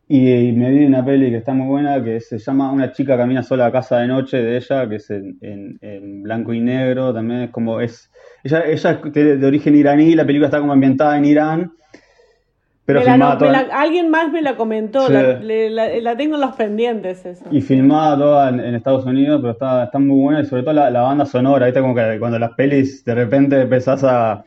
y 0.08 0.52
me 0.52 0.70
vi 0.72 0.86
una 0.86 1.04
peli 1.06 1.30
que 1.30 1.38
está 1.38 1.54
muy 1.54 1.68
buena, 1.68 2.04
que 2.04 2.20
se 2.20 2.38
llama 2.38 2.72
Una 2.72 2.92
chica 2.92 3.18
camina 3.18 3.44
sola 3.44 3.68
a 3.68 3.72
casa 3.72 4.00
de 4.00 4.08
noche 4.08 4.38
de 4.38 4.58
ella, 4.58 4.88
que 4.90 4.96
es 4.98 5.10
en, 5.10 5.38
en- 5.42 5.78
en 5.82 6.24
blanco 6.24 6.54
y 6.54 6.60
negro, 6.60 7.14
también 7.14 7.42
es 7.42 7.52
como 7.52 7.80
es, 7.82 8.12
ella, 8.44 8.64
ella 8.66 9.00
es 9.04 9.14
de, 9.14 9.38
de 9.38 9.48
origen 9.48 9.76
iraní, 9.76 10.16
la 10.16 10.26
película 10.26 10.48
está 10.48 10.60
como 10.60 10.74
ambientada 10.74 11.18
en 11.18 11.26
Irán, 11.26 11.72
pero 12.86 13.00
Me 13.00 13.06
la 13.06 13.12
filmada 13.14 13.34
me 13.36 13.40
toda, 13.40 13.52
la- 13.52 13.80
alguien 13.82 14.10
más 14.10 14.32
me 14.32 14.42
la 14.42 14.56
comentó, 14.58 15.08
Sí. 15.08 15.14
la, 15.14 15.40
le- 15.40 15.70
la- 15.70 15.88
la 16.00 16.18
tengo 16.18 16.36
en 16.36 16.42
los 16.42 16.56
pendientes 16.56 17.26
eso. 17.26 17.46
y 17.50 17.62
filmada 17.62 18.18
toda 18.18 18.50
en, 18.50 18.60
en 18.60 18.76
Estados 18.76 19.06
Unidos, 19.06 19.40
pero 19.42 19.54
está, 19.54 19.86
está 19.86 20.00
muy 20.00 20.20
buena, 20.22 20.42
y 20.42 20.46
sobre 20.46 20.64
todo 20.64 20.74
la, 20.74 20.90
la 20.90 21.02
banda 21.02 21.26
sonora, 21.26 21.66
¿viste? 21.68 21.80
Como 21.80 21.96
que 21.96 22.18
cuando 22.20 22.38
las 22.40 22.52
pelis 22.52 23.06
de 23.06 23.16
repente 23.16 23.62
empezás 23.62 24.04
a, 24.04 24.44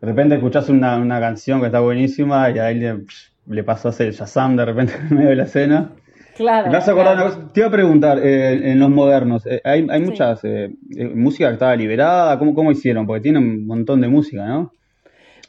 de 0.00 0.06
repente 0.08 0.34
escuchás 0.34 0.68
una, 0.68 0.96
una 0.96 1.20
canción 1.20 1.60
que 1.60 1.66
está 1.66 1.78
buenísima 1.80 2.50
y 2.50 2.58
ahí 2.58 2.74
le, 2.80 3.04
le 3.46 3.62
pasás 3.64 4.00
el 4.00 4.10
Shazam 4.12 4.56
de 4.56 4.64
repente 4.64 4.94
en 5.10 5.16
medio 5.16 5.30
de 5.30 5.36
la 5.36 5.44
escena. 5.44 5.90
Claro. 6.34 6.70
Me 6.70 6.78
claro. 6.78 7.00
una 7.12 7.22
cosa. 7.22 7.52
Te 7.52 7.60
iba 7.60 7.68
a 7.68 7.72
preguntar, 7.72 8.18
eh, 8.18 8.72
en 8.72 8.80
los 8.80 8.90
modernos, 8.90 9.46
eh, 9.46 9.60
¿hay, 9.64 9.86
hay 9.88 10.00
Sí. 10.00 10.06
muchas 10.10 10.44
eh, 10.44 10.70
eh, 10.96 11.04
música 11.14 11.46
que 11.48 11.54
estaba 11.54 11.76
liberada? 11.76 12.38
¿Cómo, 12.38 12.54
¿Cómo 12.54 12.72
hicieron? 12.72 13.06
Porque 13.06 13.22
tienen 13.22 13.42
un 13.42 13.66
montón 13.66 14.00
de 14.00 14.08
música, 14.08 14.44
¿no? 14.46 14.72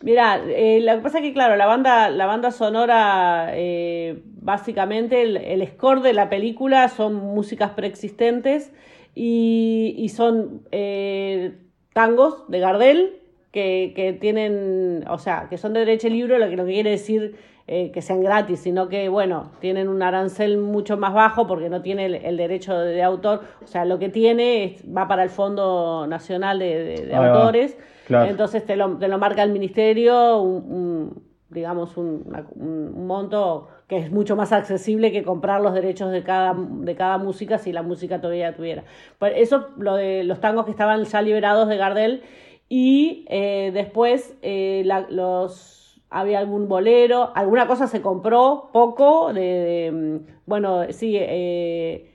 Mira, 0.03 0.41
eh, 0.47 0.81
lo 0.81 0.93
que 0.97 0.99
pasa 1.01 1.17
es 1.19 1.23
que, 1.23 1.33
claro, 1.33 1.55
la 1.55 1.65
banda, 1.65 2.09
la 2.09 2.25
banda 2.25 2.51
sonora, 2.51 3.49
eh, 3.53 4.21
básicamente 4.41 5.21
el, 5.23 5.37
el 5.37 5.65
score 5.67 6.01
de 6.01 6.13
la 6.13 6.29
película 6.29 6.89
son 6.89 7.15
músicas 7.15 7.71
preexistentes 7.71 8.71
y, 9.15 9.95
y 9.97 10.09
son 10.09 10.61
eh, 10.71 11.53
tangos 11.93 12.43
de 12.49 12.59
Gardel 12.59 13.13
que, 13.51 13.93
que 13.95 14.11
tienen, 14.13 15.05
o 15.09 15.17
sea, 15.17 15.47
que 15.49 15.57
son 15.57 15.71
de 15.73 15.79
derecho 15.79 16.09
libre, 16.09 16.37
lo 16.39 16.49
que, 16.49 16.57
lo 16.57 16.65
que 16.65 16.73
quiere 16.73 16.89
decir 16.91 17.35
eh, 17.67 17.91
que 17.91 18.01
sean 18.01 18.21
gratis, 18.21 18.59
sino 18.59 18.89
que, 18.89 19.09
bueno, 19.09 19.49
tienen 19.59 19.87
un 19.89 20.03
arancel 20.03 20.57
mucho 20.59 20.97
más 20.97 21.13
bajo 21.13 21.47
porque 21.47 21.69
no 21.69 21.81
tiene 21.81 22.05
el, 22.05 22.15
el 22.15 22.37
derecho 22.37 22.77
de, 22.77 22.93
de 22.93 23.01
autor, 23.03 23.41
o 23.63 23.67
sea, 23.67 23.85
lo 23.85 23.97
que 23.97 24.09
tiene 24.09 24.63
es- 24.65 24.83
va 24.95 25.07
para 25.07 25.23
el 25.23 25.29
Fondo 25.29 26.05
Nacional 26.07 26.59
de, 26.59 27.05
de-. 27.07 27.15
Autores. 27.15 27.77
Claro. 28.05 28.29
Entonces 28.29 28.63
te 28.65 28.75
lo, 28.75 28.97
te 28.97 29.07
lo 29.07 29.17
marca 29.17 29.41
el 29.41 29.51
ministerio, 29.51 30.39
un, 30.41 30.71
un- 30.71 31.23
digamos, 31.49 31.97
un, 31.97 32.23
un- 32.55 33.07
monto 33.07 33.67
que 33.87 33.97
es 33.97 34.11
mucho 34.11 34.35
más 34.35 34.51
accesible 34.51 35.11
que 35.11 35.23
comprar 35.23 35.61
los 35.61 35.73
derechos 35.73 36.11
de 36.11 36.21
cada, 36.23 36.55
de 36.55 36.95
cada 36.95 37.17
música 37.17 37.57
si 37.57 37.71
la 37.71 37.81
música 37.81 38.19
todavía 38.21 38.55
tuviera. 38.55 38.83
Por 39.19 39.29
eso 39.29 39.69
lo 39.77 39.95
de 39.95 40.23
los 40.23 40.39
tangos 40.39 40.65
que 40.65 40.71
estaban 40.71 41.03
ya 41.03 41.21
liberados 41.21 41.67
de 41.67 41.77
Gardel 41.77 42.21
y 42.69 43.25
eh, 43.29 43.71
después 43.73 44.35
eh, 44.41 44.83
la- 44.85 45.07
los 45.09 45.71
había 46.19 46.39
algún 46.39 46.67
bolero, 46.67 47.31
alguna 47.35 47.67
cosa 47.67 47.87
se 47.87 48.01
compró, 48.01 48.69
poco, 48.71 49.33
de, 49.33 49.41
de, 49.41 49.91
mm, 49.91 50.19
bueno, 50.45 50.83
sí, 50.91 51.15
eh, 51.19 52.11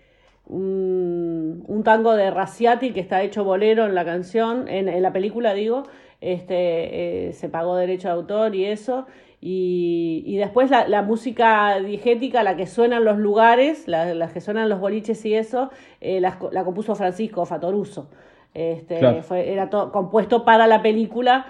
un, 0.47 1.65
un 1.67 1.83
tango 1.85 2.15
de 2.15 2.31
Raciati 2.31 2.93
que 2.93 3.01
está 3.01 3.23
hecho 3.23 3.45
bolero 3.45 3.85
en 3.87 3.95
la 3.95 4.05
canción, 4.05 4.69
en, 4.69 4.89
en 4.89 5.03
la 5.03 5.13
película 5.13 5.53
digo, 5.55 5.85
este, 6.21 7.29
eh, 7.29 7.33
se 7.35 7.49
pagó 7.49 7.77
derecho 7.77 8.09
de 8.09 8.15
autor 8.15 8.55
y 8.55 8.65
eso. 8.67 9.07
Y, 9.43 10.23
y 10.27 10.37
después 10.37 10.71
la, 10.71 10.87
la 10.87 11.03
música 11.03 11.79
digética, 11.81 12.43
la 12.43 12.57
que 12.57 12.67
suena 12.67 12.99
en 12.99 13.05
los 13.05 13.17
lugares, 13.19 13.87
la, 13.89 14.13
las 14.15 14.33
que 14.33 14.41
suenan 14.41 14.65
en 14.65 14.69
los 14.71 14.81
boliches 14.81 15.25
y 15.25 15.35
eso, 15.35 15.71
eh, 16.01 16.21
la, 16.21 16.39
compuso 16.65 16.95
Francisco 16.95 17.45
Fatoruso. 17.47 18.11
Este, 18.53 18.99
Claro. 18.99 19.23
fue, 19.23 19.51
era 19.53 19.71
todo 19.71 19.93
compuesto 19.93 20.45
para 20.45 20.67
la 20.67 20.83
película, 20.83 21.47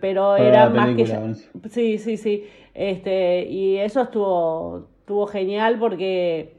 pero 0.00 0.32
Para 0.36 0.48
era 0.48 0.68
más 0.70 0.96
que 0.96 1.04
ya-. 1.04 1.34
Sí, 1.70 1.98
sí, 1.98 2.16
sí. 2.16 2.44
Este, 2.74 3.46
y 3.48 3.76
eso 3.78 4.02
estuvo, 4.02 4.86
estuvo 5.00 5.26
genial 5.26 5.78
porque 5.78 6.54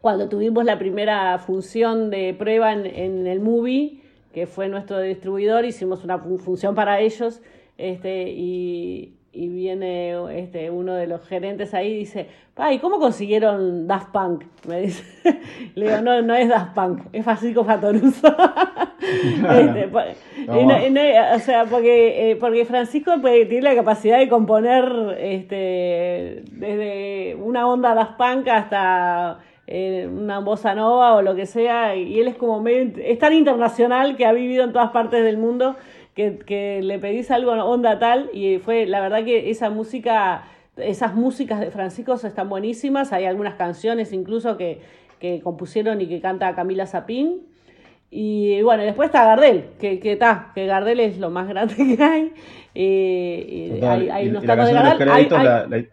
cuando 0.00 0.28
tuvimos 0.28 0.64
la 0.64 0.78
primera 0.78 1.38
función 1.38 2.10
de 2.10 2.34
prueba 2.34 2.72
en, 2.72 2.86
en 2.86 3.26
el 3.26 3.40
movie, 3.40 4.00
que 4.32 4.46
fue 4.46 4.68
nuestro 4.68 5.00
distribuidor, 5.00 5.64
hicimos 5.64 6.04
una 6.04 6.18
fun- 6.18 6.38
función 6.38 6.74
para 6.74 7.00
ellos, 7.00 7.40
este, 7.76 8.30
y, 8.30 9.14
y 9.32 9.48
viene 9.48 10.14
este, 10.38 10.70
uno 10.70 10.94
de 10.94 11.06
los 11.06 11.26
gerentes 11.26 11.74
ahí 11.74 11.88
y 11.92 11.98
dice, 11.98 12.26
ay, 12.56 12.78
¿cómo 12.78 12.98
consiguieron 12.98 13.86
Daft 13.86 14.10
Punk? 14.10 14.44
Me 14.66 14.80
dice, 14.80 15.04
le 15.74 15.86
digo, 15.86 16.00
no, 16.00 16.22
no 16.22 16.34
es 16.34 16.48
Daft 16.48 16.74
Punk, 16.74 17.00
es 17.12 17.24
Francisco 17.24 17.64
Fatoruso. 17.64 18.28
Este, 19.00 19.88
po- 19.88 20.00
y 20.60 20.66
no- 20.66 20.86
y 20.86 20.90
no- 20.90 21.00
o 21.34 21.38
sea, 21.38 21.64
porque, 21.66 22.30
eh, 22.32 22.36
porque 22.36 22.64
Francisco 22.64 23.12
pues, 23.20 23.48
tiene 23.48 23.62
la 23.62 23.74
capacidad 23.74 24.18
de 24.18 24.28
componer 24.28 25.16
este, 25.20 26.42
desde 26.52 27.36
una 27.40 27.66
onda 27.68 27.94
Daft 27.94 28.16
Punk 28.18 28.48
hasta 28.48 29.38
eh, 29.66 30.08
una 30.10 30.40
bossa 30.40 30.74
nova 30.74 31.14
o 31.14 31.22
lo 31.22 31.34
que 31.36 31.46
sea, 31.46 31.94
y 31.96 32.18
él 32.20 32.28
es 32.28 32.36
como 32.36 32.60
medio, 32.60 32.90
es 33.02 33.18
tan 33.18 33.32
internacional 33.32 34.16
que 34.16 34.26
ha 34.26 34.32
vivido 34.32 34.64
en 34.64 34.72
todas 34.72 34.90
partes 34.90 35.22
del 35.24 35.38
mundo 35.38 35.76
que, 36.18 36.36
que 36.44 36.80
le 36.82 36.98
pedís 36.98 37.30
algo 37.30 37.52
onda 37.52 38.00
tal, 38.00 38.28
y 38.32 38.58
fue, 38.58 38.86
la 38.86 39.00
verdad 39.00 39.24
que 39.24 39.50
esa 39.50 39.70
música, 39.70 40.42
esas 40.76 41.14
músicas 41.14 41.60
de 41.60 41.70
Francisco 41.70 42.14
están 42.14 42.48
buenísimas, 42.48 43.12
hay 43.12 43.24
algunas 43.24 43.54
canciones 43.54 44.12
incluso 44.12 44.56
que, 44.56 44.80
que 45.20 45.40
compusieron 45.40 46.00
y 46.00 46.08
que 46.08 46.20
canta 46.20 46.56
Camila 46.56 46.86
Zapín. 46.86 47.42
Y 48.10 48.62
bueno, 48.62 48.82
después 48.82 49.06
está 49.10 49.24
Gardel, 49.26 49.66
que 49.78 50.00
que, 50.00 50.16
ta, 50.16 50.50
que 50.56 50.66
Gardel 50.66 50.98
es 50.98 51.18
lo 51.18 51.30
más 51.30 51.46
grande 51.46 51.76
que 51.76 52.02
hay. 52.02 52.32
Eh, 52.74 53.46
y 53.48 53.70
Total. 53.74 54.00
hay, 54.00 54.08
hay 54.10 54.26
Y- 54.26 54.30
unos 54.30 54.42
y 54.42 54.46
la 54.48 54.56
de 54.56 54.58
canción 54.62 54.82
de 54.82 54.88
los 54.90 54.98
Gardel. 54.98 55.08
hay- 55.08 55.14
créditos 55.28 55.38
hay- 55.38 55.44
la, 55.44 55.66
la- 55.76 55.84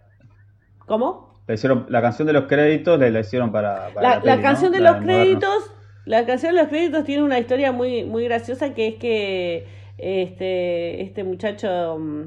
¿Cómo? 0.88 1.39
la 1.47 1.53
hicieron, 1.53 1.85
la 1.89 2.01
canción 2.01 2.25
de 2.25 2.33
los 2.33 2.45
créditos 2.45 2.99
la, 2.99 3.09
la 3.11 3.19
hicieron 3.19 3.51
para, 3.51 3.89
para 3.93 4.19
La, 4.23 4.41
canción 4.41 4.71
de 4.71 4.79
los 4.79 4.95
créditos, 4.97 5.71
la 6.05 6.25
canción 6.25 6.55
de 6.55 6.61
los 6.61 6.69
créditos 6.69 7.03
tiene 7.03 7.21
una 7.21 7.38
historia 7.38 7.71
muy, 7.71 8.03
muy 8.05 8.23
graciosa 8.23 8.73
que 8.73 8.88
es 8.88 8.95
que 8.95 9.67
este, 9.97 11.01
este 11.01 11.23
muchacho, 11.23 11.97
mm, 11.99 12.23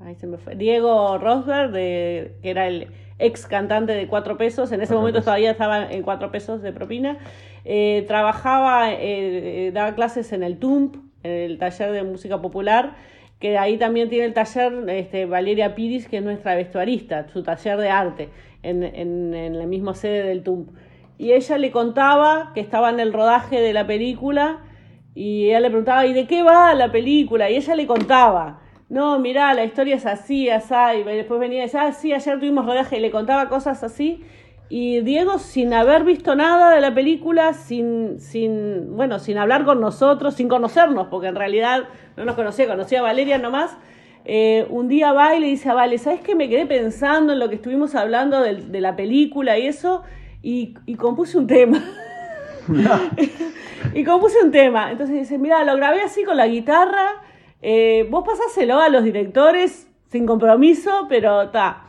ay, 0.00 0.14
se 0.16 0.26
me 0.26 0.38
fue, 0.38 0.56
Diego 0.56 1.18
Rosberg, 1.18 1.70
de, 1.72 2.36
que 2.42 2.50
era 2.50 2.66
el 2.66 2.88
ex 3.18 3.46
cantante 3.46 3.92
de 3.92 4.06
Cuatro 4.08 4.36
Pesos, 4.36 4.72
en 4.72 4.80
ese 4.80 4.88
Cuatro 4.88 4.98
momento 4.98 5.18
Pesos. 5.18 5.24
todavía 5.26 5.50
estaba 5.50 5.90
en 5.90 6.02
Cuatro 6.02 6.30
Pesos 6.30 6.62
de 6.62 6.72
propina, 6.72 7.18
eh, 7.64 8.04
trabajaba, 8.06 8.92
eh, 8.92 8.98
eh, 9.66 9.70
daba 9.72 9.94
clases 9.94 10.32
en 10.32 10.42
el 10.42 10.58
TUMP, 10.58 10.96
en 11.22 11.30
el 11.30 11.58
taller 11.58 11.92
de 11.92 12.02
música 12.02 12.40
popular, 12.40 12.94
que 13.38 13.58
ahí 13.58 13.76
también 13.76 14.08
tiene 14.08 14.24
el 14.26 14.34
taller 14.34 14.88
este, 14.88 15.26
Valeria 15.26 15.74
Piris, 15.74 16.08
que 16.08 16.18
es 16.18 16.22
nuestra 16.22 16.54
vestuarista, 16.54 17.28
su 17.28 17.42
taller 17.42 17.78
de 17.78 17.88
arte, 17.90 18.28
en, 18.62 18.82
en, 18.82 19.34
en 19.34 19.58
la 19.58 19.66
misma 19.66 19.94
sede 19.94 20.22
del 20.24 20.42
TUMP. 20.42 20.70
Y 21.18 21.32
ella 21.32 21.58
le 21.58 21.70
contaba 21.70 22.52
que 22.54 22.60
estaba 22.60 22.90
en 22.90 23.00
el 23.00 23.12
rodaje 23.12 23.60
de 23.60 23.72
la 23.72 23.86
película 23.86 24.65
y 25.16 25.46
ella 25.48 25.60
le 25.60 25.68
preguntaba, 25.70 26.06
¿y 26.06 26.12
de 26.12 26.26
qué 26.26 26.42
va 26.42 26.74
la 26.74 26.92
película? 26.92 27.50
Y 27.50 27.56
ella 27.56 27.74
le 27.74 27.86
contaba, 27.86 28.60
no, 28.90 29.18
mirá, 29.18 29.54
la 29.54 29.64
historia 29.64 29.96
es 29.96 30.04
así, 30.06 30.50
asá, 30.50 30.94
y 30.94 31.02
después 31.02 31.40
venía 31.40 31.60
y 31.60 31.62
decía, 31.62 31.82
ah, 31.84 31.92
sí, 31.92 32.12
ayer 32.12 32.38
tuvimos 32.38 32.66
rodaje 32.66 32.98
y 32.98 33.00
le 33.00 33.10
contaba 33.10 33.48
cosas 33.48 33.82
así. 33.82 34.22
Y 34.68 35.00
Diego, 35.00 35.38
sin 35.38 35.72
haber 35.72 36.04
visto 36.04 36.34
nada 36.34 36.74
de 36.74 36.80
la 36.82 36.92
película, 36.94 37.54
sin, 37.54 38.20
sin, 38.20 38.94
bueno, 38.94 39.18
sin 39.18 39.38
hablar 39.38 39.64
con 39.64 39.80
nosotros, 39.80 40.34
sin 40.34 40.48
conocernos, 40.48 41.06
porque 41.08 41.28
en 41.28 41.36
realidad 41.36 41.84
no 42.16 42.24
nos 42.26 42.34
conocía, 42.34 42.66
conocía 42.66 42.98
a 42.98 43.02
Valeria 43.02 43.38
nomás, 43.38 43.76
eh, 44.26 44.66
un 44.70 44.88
día 44.88 45.12
va 45.12 45.34
y 45.34 45.40
le 45.40 45.46
dice 45.46 45.70
a 45.70 45.74
Vale, 45.74 45.96
¿sabes 45.98 46.20
qué? 46.20 46.34
Me 46.34 46.48
quedé 46.48 46.66
pensando 46.66 47.32
en 47.32 47.38
lo 47.38 47.48
que 47.48 47.54
estuvimos 47.54 47.94
hablando 47.94 48.42
del- 48.42 48.70
de, 48.70 48.80
la 48.80 48.96
película 48.96 49.56
y 49.56 49.66
eso, 49.66 50.02
y, 50.42 50.74
y 50.84 50.96
compuse 50.96 51.38
un 51.38 51.46
tema. 51.46 51.82
y 53.96 54.04
compuse 54.04 54.42
un 54.44 54.50
tema. 54.50 54.92
Entonces 54.92 55.16
dice, 55.16 55.38
mira, 55.38 55.64
lo 55.64 55.74
grabé 55.74 56.02
así 56.02 56.22
con 56.22 56.36
la 56.36 56.46
guitarra, 56.46 57.22
eh, 57.62 58.06
vos 58.10 58.24
pasáselo 58.26 58.78
a 58.78 58.90
los 58.90 59.02
directores 59.02 59.90
sin 60.08 60.26
compromiso, 60.26 61.06
pero 61.08 61.42
está. 61.44 61.84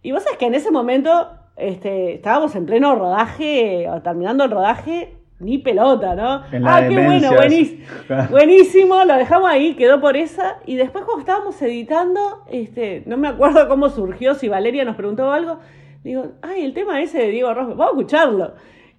Y 0.00 0.12
vos 0.12 0.22
sabés 0.22 0.38
que 0.38 0.46
en 0.46 0.54
ese 0.54 0.70
momento 0.70 1.30
este, 1.56 2.14
estábamos 2.14 2.54
en 2.54 2.64
pleno 2.64 2.94
rodaje, 2.94 3.88
o 3.90 4.00
terminando 4.02 4.44
el 4.44 4.52
rodaje, 4.52 5.16
ni 5.40 5.58
pelota, 5.58 6.14
¿no? 6.14 6.42
ah, 6.64 6.82
qué 6.88 7.04
bueno, 7.04 7.32
buenísimo, 7.32 7.84
buenísimo, 8.30 9.04
lo 9.04 9.14
dejamos 9.16 9.50
ahí, 9.50 9.74
quedó 9.74 10.00
por 10.00 10.16
esa. 10.16 10.58
Y 10.64 10.76
después 10.76 11.04
cuando 11.04 11.22
estábamos 11.22 11.60
editando, 11.60 12.44
este, 12.52 13.02
no 13.06 13.16
me 13.16 13.26
acuerdo 13.26 13.66
cómo 13.68 13.88
surgió, 13.88 14.36
si 14.36 14.48
Valeria 14.48 14.84
nos 14.84 14.94
preguntó 14.94 15.32
algo, 15.32 15.58
digo, 16.04 16.34
ay, 16.40 16.64
el 16.64 16.72
tema 16.72 17.02
ese 17.02 17.18
de 17.18 17.30
Diego 17.30 17.52
Rojo, 17.52 17.70
vamos 17.70 17.86
a 17.86 17.90
escucharlo. 17.90 18.54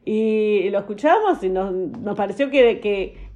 Y 0.05 0.69
lo 0.69 0.79
escuchamos 0.79 1.43
y 1.43 1.49
nos, 1.49 1.71
nos 1.71 2.15
pareció 2.15 2.49
que, 2.49 2.79
que, 2.79 3.29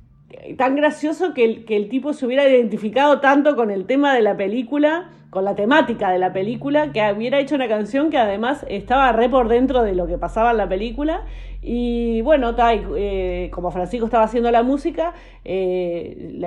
tan 0.57 0.75
gracioso 0.75 1.33
que 1.33 1.45
el, 1.45 1.65
que 1.65 1.75
el 1.75 1.89
tipo 1.89 2.13
se 2.13 2.25
hubiera 2.25 2.47
identificado 2.47 3.19
tanto 3.19 3.55
con 3.55 3.71
el 3.71 3.85
tema 3.85 4.13
de 4.15 4.21
la 4.21 4.35
película, 4.37 5.11
con 5.29 5.45
la 5.45 5.55
temática 5.55 6.11
de 6.11 6.19
la 6.19 6.31
película, 6.31 6.91
que 6.91 7.01
hubiera 7.15 7.39
hecho 7.39 7.55
una 7.55 7.67
canción 7.67 8.09
que 8.09 8.17
además 8.17 8.65
estaba 8.69 9.11
re 9.11 9.29
por 9.29 9.47
dentro 9.47 9.83
de 9.83 9.95
lo 9.95 10.07
que 10.07 10.17
pasaba 10.17 10.51
en 10.51 10.57
la 10.57 10.69
película. 10.69 11.25
Y 11.61 12.21
bueno, 12.21 12.55
eh, 12.97 13.49
como 13.51 13.71
Francisco 13.71 14.05
estaba 14.05 14.25
haciendo 14.25 14.51
la 14.51 14.63
música, 14.63 15.13
eh, 15.45 16.37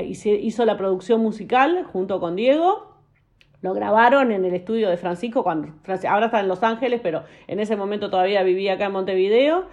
hizo 0.40 0.64
la 0.64 0.76
producción 0.76 1.20
musical 1.20 1.84
junto 1.84 2.20
con 2.20 2.36
Diego. 2.36 2.92
Lo 3.62 3.72
grabaron 3.72 4.30
en 4.30 4.44
el 4.44 4.54
estudio 4.54 4.90
de 4.90 4.98
Francisco, 4.98 5.42
cuando, 5.42 5.72
ahora 6.08 6.26
está 6.26 6.40
en 6.40 6.48
Los 6.48 6.62
Ángeles, 6.62 7.00
pero 7.02 7.24
en 7.48 7.60
ese 7.60 7.76
momento 7.76 8.10
todavía 8.10 8.42
vivía 8.42 8.74
acá 8.74 8.86
en 8.86 8.92
Montevideo. 8.92 9.64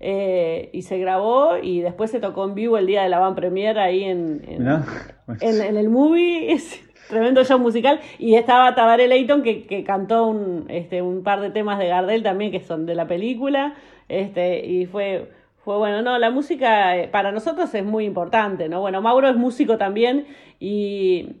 Eh, 0.00 0.70
y 0.72 0.82
se 0.82 0.98
grabó 0.98 1.56
y 1.60 1.80
después 1.80 2.10
se 2.10 2.20
tocó 2.20 2.44
en 2.44 2.54
vivo 2.54 2.78
el 2.78 2.86
día 2.86 3.02
de 3.02 3.08
la 3.08 3.18
van 3.18 3.34
premier 3.34 3.78
ahí 3.78 4.04
en, 4.04 4.42
en, 4.46 5.76
el 5.76 5.88
movie. 5.88 6.52
Es 6.58 6.80
tremendo 7.08 7.44
show 7.44 7.58
musical. 7.58 8.00
Y 8.18 8.34
estaba 8.34 8.74
Tabaré 8.74 9.08
Leighton 9.08 9.42
que, 9.42 9.66
que 9.66 9.82
cantó 9.82 10.26
un, 10.26 10.66
este, 10.68 11.02
un 11.02 11.22
par 11.22 11.40
de 11.40 11.50
temas 11.50 11.78
de 11.78 11.88
Gardel 11.88 12.22
también 12.22 12.52
que 12.52 12.60
son 12.60 12.86
de 12.86 12.94
la 12.94 13.06
película. 13.06 13.74
Este, 14.08 14.64
y 14.64 14.86
fue, 14.86 15.30
fue 15.64 15.76
bueno, 15.78 16.02
no, 16.02 16.18
la 16.18 16.30
música 16.30 16.96
eh, 16.96 17.08
para 17.08 17.32
nosotros 17.32 17.74
es 17.74 17.84
muy 17.84 18.04
importante, 18.04 18.68
¿no? 18.68 18.80
Bueno, 18.80 19.02
Mauro 19.02 19.28
es 19.28 19.36
músico 19.36 19.76
también 19.78 20.26
y, 20.60 21.36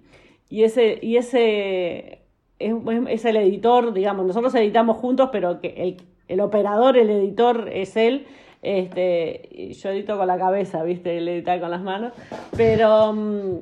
y 0.50 0.64
ese, 0.64 0.98
y 1.00 1.16
ese 1.16 2.22
es, 2.58 2.74
es, 3.08 3.24
el 3.24 3.36
editor, 3.36 3.92
digamos, 3.92 4.26
nosotros 4.26 4.54
editamos 4.54 4.96
juntos, 4.96 5.30
pero 5.32 5.60
que 5.60 5.68
el, 5.76 5.96
el 6.28 6.40
operador, 6.40 6.96
el 6.96 7.10
editor 7.10 7.68
es 7.72 7.96
él. 7.96 8.26
Este, 8.62 9.72
yo 9.72 9.90
edito 9.90 10.16
con 10.16 10.26
la 10.26 10.38
cabeza, 10.38 10.82
¿viste? 10.82 11.18
El 11.18 11.28
editar 11.28 11.60
con 11.60 11.70
las 11.70 11.82
manos. 11.82 12.12
Pero 12.56 13.12
mm, 13.12 13.56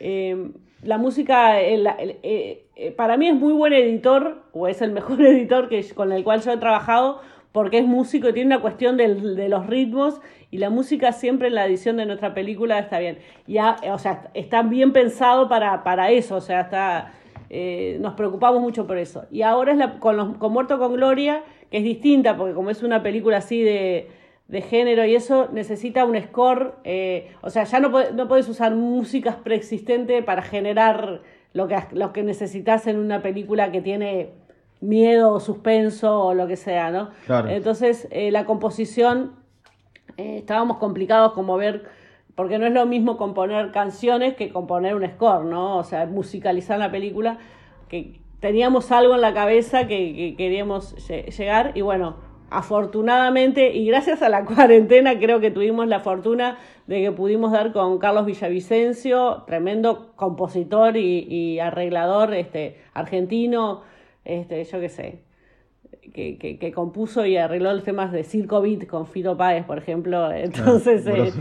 eh, 0.00 0.50
la 0.82 0.98
música, 0.98 1.60
eh, 1.60 2.94
para 2.96 3.16
mí 3.16 3.28
es 3.28 3.34
muy 3.34 3.52
buen 3.52 3.72
editor, 3.72 4.42
o 4.52 4.68
es 4.68 4.82
el 4.82 4.92
mejor 4.92 5.20
editor 5.26 5.68
que, 5.68 5.84
con 5.94 6.12
el 6.12 6.24
cual 6.24 6.40
yo 6.40 6.52
he 6.52 6.56
trabajado, 6.56 7.20
porque 7.52 7.78
es 7.78 7.84
músico 7.84 8.28
y 8.28 8.32
tiene 8.32 8.54
una 8.54 8.62
cuestión 8.62 8.96
de 8.96 9.48
los 9.48 9.66
ritmos 9.66 10.20
y 10.50 10.58
la 10.58 10.70
música 10.70 11.12
siempre 11.12 11.48
en 11.48 11.54
la 11.54 11.66
edición 11.66 11.96
de 11.96 12.06
nuestra 12.06 12.34
película 12.34 12.78
está 12.78 12.98
bien. 12.98 13.18
Ya, 13.46 13.76
o 13.92 13.98
sea, 13.98 14.30
está 14.34 14.62
bien 14.62 14.92
pensado 14.92 15.48
para, 15.48 15.84
para 15.84 16.10
eso, 16.10 16.36
o 16.36 16.40
sea, 16.40 16.62
está, 16.62 17.12
eh, 17.50 17.98
nos 18.00 18.14
preocupamos 18.14 18.60
mucho 18.60 18.86
por 18.86 18.98
eso. 18.98 19.24
Y 19.30 19.42
ahora 19.42 19.72
es 19.72 19.78
la, 19.78 20.00
con, 20.00 20.16
los, 20.16 20.36
con 20.38 20.52
Muerto 20.52 20.78
con 20.78 20.94
Gloria, 20.94 21.44
que 21.70 21.78
es 21.78 21.84
distinta, 21.84 22.36
porque 22.36 22.54
como 22.54 22.70
es 22.70 22.82
una 22.82 23.02
película 23.02 23.36
así 23.36 23.62
de, 23.62 24.08
de 24.50 24.62
género 24.62 25.04
y 25.04 25.14
eso 25.14 25.48
necesita 25.52 26.04
un 26.04 26.20
score, 26.20 26.74
eh, 26.82 27.32
o 27.40 27.50
sea, 27.50 27.62
ya 27.64 27.78
no, 27.78 27.90
no 28.12 28.26
puedes 28.26 28.48
usar 28.48 28.74
músicas 28.74 29.36
preexistentes 29.36 30.24
para 30.24 30.42
generar 30.42 31.22
lo 31.52 31.68
que, 31.68 31.76
lo 31.92 32.12
que 32.12 32.24
necesitas 32.24 32.88
en 32.88 32.98
una 32.98 33.22
película 33.22 33.70
que 33.70 33.80
tiene 33.80 34.30
miedo 34.80 35.32
o 35.32 35.38
suspenso 35.38 36.24
o 36.24 36.34
lo 36.34 36.48
que 36.48 36.56
sea, 36.56 36.90
¿no? 36.90 37.10
Entonces, 37.48 38.08
eh, 38.10 38.32
la 38.32 38.44
composición, 38.44 39.36
eh, 40.16 40.38
estábamos 40.38 40.78
complicados 40.78 41.32
como 41.32 41.56
ver, 41.56 41.84
porque 42.34 42.58
no 42.58 42.66
es 42.66 42.72
lo 42.72 42.86
mismo 42.86 43.16
componer 43.16 43.70
canciones 43.70 44.34
que 44.34 44.50
componer 44.50 44.96
un 44.96 45.06
score, 45.06 45.44
¿no? 45.44 45.76
O 45.76 45.84
sea, 45.84 46.06
musicalizar 46.06 46.76
la 46.76 46.90
película, 46.90 47.38
que 47.88 48.20
teníamos 48.40 48.90
algo 48.90 49.14
en 49.14 49.20
la 49.20 49.32
cabeza 49.32 49.86
que, 49.86 50.34
queríamos 50.36 50.96
llegar 51.08 51.70
y 51.76 51.82
bueno, 51.82 52.29
afortunadamente 52.50 53.74
y 53.74 53.86
gracias 53.86 54.22
a 54.22 54.28
la 54.28 54.44
cuarentena 54.46 55.18
creo 55.18 55.40
que 55.40 55.50
tuvimos 55.50 55.86
la 55.88 56.00
fortuna 56.00 56.58
de 56.86 57.00
que 57.02 57.12
pudimos 57.12 57.52
dar 57.52 57.72
con 57.72 57.98
Carlos 57.98 58.26
Villavicencio, 58.26 59.44
tremendo 59.46 60.12
compositor 60.16 60.96
y, 60.96 61.20
y 61.28 61.60
arreglador 61.60 62.34
este, 62.34 62.78
argentino, 62.94 63.82
este, 64.24 64.64
yo 64.64 64.80
qué 64.80 64.88
sé, 64.88 65.20
que, 66.12 66.58
que, 66.58 66.72
compuso 66.72 67.24
y 67.26 67.36
arregló 67.36 67.72
los 67.72 67.84
temas 67.84 68.12
de 68.12 68.24
Circo 68.24 68.60
Beat 68.60 68.86
con 68.86 69.06
Fito 69.06 69.36
Páez, 69.36 69.64
por 69.64 69.78
ejemplo. 69.78 70.30
Entonces, 70.32 71.06
eh, 71.06 71.32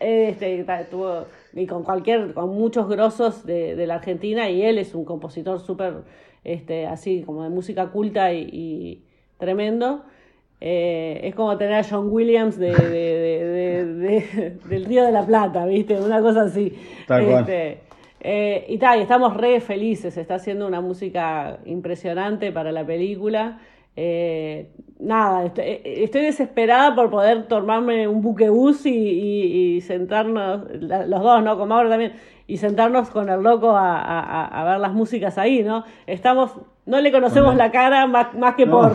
este, 0.00 0.64
tuvo, 0.90 1.26
y 1.54 1.66
con 1.66 1.82
cualquier, 1.82 2.32
con 2.34 2.50
muchos 2.50 2.88
grosos 2.88 3.44
de, 3.44 3.76
de 3.76 3.86
la 3.86 3.96
Argentina, 3.96 4.48
y 4.50 4.62
él 4.62 4.78
es 4.78 4.94
un 4.94 5.04
compositor 5.04 5.60
súper, 5.60 6.04
este, 6.44 6.86
así, 6.86 7.22
como 7.22 7.42
de 7.42 7.50
música 7.50 7.88
culta 7.88 8.32
y, 8.32 9.02
tremendo. 9.38 10.04
Eh, 10.60 11.20
es 11.24 11.34
como 11.34 11.56
tener 11.58 11.74
a 11.74 11.84
John 11.84 12.08
Williams 12.10 12.58
de, 12.58 12.72
de, 12.72 14.58
del 14.64 14.84
Río 14.84 15.04
de 15.04 15.12
la 15.12 15.26
Plata, 15.26 15.66
¿viste? 15.66 16.00
Una 16.00 16.20
cosa 16.20 16.42
así. 16.42 16.72
este, 17.08 17.80
eh, 18.20 18.64
y, 18.68 18.78
tal, 18.78 19.00
estamos 19.00 19.36
re 19.36 19.60
felices, 19.60 20.16
está 20.16 20.36
haciendo 20.36 20.66
una 20.66 20.80
música 20.80 21.58
impresionante 21.66 22.50
para 22.52 22.72
la 22.72 22.84
película. 22.84 23.58
Eh, 23.94 24.72
nada, 24.98 25.52
eh, 25.56 25.82
estoy, 26.02 26.22
desesperada 26.22 26.94
por 26.94 27.10
poder 27.10 27.46
tomarme 27.48 28.08
un 28.08 28.22
buquebús 28.22 28.84
y, 28.84 29.76
y, 29.76 29.80
sentarnos, 29.80 30.62
los 30.80 31.22
dos, 31.22 31.42
¿no? 31.42 31.56
Con 31.56 31.68
Mauro 31.68 31.88
también, 31.88 32.14
y 32.46 32.56
sentarnos 32.56 33.10
con 33.10 33.28
el 33.28 33.42
loco 33.42 33.74
a, 33.76 34.64
ver 34.66 34.80
las 34.80 34.92
músicas 34.92 35.38
ahí, 35.38 35.62
¿no? 35.62 35.84
Estamos, 36.06 36.52
no 36.84 37.00
le 37.00 37.12
conocemos 37.12 37.54
la 37.56 37.70
cara 37.70 38.06
más, 38.06 38.34
más 38.34 38.54
que 38.54 38.66
por 38.66 38.92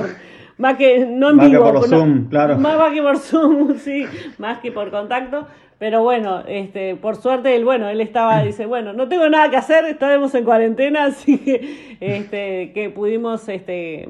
más 0.61 0.77
que 0.77 0.99
no 0.99 1.31
en 1.31 1.35
más 1.37 1.49
vivo, 1.49 1.65
que 1.65 1.71
por 1.71 1.87
Zoom, 1.87 2.29
claro. 2.29 2.57
Más, 2.57 2.77
más, 2.77 2.93
que 2.93 3.01
por 3.01 3.17
Zoom, 3.17 3.75
sí, 3.77 4.05
más 4.37 4.59
que 4.59 4.71
por 4.71 4.91
contacto, 4.91 5.47
pero 5.79 6.03
bueno, 6.03 6.43
este, 6.47 6.95
por 6.95 7.15
suerte, 7.15 7.55
él, 7.55 7.65
bueno, 7.65 7.89
él 7.89 7.99
estaba, 7.99 8.41
dice, 8.43 8.67
bueno, 8.67 8.93
no 8.93 9.07
tengo 9.07 9.27
nada 9.27 9.49
que 9.49 9.57
hacer, 9.57 9.85
estaremos 9.85 10.33
en 10.35 10.45
cuarentena, 10.45 11.05
así 11.07 11.39
que, 11.39 11.97
este, 11.99 12.71
que 12.73 12.91
pudimos, 12.91 13.49
este, 13.49 14.07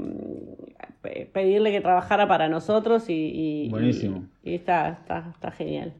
pedirle 1.31 1.71
que 1.71 1.81
trabajara 1.81 2.27
para 2.27 2.49
nosotros 2.49 3.05
y, 3.07 3.69
Buenísimo. 3.71 4.25
y, 4.43 4.55
está, 4.55 4.89
está, 4.89 5.31
está 5.33 5.51
genial. 5.51 5.93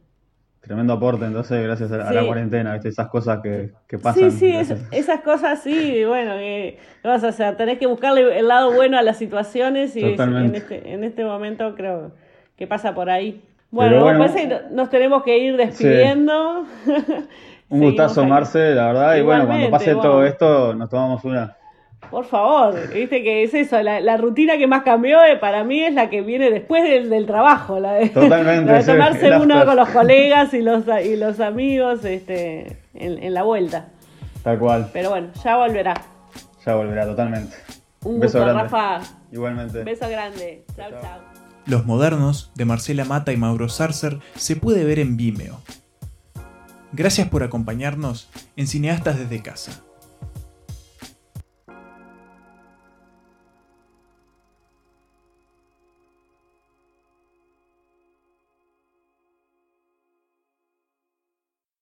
Tremendo 0.62 0.94
aporte, 0.94 1.26
entonces, 1.26 1.64
gracias 1.64 1.92
a, 1.92 2.14
la 2.14 2.24
cuarentena, 2.24 2.76
esas 2.76 3.08
cosas 3.08 3.40
que, 3.42 3.72
que 3.88 3.98
pasan. 3.98 4.32
Sí, 4.32 4.54
sí, 4.64 4.76
esas 4.92 5.22
cosas 5.22 5.64
sí, 5.64 6.06
bueno, 6.06 6.34
que 6.36 6.78
vas 7.04 7.24
a 7.24 7.30
hacer? 7.30 7.58
Tenés 7.58 7.80
que 7.80 7.88
buscarle 7.88 8.38
el 8.38 8.48
lado 8.48 8.72
bueno 8.72 8.96
a 9.00 9.02
las 9.02 9.18
situaciones 9.18 9.96
y 9.96 10.04
en 10.04 10.56
este, 10.56 10.94
en 10.94 11.04
este 11.04 11.26
momento 11.26 11.74
creo 11.76 12.12
que 12.56 12.68
pasa 12.68 12.94
por 12.94 13.10
ahí. 13.10 13.42
Bueno, 13.72 14.06
parece 14.06 14.48
que 14.48 14.62
nos 14.72 14.92
tenemos 14.92 15.24
que 15.24 15.40
ir 15.40 15.58
despidiendo. 15.58 16.66
Un 17.70 17.80
gustazo, 17.82 18.24
Marce, 18.26 18.76
la 18.76 18.88
verdad. 18.88 19.16
y 19.16 19.22
bueno, 19.24 19.48
cuando 19.48 19.70
pase 19.72 19.96
todo 19.96 20.24
esto, 20.24 20.76
nos 20.76 20.90
tomamos 20.90 21.24
una. 21.24 21.58
Por 22.10 22.26
favor, 22.26 22.76
viste 22.94 23.24
que 23.24 23.44
es 23.44 23.54
eso, 23.54 23.82
la, 23.82 24.18
rutina 24.18 24.58
que 24.58 24.68
más 24.68 24.84
cambió 24.84 25.24
eh, 25.24 25.38
para 25.38 25.64
mí 25.64 25.82
es 25.82 25.94
la 25.94 26.10
que 26.10 26.22
viene 26.22 26.50
después 26.50 26.84
del, 26.84 27.26
trabajo, 27.26 27.80
la 27.80 27.94
de, 27.94 28.10
Totalmente, 28.10 28.84
tomarse 28.86 29.38
uno 29.38 29.66
con 29.66 29.76
los 29.78 29.90
colegas 29.90 30.54
y 30.54 30.62
los, 30.62 30.84
y 31.06 31.16
los 31.16 31.40
amigos 31.40 32.04
este, 32.04 32.80
en, 32.94 33.34
la 33.34 33.44
vuelta. 33.44 33.90
Tal 34.44 34.60
cual. 34.60 34.90
Pero 34.92 35.12
bueno, 35.12 35.30
ya 35.42 35.56
volverá. 35.56 35.94
Ya 36.66 36.76
volverá, 36.76 37.06
totalmente. 37.06 37.56
Un 38.04 38.20
beso 38.20 38.42
grande. 38.42 38.64
Rafa. 38.64 39.00
Igualmente. 39.32 39.84
Beso 39.84 40.10
grande. 40.10 40.66
Chao, 40.76 40.90
chao. 40.90 41.20
Los 41.66 41.86
Modernos, 41.86 42.52
de 42.56 42.66
Marcela 42.66 43.06
Mata 43.06 43.32
y 43.32 43.38
Mauro 43.38 43.70
Sarcer, 43.70 44.20
se 44.36 44.56
puede 44.56 44.84
ver 44.84 45.00
en 45.00 45.16
Vimeo. 45.16 45.62
Gracias 46.92 47.30
por 47.30 47.44
acompañarnos 47.44 48.30
en 48.58 48.68
Cineastas 48.68 49.18
desde 49.18 49.42
casa. 49.42 49.84